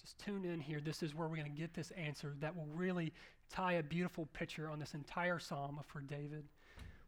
Just 0.00 0.16
tune 0.18 0.44
in 0.44 0.60
here. 0.60 0.80
This 0.80 1.02
is 1.02 1.14
where 1.14 1.28
we're 1.28 1.36
going 1.36 1.52
to 1.52 1.60
get 1.60 1.74
this 1.74 1.90
answer 1.90 2.34
that 2.40 2.56
will 2.56 2.68
really 2.72 3.12
tie 3.50 3.74
a 3.74 3.82
beautiful 3.82 4.26
picture 4.32 4.70
on 4.70 4.78
this 4.78 4.94
entire 4.94 5.40
psalm 5.40 5.80
for 5.88 6.00
David. 6.00 6.44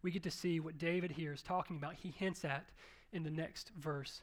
We 0.03 0.11
get 0.11 0.25
to 0.25 0.31
see 0.31 0.59
what 0.59 0.77
David 0.77 1.13
here 1.13 1.33
is 1.33 1.41
talking 1.41 1.77
about. 1.77 1.95
He 1.95 2.11
hints 2.11 2.45
at 2.45 2.67
in 3.13 3.23
the 3.23 3.31
next 3.31 3.71
verse. 3.79 4.23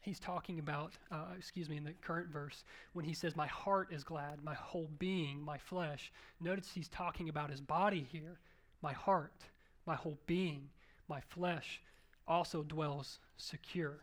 He's 0.00 0.18
talking 0.18 0.58
about, 0.58 0.94
uh, 1.12 1.26
excuse 1.36 1.68
me, 1.68 1.76
in 1.76 1.84
the 1.84 1.92
current 1.92 2.28
verse, 2.28 2.64
when 2.94 3.04
he 3.04 3.12
says, 3.12 3.36
My 3.36 3.46
heart 3.46 3.88
is 3.92 4.02
glad, 4.02 4.42
my 4.42 4.54
whole 4.54 4.88
being, 4.98 5.42
my 5.42 5.58
flesh. 5.58 6.10
Notice 6.40 6.70
he's 6.74 6.88
talking 6.88 7.28
about 7.28 7.50
his 7.50 7.60
body 7.60 8.06
here, 8.10 8.38
my 8.82 8.92
heart, 8.94 9.44
my 9.86 9.94
whole 9.94 10.18
being, 10.26 10.70
my 11.08 11.20
flesh 11.20 11.80
also 12.26 12.62
dwells 12.62 13.18
secure. 13.36 14.00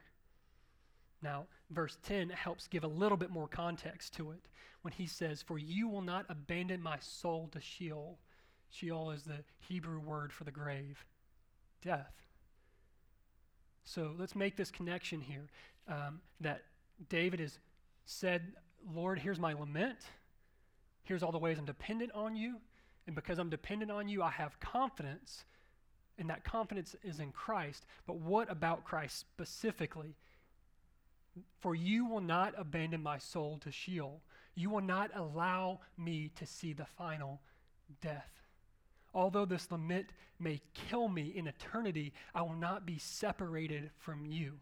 Now, 1.21 1.45
verse 1.69 1.97
10 2.03 2.29
helps 2.29 2.67
give 2.67 2.83
a 2.83 2.87
little 2.87 3.17
bit 3.17 3.29
more 3.29 3.47
context 3.47 4.13
to 4.15 4.31
it 4.31 4.47
when 4.81 4.93
he 4.93 5.05
says, 5.05 5.41
For 5.41 5.57
you 5.57 5.87
will 5.87 6.01
not 6.01 6.25
abandon 6.29 6.81
my 6.81 6.97
soul 6.99 7.49
to 7.51 7.61
Sheol. 7.61 8.17
Sheol 8.69 9.11
is 9.11 9.23
the 9.23 9.43
Hebrew 9.59 9.99
word 9.99 10.33
for 10.33 10.43
the 10.43 10.51
grave, 10.51 11.05
death. 11.83 12.13
So 13.83 14.13
let's 14.17 14.35
make 14.35 14.55
this 14.55 14.71
connection 14.71 15.21
here 15.21 15.47
um, 15.87 16.21
that 16.39 16.63
David 17.09 17.39
has 17.39 17.59
said, 18.05 18.53
Lord, 18.93 19.19
here's 19.19 19.39
my 19.39 19.53
lament. 19.53 19.99
Here's 21.03 21.23
all 21.23 21.31
the 21.31 21.39
ways 21.39 21.57
I'm 21.59 21.65
dependent 21.65 22.11
on 22.13 22.35
you. 22.35 22.57
And 23.07 23.15
because 23.15 23.39
I'm 23.39 23.49
dependent 23.49 23.91
on 23.91 24.07
you, 24.07 24.21
I 24.23 24.29
have 24.29 24.59
confidence 24.59 25.45
and 26.17 26.29
that 26.29 26.43
confidence 26.43 26.95
is 27.03 27.19
in 27.19 27.31
Christ. 27.31 27.85
But 28.05 28.17
what 28.17 28.51
about 28.51 28.83
Christ 28.83 29.19
specifically? 29.19 30.15
For 31.59 31.75
you 31.75 32.05
will 32.05 32.21
not 32.21 32.53
abandon 32.57 33.01
my 33.01 33.17
soul 33.17 33.57
to 33.63 33.71
Sheol. 33.71 34.21
You 34.55 34.69
will 34.69 34.81
not 34.81 35.11
allow 35.15 35.79
me 35.97 36.31
to 36.35 36.45
see 36.45 36.73
the 36.73 36.85
final 36.85 37.41
death. 38.01 38.29
Although 39.13 39.45
this 39.45 39.71
lament 39.71 40.07
may 40.39 40.61
kill 40.73 41.07
me 41.07 41.33
in 41.35 41.47
eternity, 41.47 42.13
I 42.33 42.41
will 42.41 42.55
not 42.55 42.85
be 42.85 42.97
separated 42.97 43.91
from 43.97 44.25
you. 44.25 44.59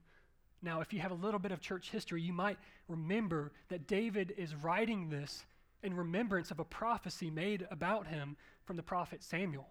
Now, 0.61 0.81
if 0.81 0.91
you 0.91 0.99
have 0.99 1.11
a 1.11 1.15
little 1.15 1.39
bit 1.39 1.51
of 1.51 1.61
church 1.61 1.89
history, 1.89 2.21
you 2.21 2.33
might 2.33 2.57
remember 2.87 3.51
that 3.69 3.87
David 3.87 4.33
is 4.37 4.55
writing 4.55 5.09
this 5.09 5.45
in 5.83 5.95
remembrance 5.95 6.51
of 6.51 6.59
a 6.59 6.65
prophecy 6.65 7.29
made 7.29 7.65
about 7.71 8.07
him 8.07 8.35
from 8.65 8.75
the 8.75 8.83
prophet 8.83 9.23
Samuel. 9.23 9.67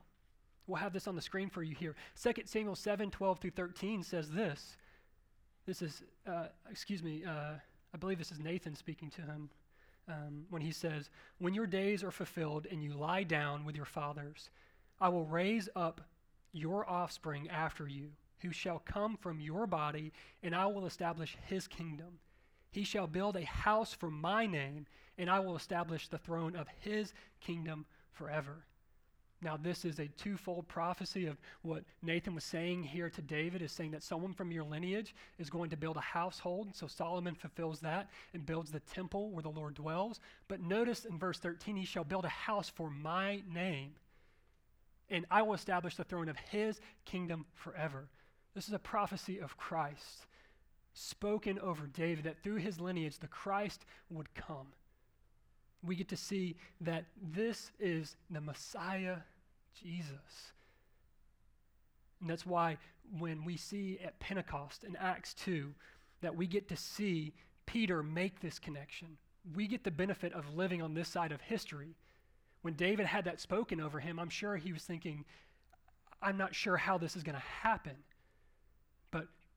We'll 0.68 0.76
have 0.76 0.92
this 0.92 1.08
on 1.08 1.16
the 1.16 1.22
screen 1.22 1.48
for 1.48 1.62
you 1.62 1.74
here. 1.74 1.96
2 2.22 2.42
Samuel 2.44 2.76
7 2.76 3.10
12 3.10 3.38
through 3.38 3.50
13 3.50 4.02
says 4.02 4.30
this. 4.30 4.76
This 5.66 5.82
is, 5.82 6.02
uh, 6.26 6.46
excuse 6.70 7.02
me, 7.02 7.24
uh, 7.24 7.54
I 7.92 7.96
believe 7.98 8.18
this 8.18 8.30
is 8.30 8.38
Nathan 8.38 8.76
speaking 8.76 9.10
to 9.10 9.22
him 9.22 9.50
um, 10.08 10.44
when 10.50 10.62
he 10.62 10.70
says, 10.70 11.10
When 11.38 11.54
your 11.54 11.66
days 11.66 12.04
are 12.04 12.10
fulfilled 12.10 12.66
and 12.70 12.82
you 12.82 12.92
lie 12.92 13.22
down 13.22 13.64
with 13.64 13.76
your 13.76 13.86
fathers, 13.86 14.50
I 15.00 15.08
will 15.08 15.24
raise 15.24 15.68
up 15.74 16.02
your 16.52 16.88
offspring 16.88 17.48
after 17.48 17.88
you, 17.88 18.10
who 18.40 18.52
shall 18.52 18.80
come 18.84 19.16
from 19.16 19.40
your 19.40 19.66
body, 19.66 20.12
and 20.42 20.54
I 20.54 20.66
will 20.66 20.86
establish 20.86 21.36
his 21.46 21.66
kingdom. 21.66 22.18
He 22.70 22.84
shall 22.84 23.06
build 23.06 23.36
a 23.36 23.44
house 23.44 23.94
for 23.94 24.10
my 24.10 24.46
name, 24.46 24.86
and 25.16 25.30
I 25.30 25.40
will 25.40 25.56
establish 25.56 26.08
the 26.08 26.18
throne 26.18 26.54
of 26.54 26.68
his 26.80 27.12
kingdom 27.40 27.86
forever. 28.12 28.64
Now, 29.40 29.56
this 29.56 29.84
is 29.84 30.00
a 30.00 30.08
twofold 30.08 30.66
prophecy 30.66 31.26
of 31.26 31.36
what 31.62 31.84
Nathan 32.02 32.34
was 32.34 32.42
saying 32.42 32.82
here 32.82 33.08
to 33.08 33.22
David 33.22 33.62
is 33.62 33.70
saying 33.70 33.92
that 33.92 34.02
someone 34.02 34.32
from 34.32 34.50
your 34.50 34.64
lineage 34.64 35.14
is 35.38 35.48
going 35.48 35.70
to 35.70 35.76
build 35.76 35.96
a 35.96 36.00
household. 36.00 36.74
So 36.74 36.88
Solomon 36.88 37.36
fulfills 37.36 37.78
that 37.80 38.10
and 38.34 38.44
builds 38.44 38.72
the 38.72 38.80
temple 38.80 39.30
where 39.30 39.42
the 39.42 39.48
Lord 39.48 39.74
dwells. 39.74 40.18
But 40.48 40.60
notice 40.60 41.04
in 41.04 41.18
verse 41.18 41.38
13, 41.38 41.76
he 41.76 41.84
shall 41.84 42.02
build 42.02 42.24
a 42.24 42.28
house 42.28 42.68
for 42.68 42.90
my 42.90 43.42
name, 43.52 43.92
and 45.08 45.24
I 45.30 45.42
will 45.42 45.54
establish 45.54 45.94
the 45.94 46.04
throne 46.04 46.28
of 46.28 46.36
his 46.36 46.80
kingdom 47.04 47.46
forever. 47.54 48.08
This 48.54 48.66
is 48.66 48.74
a 48.74 48.78
prophecy 48.80 49.38
of 49.38 49.56
Christ 49.56 50.26
spoken 50.94 51.60
over 51.60 51.86
David 51.86 52.24
that 52.24 52.42
through 52.42 52.56
his 52.56 52.80
lineage 52.80 53.20
the 53.20 53.28
Christ 53.28 53.84
would 54.10 54.34
come 54.34 54.66
we 55.84 55.94
get 55.94 56.08
to 56.08 56.16
see 56.16 56.56
that 56.80 57.04
this 57.22 57.70
is 57.78 58.16
the 58.30 58.40
Messiah, 58.40 59.18
Jesus. 59.80 60.52
And 62.20 62.28
that's 62.28 62.46
why 62.46 62.78
when 63.18 63.44
we 63.44 63.56
see 63.56 63.98
at 64.04 64.18
Pentecost 64.18 64.84
in 64.84 64.96
Acts 64.96 65.34
2 65.34 65.72
that 66.20 66.36
we 66.36 66.46
get 66.46 66.68
to 66.68 66.76
see 66.76 67.32
Peter 67.66 68.02
make 68.02 68.40
this 68.40 68.58
connection, 68.58 69.16
we 69.54 69.66
get 69.66 69.84
the 69.84 69.90
benefit 69.90 70.32
of 70.32 70.56
living 70.56 70.82
on 70.82 70.94
this 70.94 71.08
side 71.08 71.32
of 71.32 71.40
history. 71.40 71.94
When 72.62 72.74
David 72.74 73.06
had 73.06 73.24
that 73.24 73.40
spoken 73.40 73.80
over 73.80 74.00
him, 74.00 74.18
I'm 74.18 74.30
sure 74.30 74.56
he 74.56 74.72
was 74.72 74.82
thinking, 74.82 75.24
I'm 76.20 76.36
not 76.36 76.54
sure 76.54 76.76
how 76.76 76.98
this 76.98 77.14
is 77.14 77.22
going 77.22 77.36
to 77.36 77.40
happen. 77.40 77.94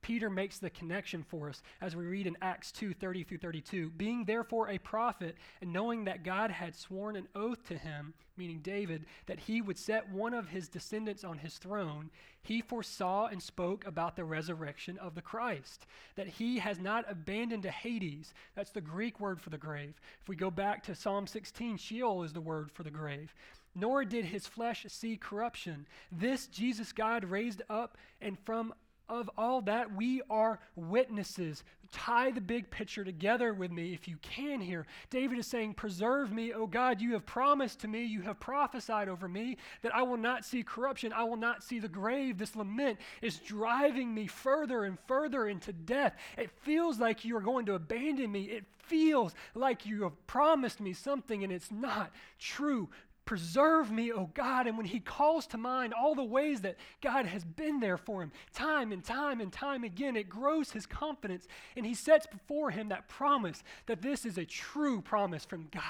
Peter 0.02 0.30
makes 0.30 0.58
the 0.58 0.70
connection 0.70 1.24
for 1.24 1.49
us 1.49 1.62
as 1.80 1.95
we 1.95 2.06
read 2.06 2.28
in 2.28 2.38
Acts 2.41 2.72
2 2.72 2.93
30 2.93 3.24
through 3.24 3.38
32. 3.38 3.89
Being 3.91 4.26
therefore 4.26 4.70
a 4.70 4.78
prophet, 4.78 5.36
and 5.62 5.72
knowing 5.72 6.06
that 6.06 6.24
God 6.24 6.52
had 6.52 6.76
sworn 6.76 7.16
an 7.16 7.28
oath 7.36 7.64
to 7.68 7.78
him, 7.78 8.14
meaning 8.38 8.60
David, 8.62 9.06
that 9.28 9.39
he 9.39 9.62
would 9.62 9.78
set 9.78 10.10
one 10.10 10.34
of 10.34 10.49
his 10.49 10.68
descendants 10.68 11.24
on 11.24 11.38
his 11.38 11.58
throne, 11.58 12.10
he 12.41 12.62
foresaw 12.62 13.28
and 13.28 13.41
spoke 13.41 13.86
about 13.86 14.16
the 14.16 14.24
resurrection 14.24 14.97
of 14.97 15.14
the 15.14 15.22
Christ, 15.22 15.86
that 16.16 16.28
he 16.28 16.60
has 16.60 16.80
not 16.80 17.06
abandoned 17.08 17.64
to 17.64 17.72
Hades. 17.72 18.34
That's 18.56 18.72
the 18.72 18.82
Greek 18.82 19.20
word 19.20 19.39
for 19.39 19.52
the 19.52 19.58
grave. 19.58 20.02
If 20.22 20.28
we 20.28 20.36
go 20.36 20.49
back 20.49 20.84
to 20.84 20.95
Psalm 20.95 21.28
16, 21.28 21.78
Sheol 21.78 22.24
is 22.24 22.34
the 22.34 22.41
word 22.41 22.72
for 22.72 22.84
the 22.84 22.89
grave 22.89 23.34
nor 23.74 24.04
did 24.04 24.26
his 24.26 24.47
flesh 24.47 24.86
see 24.89 25.16
corruption. 25.16 25.88
This 26.12 26.47
Jesus 26.47 26.91
God 26.91 27.24
raised 27.24 27.62
up, 27.70 27.97
and 28.20 28.38
from 28.39 28.74
of 29.10 29.30
all 29.38 29.62
that, 29.64 29.93
we 29.95 30.22
are 30.30 30.60
witnesses. 30.76 31.64
Tie 31.91 32.32
the 32.32 32.39
big 32.39 32.72
picture 32.72 33.04
together 33.04 33.54
with 33.54 33.72
me 33.72 33.93
if 33.93 34.08
you 34.08 34.16
can 34.22 34.62
here. 34.62 34.86
David 35.10 35.38
is 35.38 35.47
saying, 35.47 35.74
Preserve 35.74 36.32
me, 36.32 36.54
O 36.54 36.66
God. 36.66 37.02
You 37.02 37.14
have 37.14 37.26
promised 37.26 37.82
to 37.82 37.89
me, 37.89 38.06
you 38.06 38.22
have 38.22 38.39
prophesied 38.39 39.10
over 39.10 39.28
me 39.28 39.58
that 39.82 39.93
I 39.93 40.04
will 40.04 40.18
not 40.18 40.45
see 40.45 40.64
corruption, 40.64 41.12
I 41.12 41.26
will 41.26 41.36
not 41.36 41.64
see 41.64 41.80
the 41.80 41.89
grave. 41.89 42.38
This 42.38 42.56
lament 42.56 42.99
is 43.22 43.39
driving 43.39 44.14
me 44.14 44.28
further 44.28 44.86
and 44.86 44.97
further 45.08 45.47
into 45.47 45.74
death. 45.74 46.16
It 46.38 46.49
feels 46.62 46.97
like 46.97 47.26
you 47.26 47.36
are 47.36 47.41
going 47.41 47.66
to 47.66 47.74
abandon 47.74 48.32
me. 48.32 48.43
It 48.43 48.66
feels 48.78 49.34
like 49.54 49.86
you 49.86 50.04
have 50.04 50.28
promised 50.28 50.80
me 50.80 50.93
something 50.93 51.43
and 51.43 51.52
it's 51.52 51.72
not 51.72 52.12
true. 52.39 52.89
Preserve 53.26 53.91
me, 53.91 54.11
O 54.11 54.30
God. 54.34 54.67
And 54.67 54.78
when 54.78 54.88
he 54.88 54.99
calls 54.99 55.45
to 55.47 55.57
mind 55.57 55.93
all 55.93 56.15
the 56.15 56.24
ways 56.24 56.61
that 56.61 56.78
God 57.01 57.26
has 57.26 57.45
been 57.45 57.80
there 57.80 57.97
for 57.97 58.22
him, 58.22 58.32
time 58.53 58.91
and 58.91 59.03
time 59.03 59.39
and 59.39 59.53
time 59.53 59.84
again, 59.84 60.15
it 60.15 60.28
grows 60.28 60.72
his 60.72 60.86
confidence. 60.86 61.47
And 61.78 61.86
he 61.86 61.93
sets 61.93 62.26
before 62.26 62.72
him 62.72 62.89
that 62.89 63.07
promise 63.07 63.63
that 63.86 64.01
this 64.01 64.26
is 64.26 64.38
a 64.38 64.45
true 64.45 65.01
promise 65.01 65.45
from 65.45 65.67
God, 65.72 65.84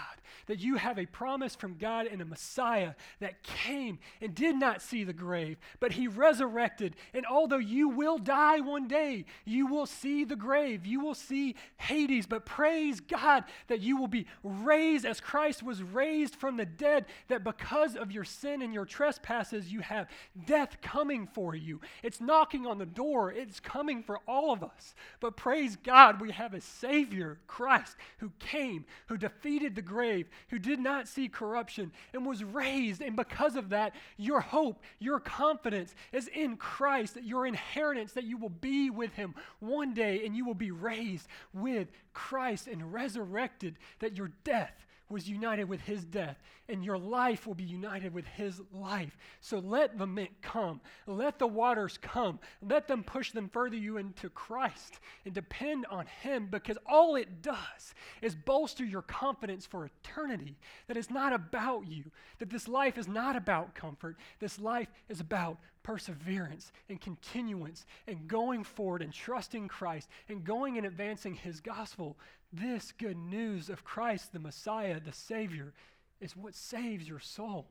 that 0.48 0.60
you 0.60 0.76
have 0.76 1.00
a 1.00 1.06
promise 1.06 1.56
from 1.56 1.78
God 1.78 2.06
and 2.06 2.22
a 2.22 2.26
Messiah 2.26 2.94
that 3.22 3.44
came 3.44 4.00
and 4.20 4.36
did 4.36 4.58
not 4.58 4.82
see 4.82 5.04
the 5.04 5.14
grave, 5.14 5.58
but 5.80 5.94
he 5.94 6.08
resurrected. 6.08 6.96
And 7.14 7.26
although 7.26 7.58
you 7.58 7.90
will 7.90 8.18
die 8.18 8.60
one 8.60 8.88
day, 8.88 9.26
you 9.46 9.68
will 9.68 9.86
see 9.86 10.26
the 10.26 10.36
grave, 10.36 10.86
you 10.86 11.00
will 11.00 11.16
see 11.16 11.56
Hades. 11.78 12.28
But 12.28 12.46
praise 12.46 13.00
God 13.00 13.46
that 13.68 13.80
you 13.80 13.98
will 13.98 14.10
be 14.10 14.28
raised 14.44 15.06
as 15.06 15.22
Christ 15.22 15.64
was 15.64 15.82
raised 15.82 16.36
from 16.36 16.58
the 16.58 16.66
dead 16.66 17.06
that 17.32 17.44
because 17.44 17.96
of 17.96 18.12
your 18.12 18.24
sin 18.24 18.62
and 18.62 18.74
your 18.74 18.86
trespasses, 18.86 19.72
you 19.72 19.80
have 19.80 20.08
death 20.46 20.78
coming 20.82 21.28
for 21.28 21.56
you. 21.56 21.82
It's 22.04 22.22
knocking 22.22 22.68
on 22.68 22.78
the 22.78 22.86
door, 22.86 23.32
it's 23.32 23.60
coming 23.60 24.04
for 24.04 24.20
all 24.28 24.52
of 24.52 24.64
us. 24.64 24.94
But 25.20 25.38
praise 25.38 25.76
God, 25.76 26.22
we 26.22 26.32
have 26.32 26.54
a 26.54 26.62
Savior, 26.62 27.40
Christ, 27.48 27.96
who 28.20 28.32
came, 28.40 28.86
who 29.08 29.18
defeated 29.18 29.76
the 29.76 29.82
grave, 29.82 30.28
who 30.50 30.60
did 30.60 30.80
not 30.80 31.08
see 31.08 31.28
corruption, 31.28 31.92
and 32.14 32.26
was 32.26 32.44
raised. 32.44 33.02
And 33.02 33.16
because 33.16 33.56
of 33.56 33.70
that, 33.70 33.96
your 34.18 34.42
hope, 34.42 34.84
your 35.00 35.20
confidence 35.20 35.96
is 36.12 36.28
in 36.28 36.58
Christ, 36.58 37.16
that 37.16 37.24
your 37.24 37.48
inheritance, 37.48 38.12
that 38.14 38.26
you 38.26 38.38
will 38.38 38.50
be 38.50 38.90
with 38.90 39.14
Him 39.14 39.36
one 39.60 39.94
day 39.94 40.26
and 40.26 40.36
you 40.36 40.46
will 40.46 40.54
be 40.54 40.72
raised 40.72 41.28
with 41.54 41.88
Christ 42.14 42.68
and 42.68 42.94
resurrected, 42.94 43.78
that 44.00 44.18
your 44.18 44.32
death 44.44 44.86
was 45.12 45.30
united 45.30 45.66
with 45.66 45.82
his 45.82 46.04
death, 46.04 46.38
and 46.70 46.84
your 46.84 46.98
life 46.98 47.46
will 47.46 47.54
be 47.54 47.64
united 47.64 48.14
with 48.14 48.26
his 48.26 48.62
life. 48.72 49.18
So 49.40 49.60
let 49.60 49.98
the 49.98 50.08
mint 50.08 50.32
come. 50.42 50.82
Let 51.06 51.40
the 51.40 51.48
waters 51.48 51.98
come. 52.02 52.40
Let 52.62 52.88
them 52.88 53.04
push 53.04 53.32
them 53.32 53.50
further 53.50 53.76
you 53.76 53.98
into 53.98 54.30
Christ 54.30 55.00
and 55.26 55.34
depend 55.34 55.86
on 55.88 56.06
him 56.22 56.48
because 56.50 56.78
all 56.86 57.16
it 57.16 57.42
does 57.42 57.94
is 58.22 58.36
bolster 58.36 58.86
your 58.86 59.02
confidence 59.02 59.66
for 59.66 59.86
eternity. 59.86 60.58
That 60.88 60.98
it's 60.98 61.12
not 61.12 61.34
about 61.34 61.88
you, 61.88 62.06
that 62.40 62.50
this 62.50 62.68
life 62.68 62.98
is 62.98 63.08
not 63.08 63.36
about 63.36 63.76
comfort. 63.76 64.18
This 64.40 64.60
life 64.60 64.90
is 65.10 65.20
about 65.20 65.58
perseverance 65.84 66.72
and 66.90 67.00
continuance 67.02 67.86
and 68.08 68.28
going 68.28 68.64
forward 68.64 69.02
and 69.02 69.14
trusting 69.14 69.68
Christ 69.68 70.10
and 70.30 70.44
going 70.44 70.78
and 70.78 70.86
advancing 70.86 71.36
his 71.36 71.60
gospel 71.60 72.18
this 72.54 72.92
good 72.92 73.18
news 73.18 73.70
of 73.70 73.84
Christ, 73.84 74.34
the 74.34 74.40
Messiah, 74.40 75.00
the 75.00 75.14
Savior, 75.14 75.74
is 76.20 76.36
what 76.36 76.54
saves 76.54 77.08
your 77.08 77.20
soul. 77.20 77.68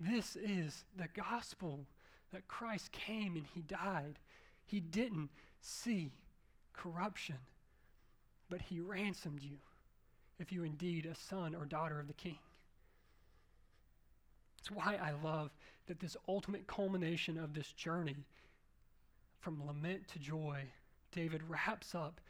This 0.00 0.36
is 0.36 0.84
the 0.96 1.08
gospel 1.14 1.86
that 2.32 2.48
Christ 2.48 2.90
came 2.92 3.36
and 3.36 3.46
he 3.54 3.60
died. 3.60 4.18
He 4.64 4.80
didn't 4.80 5.30
see 5.60 6.10
corruption, 6.72 7.36
but 8.48 8.62
he 8.62 8.80
ransomed 8.80 9.42
you 9.42 9.58
if 10.38 10.50
you 10.50 10.64
indeed 10.64 11.06
a 11.06 11.14
son 11.14 11.54
or 11.54 11.66
daughter 11.66 12.00
of 12.00 12.08
the 12.08 12.14
king. 12.14 12.38
That's 14.56 14.70
why 14.70 14.96
I 14.96 15.12
love 15.24 15.50
that 15.86 16.00
this 16.00 16.16
ultimate 16.28 16.66
culmination 16.66 17.38
of 17.38 17.54
this 17.54 17.72
journey 17.72 18.16
from 19.40 19.66
lament 19.66 20.06
to 20.08 20.18
joy, 20.18 20.62
David 21.10 21.42
wraps 21.48 21.94
up 21.94 22.20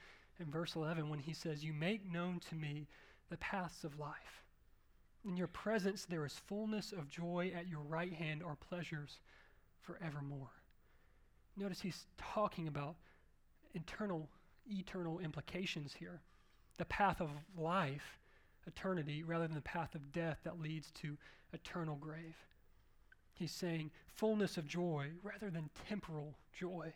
in 0.41 0.51
verse 0.51 0.75
11 0.75 1.09
when 1.09 1.19
he 1.19 1.33
says, 1.33 1.65
You 1.65 1.73
make 1.73 2.11
known 2.11 2.41
to 2.49 2.55
me 2.55 2.89
the 3.31 3.37
paths 3.37 3.85
of 3.85 3.99
life. 3.99 4.43
In 5.25 5.37
your 5.37 5.47
presence 5.49 6.05
there 6.05 6.25
is 6.25 6.35
fullness 6.47 6.93
of 6.93 7.09
joy. 7.09 7.53
At 7.57 7.69
your 7.69 7.81
right 7.81 8.13
hand 8.13 8.43
are 8.43 8.57
pleasures 8.57 9.21
forevermore. 9.81 10.51
Notice 11.57 11.81
he's 11.81 12.07
talking 12.19 12.67
about 12.67 12.97
internal, 13.75 14.29
eternal 14.67 15.19
implications 15.19 15.93
here. 15.93 16.21
The 16.79 16.85
path 16.87 17.21
of 17.21 17.31
life, 17.57 18.19
eternity, 18.67 19.23
rather 19.23 19.47
than 19.47 19.55
the 19.55 19.63
path 19.63 19.95
of 19.95 20.13
death 20.13 20.39
that 20.45 20.61
leads 20.61 20.91
to 21.03 21.17
eternal 21.53 21.97
grave. 21.97 22.37
He's 23.35 23.53
saying 23.53 23.91
fullness 24.07 24.57
of 24.57 24.67
joy 24.67 25.09
rather 25.23 25.51
than 25.51 25.71
temporal 25.89 26.35
joy. 26.53 26.93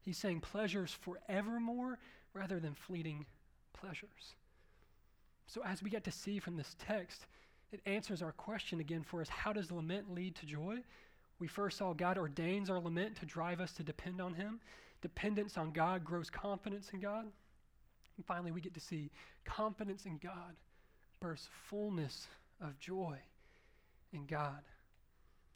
He's 0.00 0.18
saying 0.18 0.40
pleasures 0.40 0.92
forevermore 1.00 1.98
rather 2.34 2.58
than 2.58 2.74
fleeting 2.74 3.26
pleasures. 3.72 4.34
So, 5.46 5.62
as 5.64 5.82
we 5.82 5.90
get 5.90 6.04
to 6.04 6.10
see 6.10 6.38
from 6.38 6.56
this 6.56 6.76
text, 6.78 7.26
it 7.72 7.80
answers 7.86 8.22
our 8.22 8.32
question 8.32 8.80
again 8.80 9.02
for 9.02 9.20
us 9.20 9.28
how 9.28 9.52
does 9.52 9.70
lament 9.70 10.12
lead 10.12 10.34
to 10.36 10.46
joy? 10.46 10.78
We 11.38 11.46
first 11.46 11.78
saw 11.78 11.92
God 11.92 12.18
ordains 12.18 12.70
our 12.70 12.78
lament 12.78 13.16
to 13.16 13.26
drive 13.26 13.60
us 13.60 13.72
to 13.74 13.82
depend 13.82 14.20
on 14.20 14.34
Him. 14.34 14.60
Dependence 15.00 15.58
on 15.58 15.72
God 15.72 16.04
grows 16.04 16.30
confidence 16.30 16.90
in 16.92 17.00
God. 17.00 17.26
And 18.16 18.26
finally, 18.26 18.52
we 18.52 18.60
get 18.60 18.74
to 18.74 18.80
see 18.80 19.10
confidence 19.44 20.04
in 20.06 20.18
God 20.18 20.54
births 21.20 21.48
fullness 21.68 22.26
of 22.60 22.78
joy 22.78 23.16
in 24.12 24.26
God. 24.26 24.62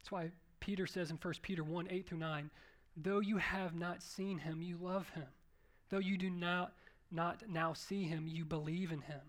That's 0.07 0.11
why 0.13 0.31
Peter 0.61 0.87
says 0.87 1.11
in 1.11 1.17
1 1.17 1.33
Peter 1.41 1.65
1 1.65 1.87
8 1.89 2.07
through 2.07 2.19
9, 2.19 2.49
though 2.95 3.19
you 3.19 3.35
have 3.39 3.75
not 3.75 4.01
seen 4.01 4.37
him, 4.37 4.61
you 4.61 4.77
love 4.77 5.09
him. 5.09 5.27
Though 5.89 5.97
you 5.97 6.17
do 6.17 6.29
not, 6.29 6.71
not 7.11 7.43
now 7.49 7.73
see 7.73 8.05
him, 8.05 8.25
you 8.25 8.45
believe 8.45 8.93
in 8.93 9.01
him. 9.01 9.19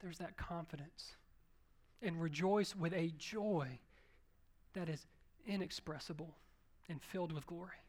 There's 0.00 0.18
that 0.18 0.36
confidence. 0.36 1.16
And 2.00 2.22
rejoice 2.22 2.76
with 2.76 2.92
a 2.92 3.12
joy 3.18 3.80
that 4.74 4.88
is 4.88 5.06
inexpressible 5.44 6.36
and 6.88 7.02
filled 7.02 7.32
with 7.32 7.48
glory, 7.48 7.82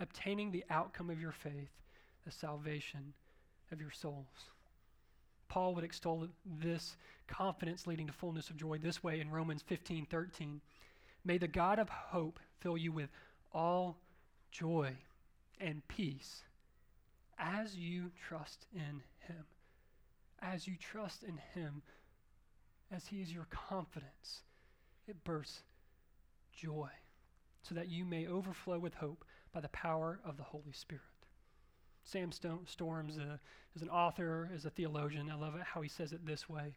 obtaining 0.00 0.50
the 0.50 0.64
outcome 0.70 1.08
of 1.08 1.20
your 1.20 1.30
faith, 1.30 1.70
the 2.24 2.32
salvation 2.32 3.12
of 3.70 3.80
your 3.80 3.92
souls. 3.92 4.50
Paul 5.46 5.76
would 5.76 5.84
extol 5.84 6.26
this 6.44 6.96
confidence 7.28 7.86
leading 7.86 8.08
to 8.08 8.12
fullness 8.12 8.50
of 8.50 8.56
joy 8.56 8.78
this 8.78 9.04
way 9.04 9.20
in 9.20 9.30
Romans 9.30 9.62
15 9.62 10.06
13. 10.06 10.60
May 11.24 11.38
the 11.38 11.48
God 11.48 11.78
of 11.78 11.88
hope 11.88 12.38
fill 12.60 12.76
you 12.76 12.92
with 12.92 13.10
all 13.52 13.98
joy 14.50 14.96
and 15.60 15.86
peace 15.88 16.42
as 17.38 17.76
you 17.76 18.10
trust 18.28 18.66
in 18.74 19.02
him. 19.26 19.44
As 20.40 20.66
you 20.66 20.74
trust 20.76 21.22
in 21.22 21.38
him, 21.54 21.82
as 22.92 23.06
he 23.06 23.22
is 23.22 23.32
your 23.32 23.46
confidence, 23.50 24.42
it 25.08 25.24
bursts 25.24 25.62
joy 26.52 26.90
so 27.62 27.74
that 27.74 27.88
you 27.88 28.04
may 28.04 28.26
overflow 28.26 28.78
with 28.78 28.94
hope 28.94 29.24
by 29.52 29.60
the 29.60 29.68
power 29.68 30.20
of 30.24 30.36
the 30.36 30.42
Holy 30.42 30.72
Spirit. 30.72 31.02
Sam 32.04 32.30
Storms 32.32 33.18
uh, 33.18 33.38
is 33.74 33.80
an 33.80 33.88
author, 33.88 34.50
is 34.54 34.66
a 34.66 34.70
theologian. 34.70 35.30
I 35.30 35.36
love 35.36 35.54
how 35.64 35.80
he 35.80 35.88
says 35.88 36.12
it 36.12 36.26
this 36.26 36.48
way. 36.48 36.76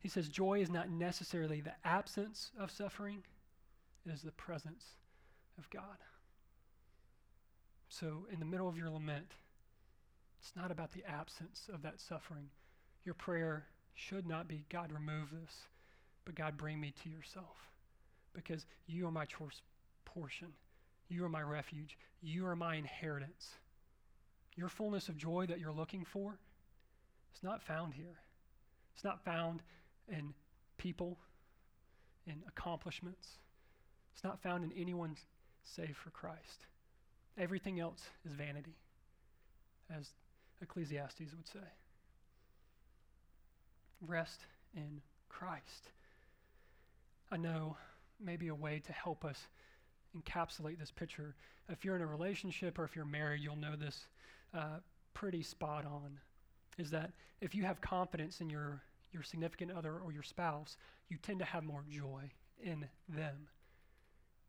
He 0.00 0.08
says, 0.08 0.28
Joy 0.28 0.60
is 0.60 0.70
not 0.70 0.90
necessarily 0.90 1.60
the 1.60 1.74
absence 1.84 2.50
of 2.58 2.70
suffering, 2.72 3.22
it 4.06 4.12
is 4.12 4.22
the 4.22 4.32
presence 4.32 4.84
of 5.58 5.68
God. 5.70 5.98
So, 7.88 8.26
in 8.32 8.38
the 8.38 8.46
middle 8.46 8.68
of 8.68 8.76
your 8.76 8.90
lament, 8.90 9.32
it's 10.40 10.54
not 10.54 10.70
about 10.70 10.92
the 10.92 11.04
absence 11.08 11.68
of 11.72 11.82
that 11.82 12.00
suffering. 12.00 12.50
Your 13.04 13.14
prayer 13.14 13.66
should 13.94 14.26
not 14.26 14.48
be, 14.48 14.64
God, 14.68 14.92
remove 14.92 15.30
this, 15.30 15.52
but 16.24 16.34
God, 16.34 16.56
bring 16.56 16.80
me 16.80 16.92
to 17.02 17.08
yourself. 17.08 17.70
Because 18.34 18.66
you 18.86 19.06
are 19.06 19.10
my 19.10 19.24
choice 19.24 19.62
portion. 20.04 20.48
You 21.08 21.24
are 21.24 21.28
my 21.28 21.42
refuge. 21.42 21.96
You 22.20 22.46
are 22.46 22.56
my 22.56 22.74
inheritance. 22.74 23.54
Your 24.56 24.68
fullness 24.68 25.08
of 25.08 25.16
joy 25.16 25.46
that 25.46 25.58
you're 25.58 25.72
looking 25.72 26.04
for 26.04 26.38
is 27.34 27.42
not 27.42 27.62
found 27.62 27.94
here. 27.94 28.18
It's 28.94 29.04
not 29.04 29.24
found 29.24 29.62
in 30.08 30.34
people, 30.78 31.18
in 32.26 32.42
accomplishments. 32.48 33.38
It's 34.16 34.24
not 34.24 34.42
found 34.42 34.64
in 34.64 34.72
anyone 34.72 35.14
save 35.62 35.94
for 35.94 36.08
Christ. 36.08 36.64
Everything 37.36 37.80
else 37.80 38.00
is 38.24 38.32
vanity, 38.32 38.78
as 39.94 40.08
Ecclesiastes 40.62 41.34
would 41.36 41.46
say. 41.46 41.68
Rest 44.00 44.40
in 44.74 45.02
Christ. 45.28 45.90
I 47.30 47.36
know 47.36 47.76
maybe 48.18 48.48
a 48.48 48.54
way 48.54 48.80
to 48.86 48.92
help 48.94 49.22
us 49.22 49.38
encapsulate 50.16 50.78
this 50.78 50.90
picture. 50.90 51.34
If 51.68 51.84
you're 51.84 51.96
in 51.96 52.00
a 52.00 52.06
relationship 52.06 52.78
or 52.78 52.84
if 52.84 52.96
you're 52.96 53.04
married, 53.04 53.42
you'll 53.42 53.56
know 53.56 53.76
this 53.76 54.06
uh, 54.54 54.78
pretty 55.12 55.42
spot 55.42 55.84
on. 55.84 56.18
Is 56.78 56.90
that 56.92 57.12
if 57.42 57.54
you 57.54 57.64
have 57.64 57.82
confidence 57.82 58.40
in 58.40 58.48
your, 58.48 58.80
your 59.12 59.22
significant 59.22 59.72
other 59.72 59.98
or 59.98 60.10
your 60.10 60.22
spouse, 60.22 60.78
you 61.10 61.18
tend 61.20 61.40
to 61.40 61.44
have 61.44 61.64
more 61.64 61.84
joy 61.90 62.30
in 62.62 62.86
them. 63.10 63.48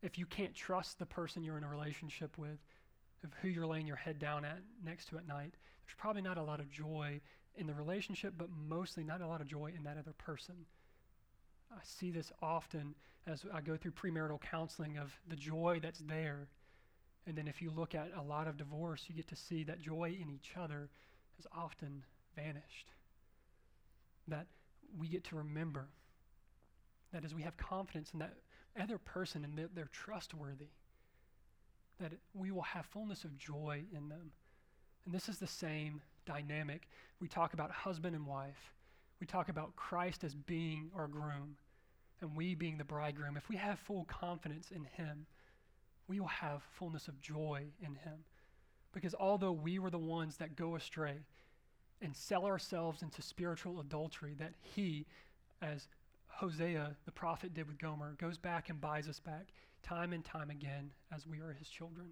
If 0.02 0.18
you 0.18 0.26
can't 0.26 0.54
trust 0.54 0.98
the 0.98 1.06
person 1.06 1.42
you're 1.42 1.58
in 1.58 1.64
a 1.64 1.68
relationship 1.68 2.38
with, 2.38 2.58
of 3.24 3.30
who 3.42 3.48
you're 3.48 3.66
laying 3.66 3.86
your 3.86 3.96
head 3.96 4.18
down 4.18 4.44
at 4.44 4.58
next 4.84 5.08
to 5.08 5.18
at 5.18 5.26
night, 5.26 5.54
there's 5.84 5.96
probably 5.96 6.22
not 6.22 6.38
a 6.38 6.42
lot 6.42 6.60
of 6.60 6.70
joy 6.70 7.20
in 7.56 7.66
the 7.66 7.74
relationship, 7.74 8.34
but 8.38 8.48
mostly 8.68 9.02
not 9.02 9.20
a 9.20 9.26
lot 9.26 9.40
of 9.40 9.48
joy 9.48 9.72
in 9.76 9.82
that 9.84 9.98
other 9.98 10.14
person. 10.16 10.54
I 11.72 11.80
see 11.82 12.10
this 12.10 12.32
often 12.40 12.94
as 13.26 13.44
I 13.52 13.60
go 13.60 13.76
through 13.76 13.92
premarital 13.92 14.40
counseling 14.40 14.96
of 14.98 15.12
the 15.28 15.36
joy 15.36 15.80
that's 15.82 15.98
there. 16.00 16.48
And 17.26 17.36
then 17.36 17.48
if 17.48 17.60
you 17.60 17.70
look 17.70 17.94
at 17.94 18.10
a 18.16 18.22
lot 18.22 18.46
of 18.46 18.56
divorce, 18.56 19.04
you 19.08 19.14
get 19.14 19.28
to 19.28 19.36
see 19.36 19.64
that 19.64 19.80
joy 19.80 20.16
in 20.20 20.30
each 20.30 20.52
other 20.56 20.88
has 21.36 21.46
often 21.54 22.04
vanished. 22.34 22.92
That 24.28 24.46
we 24.96 25.08
get 25.08 25.24
to 25.24 25.36
remember 25.36 25.88
that 27.12 27.24
as 27.24 27.34
we 27.34 27.42
have 27.42 27.56
confidence 27.56 28.10
in 28.12 28.20
that 28.20 28.34
other 28.80 28.98
person 28.98 29.44
and 29.44 29.56
that 29.58 29.74
they're 29.74 29.90
trustworthy, 29.92 30.68
that 32.00 32.12
we 32.34 32.50
will 32.50 32.62
have 32.62 32.86
fullness 32.86 33.24
of 33.24 33.36
joy 33.38 33.82
in 33.92 34.08
them. 34.08 34.32
And 35.04 35.14
this 35.14 35.28
is 35.28 35.38
the 35.38 35.46
same 35.46 36.00
dynamic. 36.26 36.88
We 37.20 37.28
talk 37.28 37.54
about 37.54 37.70
husband 37.70 38.14
and 38.14 38.26
wife. 38.26 38.72
We 39.20 39.26
talk 39.26 39.48
about 39.48 39.74
Christ 39.74 40.22
as 40.24 40.34
being 40.34 40.90
our 40.94 41.08
groom 41.08 41.56
and 42.20 42.36
we 42.36 42.54
being 42.54 42.78
the 42.78 42.84
bridegroom. 42.84 43.36
If 43.36 43.48
we 43.48 43.56
have 43.56 43.78
full 43.78 44.04
confidence 44.04 44.70
in 44.70 44.84
Him, 44.84 45.26
we 46.08 46.20
will 46.20 46.26
have 46.28 46.62
fullness 46.78 47.08
of 47.08 47.20
joy 47.20 47.64
in 47.80 47.94
Him. 47.94 48.24
Because 48.92 49.14
although 49.14 49.52
we 49.52 49.78
were 49.78 49.90
the 49.90 49.98
ones 49.98 50.36
that 50.38 50.56
go 50.56 50.76
astray 50.76 51.16
and 52.00 52.14
sell 52.14 52.46
ourselves 52.46 53.02
into 53.02 53.22
spiritual 53.22 53.80
adultery, 53.80 54.34
that 54.38 54.52
He, 54.60 55.06
as 55.60 55.88
Hosea 56.38 56.96
the 57.04 57.10
prophet 57.10 57.52
did 57.52 57.66
with 57.66 57.78
Gomer, 57.78 58.14
goes 58.20 58.38
back 58.38 58.68
and 58.68 58.80
buys 58.80 59.08
us 59.08 59.18
back 59.18 59.48
time 59.82 60.12
and 60.12 60.24
time 60.24 60.50
again 60.50 60.92
as 61.12 61.26
we 61.26 61.40
are 61.40 61.52
His 61.52 61.68
children. 61.68 62.10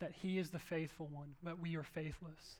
That 0.00 0.10
He 0.10 0.38
is 0.38 0.50
the 0.50 0.58
faithful 0.58 1.06
one, 1.06 1.34
that 1.44 1.60
we 1.60 1.76
are 1.76 1.84
faithless. 1.84 2.58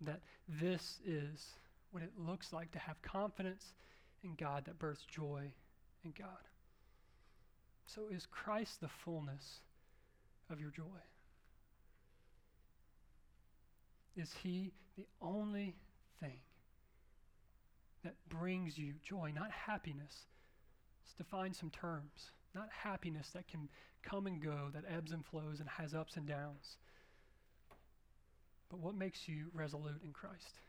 That 0.00 0.20
this 0.48 0.98
is 1.06 1.46
what 1.92 2.02
it 2.02 2.10
looks 2.18 2.52
like 2.52 2.72
to 2.72 2.78
have 2.80 3.00
confidence 3.02 3.72
in 4.24 4.34
God 4.34 4.64
that 4.64 4.80
births 4.80 5.04
joy 5.04 5.52
in 6.04 6.12
God. 6.18 6.48
So, 7.86 8.08
is 8.10 8.26
Christ 8.26 8.80
the 8.80 8.88
fullness 8.88 9.60
of 10.50 10.60
your 10.60 10.70
joy? 10.70 10.82
Is 14.16 14.34
He 14.42 14.72
the 14.96 15.06
only 15.22 15.76
thing 16.18 16.40
that 18.04 18.14
brings 18.28 18.78
you 18.78 18.94
joy, 19.02 19.32
not 19.34 19.50
happiness? 19.50 20.26
Let's 21.04 21.14
define 21.14 21.54
some 21.54 21.70
terms. 21.70 22.32
Not 22.54 22.68
happiness 22.70 23.30
that 23.34 23.48
can 23.48 23.68
come 24.02 24.26
and 24.26 24.42
go, 24.42 24.70
that 24.72 24.84
ebbs 24.88 25.12
and 25.12 25.24
flows 25.24 25.60
and 25.60 25.68
has 25.68 25.94
ups 25.94 26.16
and 26.16 26.26
downs. 26.26 26.76
But 28.70 28.80
what 28.80 28.94
makes 28.94 29.28
you 29.28 29.46
resolute 29.52 30.00
in 30.04 30.12
Christ? 30.12 30.60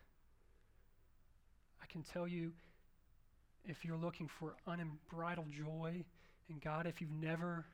I 1.82 1.86
can 1.92 2.04
tell 2.04 2.28
you 2.28 2.52
if 3.66 3.84
you're 3.84 3.98
looking 3.98 4.28
for 4.28 4.56
unbridled 4.68 5.52
joy 5.52 6.04
in 6.50 6.60
God, 6.60 6.88
if 6.88 7.02
you've 7.02 7.12
never 7.12 7.66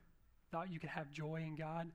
thought 0.51 0.71
you 0.71 0.79
could 0.79 0.89
have 0.89 1.11
joy 1.11 1.43
in 1.45 1.55
God, 1.55 1.91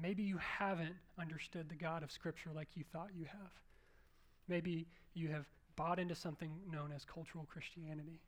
maybe 0.00 0.22
you 0.22 0.38
haven't 0.38 0.94
understood 1.18 1.68
the 1.68 1.74
God 1.74 2.02
of 2.02 2.10
Scripture 2.10 2.50
like 2.54 2.68
you 2.74 2.84
thought 2.92 3.08
you 3.14 3.24
have. 3.24 3.50
Maybe 4.48 4.86
you 5.14 5.28
have 5.28 5.46
bought 5.76 5.98
into 5.98 6.14
something 6.14 6.50
known 6.70 6.92
as 6.94 7.04
cultural 7.04 7.46
Christianity. 7.50 8.20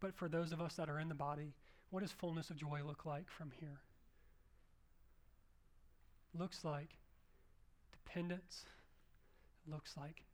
But 0.00 0.14
for 0.14 0.28
those 0.28 0.52
of 0.52 0.60
us 0.60 0.74
that 0.76 0.88
are 0.88 0.98
in 0.98 1.08
the 1.08 1.14
body, 1.14 1.54
what 1.90 2.00
does 2.00 2.12
fullness 2.12 2.50
of 2.50 2.56
joy 2.56 2.80
look 2.84 3.04
like 3.06 3.30
from 3.30 3.50
here? 3.60 3.80
Looks 6.34 6.64
like 6.64 6.90
dependence. 7.92 8.64
It 9.66 9.70
looks 9.70 9.94
like 9.96 10.24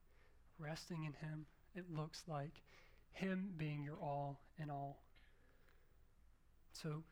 resting 0.59 1.05
in 1.05 1.13
Him 1.13 1.47
it 1.79 1.85
looks 1.95 2.23
like 2.27 2.63
Him 3.13 3.51
being 3.57 3.83
your 3.83 3.97
all 3.97 4.41
in 4.61 4.71
all. 4.71 4.99
So, 6.73 7.03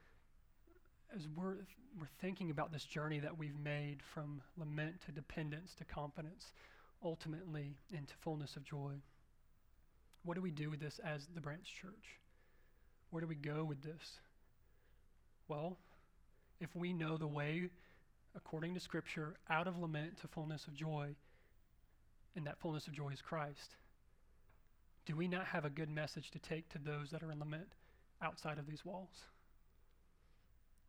as 1.14 1.26
we're, 1.36 1.54
we're 1.98 2.08
thinking 2.20 2.50
about 2.50 2.72
this 2.72 2.84
journey 2.84 3.20
that 3.20 3.38
we've 3.38 3.58
made 3.58 3.98
from 4.02 4.42
lament 4.56 5.00
to 5.06 5.12
dependence 5.12 5.74
to 5.78 5.84
confidence, 5.84 6.52
ultimately 7.02 7.76
into 7.92 8.14
fullness 8.20 8.56
of 8.56 8.64
joy, 8.64 8.92
what 10.24 10.34
do 10.34 10.40
we 10.40 10.50
do 10.50 10.70
with 10.70 10.80
this 10.80 10.98
as 11.04 11.26
the 11.34 11.40
branch 11.40 11.74
church? 11.80 12.20
Where 13.10 13.20
do 13.20 13.26
we 13.26 13.36
go 13.36 13.64
with 13.64 13.82
this? 13.82 14.18
Well, 15.48 15.78
if 16.60 16.74
we 16.74 16.92
know 16.92 17.16
the 17.16 17.26
way, 17.26 17.70
according 18.34 18.74
to 18.74 18.80
Scripture, 18.80 19.36
out 19.48 19.68
of 19.68 19.78
lament 19.78 20.18
to 20.20 20.28
fullness 20.28 20.66
of 20.66 20.74
joy, 20.74 21.14
and 22.34 22.46
that 22.46 22.58
fullness 22.58 22.86
of 22.86 22.92
joy 22.92 23.10
is 23.10 23.22
Christ, 23.22 23.76
do 25.06 25.14
we 25.14 25.28
not 25.28 25.46
have 25.46 25.64
a 25.64 25.70
good 25.70 25.88
message 25.88 26.30
to 26.32 26.38
take 26.40 26.68
to 26.70 26.78
those 26.78 27.10
that 27.10 27.22
are 27.22 27.30
in 27.30 27.38
lament 27.38 27.68
outside 28.20 28.58
of 28.58 28.66
these 28.66 28.84
walls? 28.84 29.22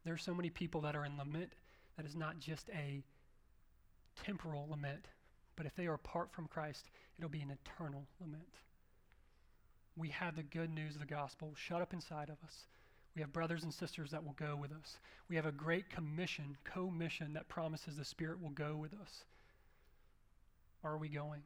There 0.04 0.14
are 0.14 0.18
so 0.18 0.34
many 0.34 0.50
people 0.50 0.82
that 0.82 0.96
are 0.96 1.06
in 1.06 1.18
lament 1.18 1.54
that 1.98 2.06
is 2.06 2.16
not 2.16 2.40
just 2.40 2.70
a 2.70 3.04
temporal 4.26 4.68
lament, 4.70 5.06
but 5.58 5.66
if 5.66 5.76
they 5.76 5.88
are 5.88 5.96
apart 5.96 6.32
from 6.32 6.48
Christ, 6.48 6.90
it'll 7.18 7.30
be 7.30 7.42
an 7.42 7.52
eternal 7.52 8.06
lament. 8.22 8.44
We 9.98 10.10
have 10.10 10.36
the 10.36 10.44
good 10.44 10.70
news 10.70 10.94
of 10.94 11.02
the 11.02 11.08
gospel 11.08 11.54
shut 11.56 11.82
up 11.82 11.92
inside 11.92 12.30
of 12.30 12.38
us. 12.46 12.68
We 13.16 13.22
have 13.22 13.34
brothers 13.34 13.64
and 13.64 13.74
sisters 13.74 14.12
that 14.12 14.24
will 14.24 14.36
go 14.40 14.56
with 14.56 14.72
us. 14.72 15.00
We 15.28 15.36
have 15.36 15.48
a 15.48 15.52
great 15.52 15.90
commission, 15.90 16.56
co 16.64 16.92
mission, 16.92 17.34
that 17.34 17.50
promises 17.50 17.98
the 17.98 18.06
Spirit 18.06 18.40
will 18.40 18.52
go 18.52 18.76
with 18.76 18.94
us. 18.94 19.26
Are 20.84 21.00
we 21.00 21.10
going? 21.10 21.42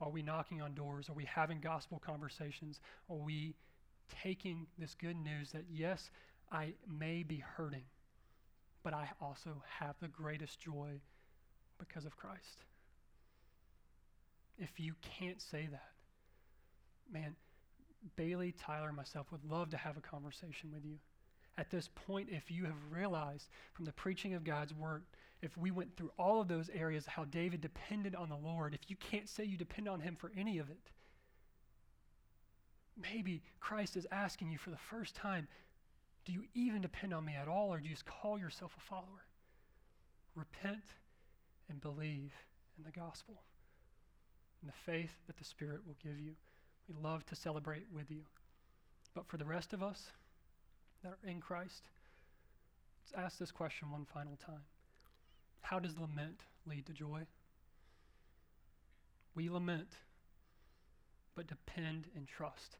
Are 0.00 0.08
we 0.08 0.22
knocking 0.22 0.62
on 0.62 0.72
doors? 0.72 1.10
Are 1.10 1.14
we 1.14 1.26
having 1.26 1.60
gospel 1.60 2.00
conversations? 2.04 2.80
Are 3.10 3.16
we 3.16 3.54
taking 4.22 4.66
this 4.78 4.94
good 4.94 5.16
news 5.16 5.52
that, 5.52 5.64
yes, 5.70 6.10
I 6.50 6.72
may 6.88 7.22
be 7.22 7.36
hurting, 7.36 7.84
but 8.82 8.94
I 8.94 9.10
also 9.20 9.62
have 9.78 9.96
the 10.00 10.08
greatest 10.08 10.58
joy 10.58 11.02
because 11.78 12.06
of 12.06 12.16
Christ? 12.16 12.64
If 14.58 14.80
you 14.80 14.94
can't 15.18 15.40
say 15.40 15.68
that, 15.70 15.92
man, 17.12 17.36
Bailey, 18.16 18.52
Tyler, 18.52 18.92
myself 18.92 19.30
would 19.30 19.44
love 19.44 19.70
to 19.70 19.76
have 19.76 19.96
a 19.96 20.00
conversation 20.00 20.70
with 20.72 20.84
you. 20.84 20.98
At 21.56 21.70
this 21.70 21.88
point, 22.06 22.28
if 22.30 22.50
you 22.50 22.64
have 22.64 22.76
realized 22.90 23.48
from 23.72 23.84
the 23.84 23.92
preaching 23.92 24.34
of 24.34 24.44
God's 24.44 24.74
word, 24.74 25.04
if 25.42 25.56
we 25.56 25.70
went 25.70 25.96
through 25.96 26.10
all 26.18 26.40
of 26.40 26.48
those 26.48 26.70
areas, 26.70 27.06
how 27.06 27.24
David 27.24 27.60
depended 27.60 28.14
on 28.14 28.28
the 28.28 28.36
Lord, 28.36 28.74
if 28.74 28.88
you 28.88 28.96
can't 28.96 29.28
say 29.28 29.44
you 29.44 29.56
depend 29.56 29.88
on 29.88 30.00
him 30.00 30.16
for 30.16 30.32
any 30.36 30.58
of 30.58 30.70
it, 30.70 30.90
maybe 33.00 33.42
Christ 33.60 33.96
is 33.96 34.06
asking 34.10 34.50
you 34.50 34.58
for 34.58 34.70
the 34.70 34.76
first 34.76 35.14
time, 35.14 35.46
do 36.24 36.32
you 36.32 36.44
even 36.54 36.82
depend 36.82 37.14
on 37.14 37.24
me 37.24 37.34
at 37.34 37.48
all, 37.48 37.72
or 37.72 37.78
do 37.78 37.84
you 37.84 37.94
just 37.94 38.06
call 38.06 38.38
yourself 38.38 38.72
a 38.76 38.80
follower? 38.80 39.24
Repent 40.34 40.84
and 41.68 41.80
believe 41.80 42.32
in 42.76 42.84
the 42.84 42.90
gospel 42.90 43.42
and 44.60 44.70
the 44.70 44.92
faith 44.92 45.12
that 45.26 45.36
the 45.36 45.44
Spirit 45.44 45.80
will 45.86 45.96
give 46.02 46.18
you. 46.18 46.32
We 46.88 46.94
love 47.02 47.24
to 47.26 47.36
celebrate 47.36 47.86
with 47.92 48.10
you. 48.10 48.22
But 49.14 49.26
for 49.26 49.36
the 49.36 49.44
rest 49.44 49.72
of 49.72 49.82
us 49.82 50.06
that 51.02 51.10
are 51.10 51.28
in 51.28 51.40
Christ, 51.40 51.88
let's 53.02 53.24
ask 53.24 53.38
this 53.38 53.50
question 53.50 53.90
one 53.90 54.06
final 54.12 54.36
time 54.44 54.62
How 55.60 55.78
does 55.78 55.98
lament 55.98 56.42
lead 56.66 56.86
to 56.86 56.92
joy? 56.92 57.26
We 59.34 59.48
lament, 59.48 59.92
but 61.34 61.46
depend 61.46 62.06
and 62.16 62.26
trust 62.26 62.76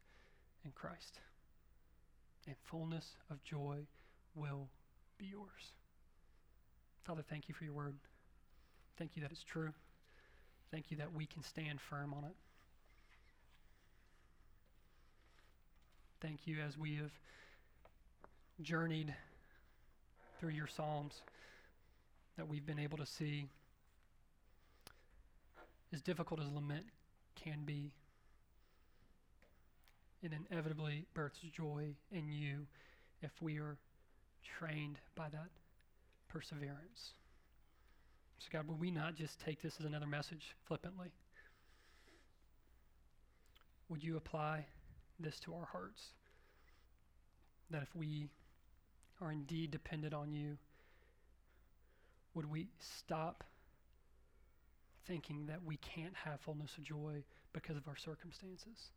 in 0.65 0.71
Christ. 0.71 1.19
And 2.47 2.55
fullness 2.65 3.15
of 3.29 3.43
joy 3.43 3.85
will 4.35 4.69
be 5.17 5.27
yours. 5.27 5.73
Father, 7.05 7.23
thank 7.29 7.47
you 7.47 7.53
for 7.53 7.63
your 7.63 7.73
word. 7.73 7.95
Thank 8.97 9.15
you 9.15 9.21
that 9.21 9.31
it's 9.31 9.43
true. 9.43 9.71
Thank 10.71 10.91
you 10.91 10.97
that 10.97 11.13
we 11.13 11.25
can 11.25 11.43
stand 11.43 11.81
firm 11.81 12.13
on 12.13 12.23
it. 12.23 12.35
Thank 16.21 16.45
you 16.45 16.57
as 16.65 16.77
we 16.77 16.95
have 16.95 17.11
journeyed 18.61 19.13
through 20.39 20.49
your 20.49 20.67
Psalms 20.67 21.21
that 22.37 22.47
we've 22.47 22.65
been 22.65 22.79
able 22.79 22.97
to 22.97 23.05
see 23.05 23.47
as 25.93 26.01
difficult 26.01 26.39
as 26.39 26.47
lament 26.53 26.85
can 27.35 27.63
be, 27.65 27.91
it 30.21 30.31
inevitably 30.51 31.05
births 31.13 31.39
joy 31.55 31.95
in 32.11 32.31
you 32.31 32.67
if 33.21 33.31
we 33.41 33.57
are 33.57 33.77
trained 34.43 34.97
by 35.15 35.29
that 35.29 35.49
perseverance. 36.27 37.13
So, 38.39 38.47
God, 38.51 38.67
would 38.69 38.79
we 38.79 38.89
not 38.89 39.15
just 39.15 39.39
take 39.41 39.61
this 39.61 39.75
as 39.79 39.85
another 39.85 40.07
message 40.07 40.55
flippantly? 40.65 41.11
Would 43.89 44.03
you 44.03 44.15
apply 44.15 44.65
this 45.19 45.39
to 45.41 45.53
our 45.53 45.65
hearts? 45.65 46.13
That 47.69 47.83
if 47.83 47.93
we 47.95 48.29
are 49.21 49.31
indeed 49.31 49.71
dependent 49.71 50.13
on 50.13 50.31
you, 50.31 50.57
would 52.33 52.49
we 52.49 52.67
stop 52.79 53.43
thinking 55.05 55.47
that 55.47 55.63
we 55.65 55.77
can't 55.77 56.15
have 56.15 56.39
fullness 56.39 56.77
of 56.77 56.83
joy 56.83 57.23
because 57.51 57.75
of 57.75 57.87
our 57.87 57.97
circumstances? 57.97 58.91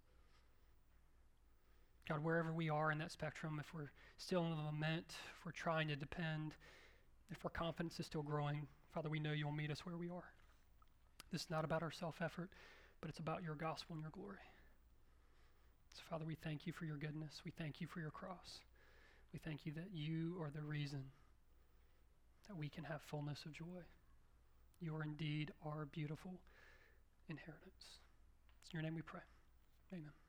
God, 2.08 2.22
wherever 2.22 2.52
we 2.52 2.68
are 2.70 2.92
in 2.92 2.98
that 2.98 3.10
spectrum, 3.10 3.58
if 3.58 3.74
we're 3.74 3.90
still 4.18 4.44
in 4.44 4.50
the 4.50 4.62
lament, 4.62 5.06
if 5.08 5.44
we're 5.44 5.52
trying 5.52 5.88
to 5.88 5.96
depend, 5.96 6.54
if 7.30 7.44
our 7.44 7.50
confidence 7.50 7.98
is 7.98 8.06
still 8.06 8.22
growing, 8.22 8.66
Father, 8.92 9.08
we 9.08 9.20
know 9.20 9.32
you'll 9.32 9.52
meet 9.52 9.70
us 9.70 9.86
where 9.86 9.96
we 9.96 10.08
are. 10.08 10.32
This 11.30 11.42
is 11.42 11.50
not 11.50 11.64
about 11.64 11.82
our 11.82 11.90
self 11.90 12.20
effort, 12.20 12.50
but 13.00 13.08
it's 13.08 13.18
about 13.18 13.42
your 13.42 13.54
gospel 13.54 13.94
and 13.94 14.02
your 14.02 14.10
glory. 14.10 14.44
So, 15.94 16.02
Father, 16.10 16.24
we 16.24 16.34
thank 16.34 16.66
you 16.66 16.72
for 16.72 16.84
your 16.84 16.96
goodness. 16.96 17.40
We 17.44 17.52
thank 17.52 17.80
you 17.80 17.86
for 17.86 18.00
your 18.00 18.10
cross. 18.10 18.60
We 19.32 19.38
thank 19.38 19.64
you 19.64 19.72
that 19.72 19.88
you 19.94 20.36
are 20.40 20.50
the 20.50 20.62
reason 20.62 21.04
that 22.48 22.56
we 22.56 22.68
can 22.68 22.84
have 22.84 23.00
fullness 23.02 23.44
of 23.46 23.52
joy. 23.52 23.82
You 24.80 24.94
are 24.96 25.02
indeed 25.02 25.52
our 25.64 25.86
beautiful 25.86 26.34
inheritance. 27.28 28.00
It's 28.60 28.70
in 28.72 28.78
your 28.78 28.82
name 28.82 28.94
we 28.94 29.02
pray. 29.02 29.20
Amen. 29.92 30.21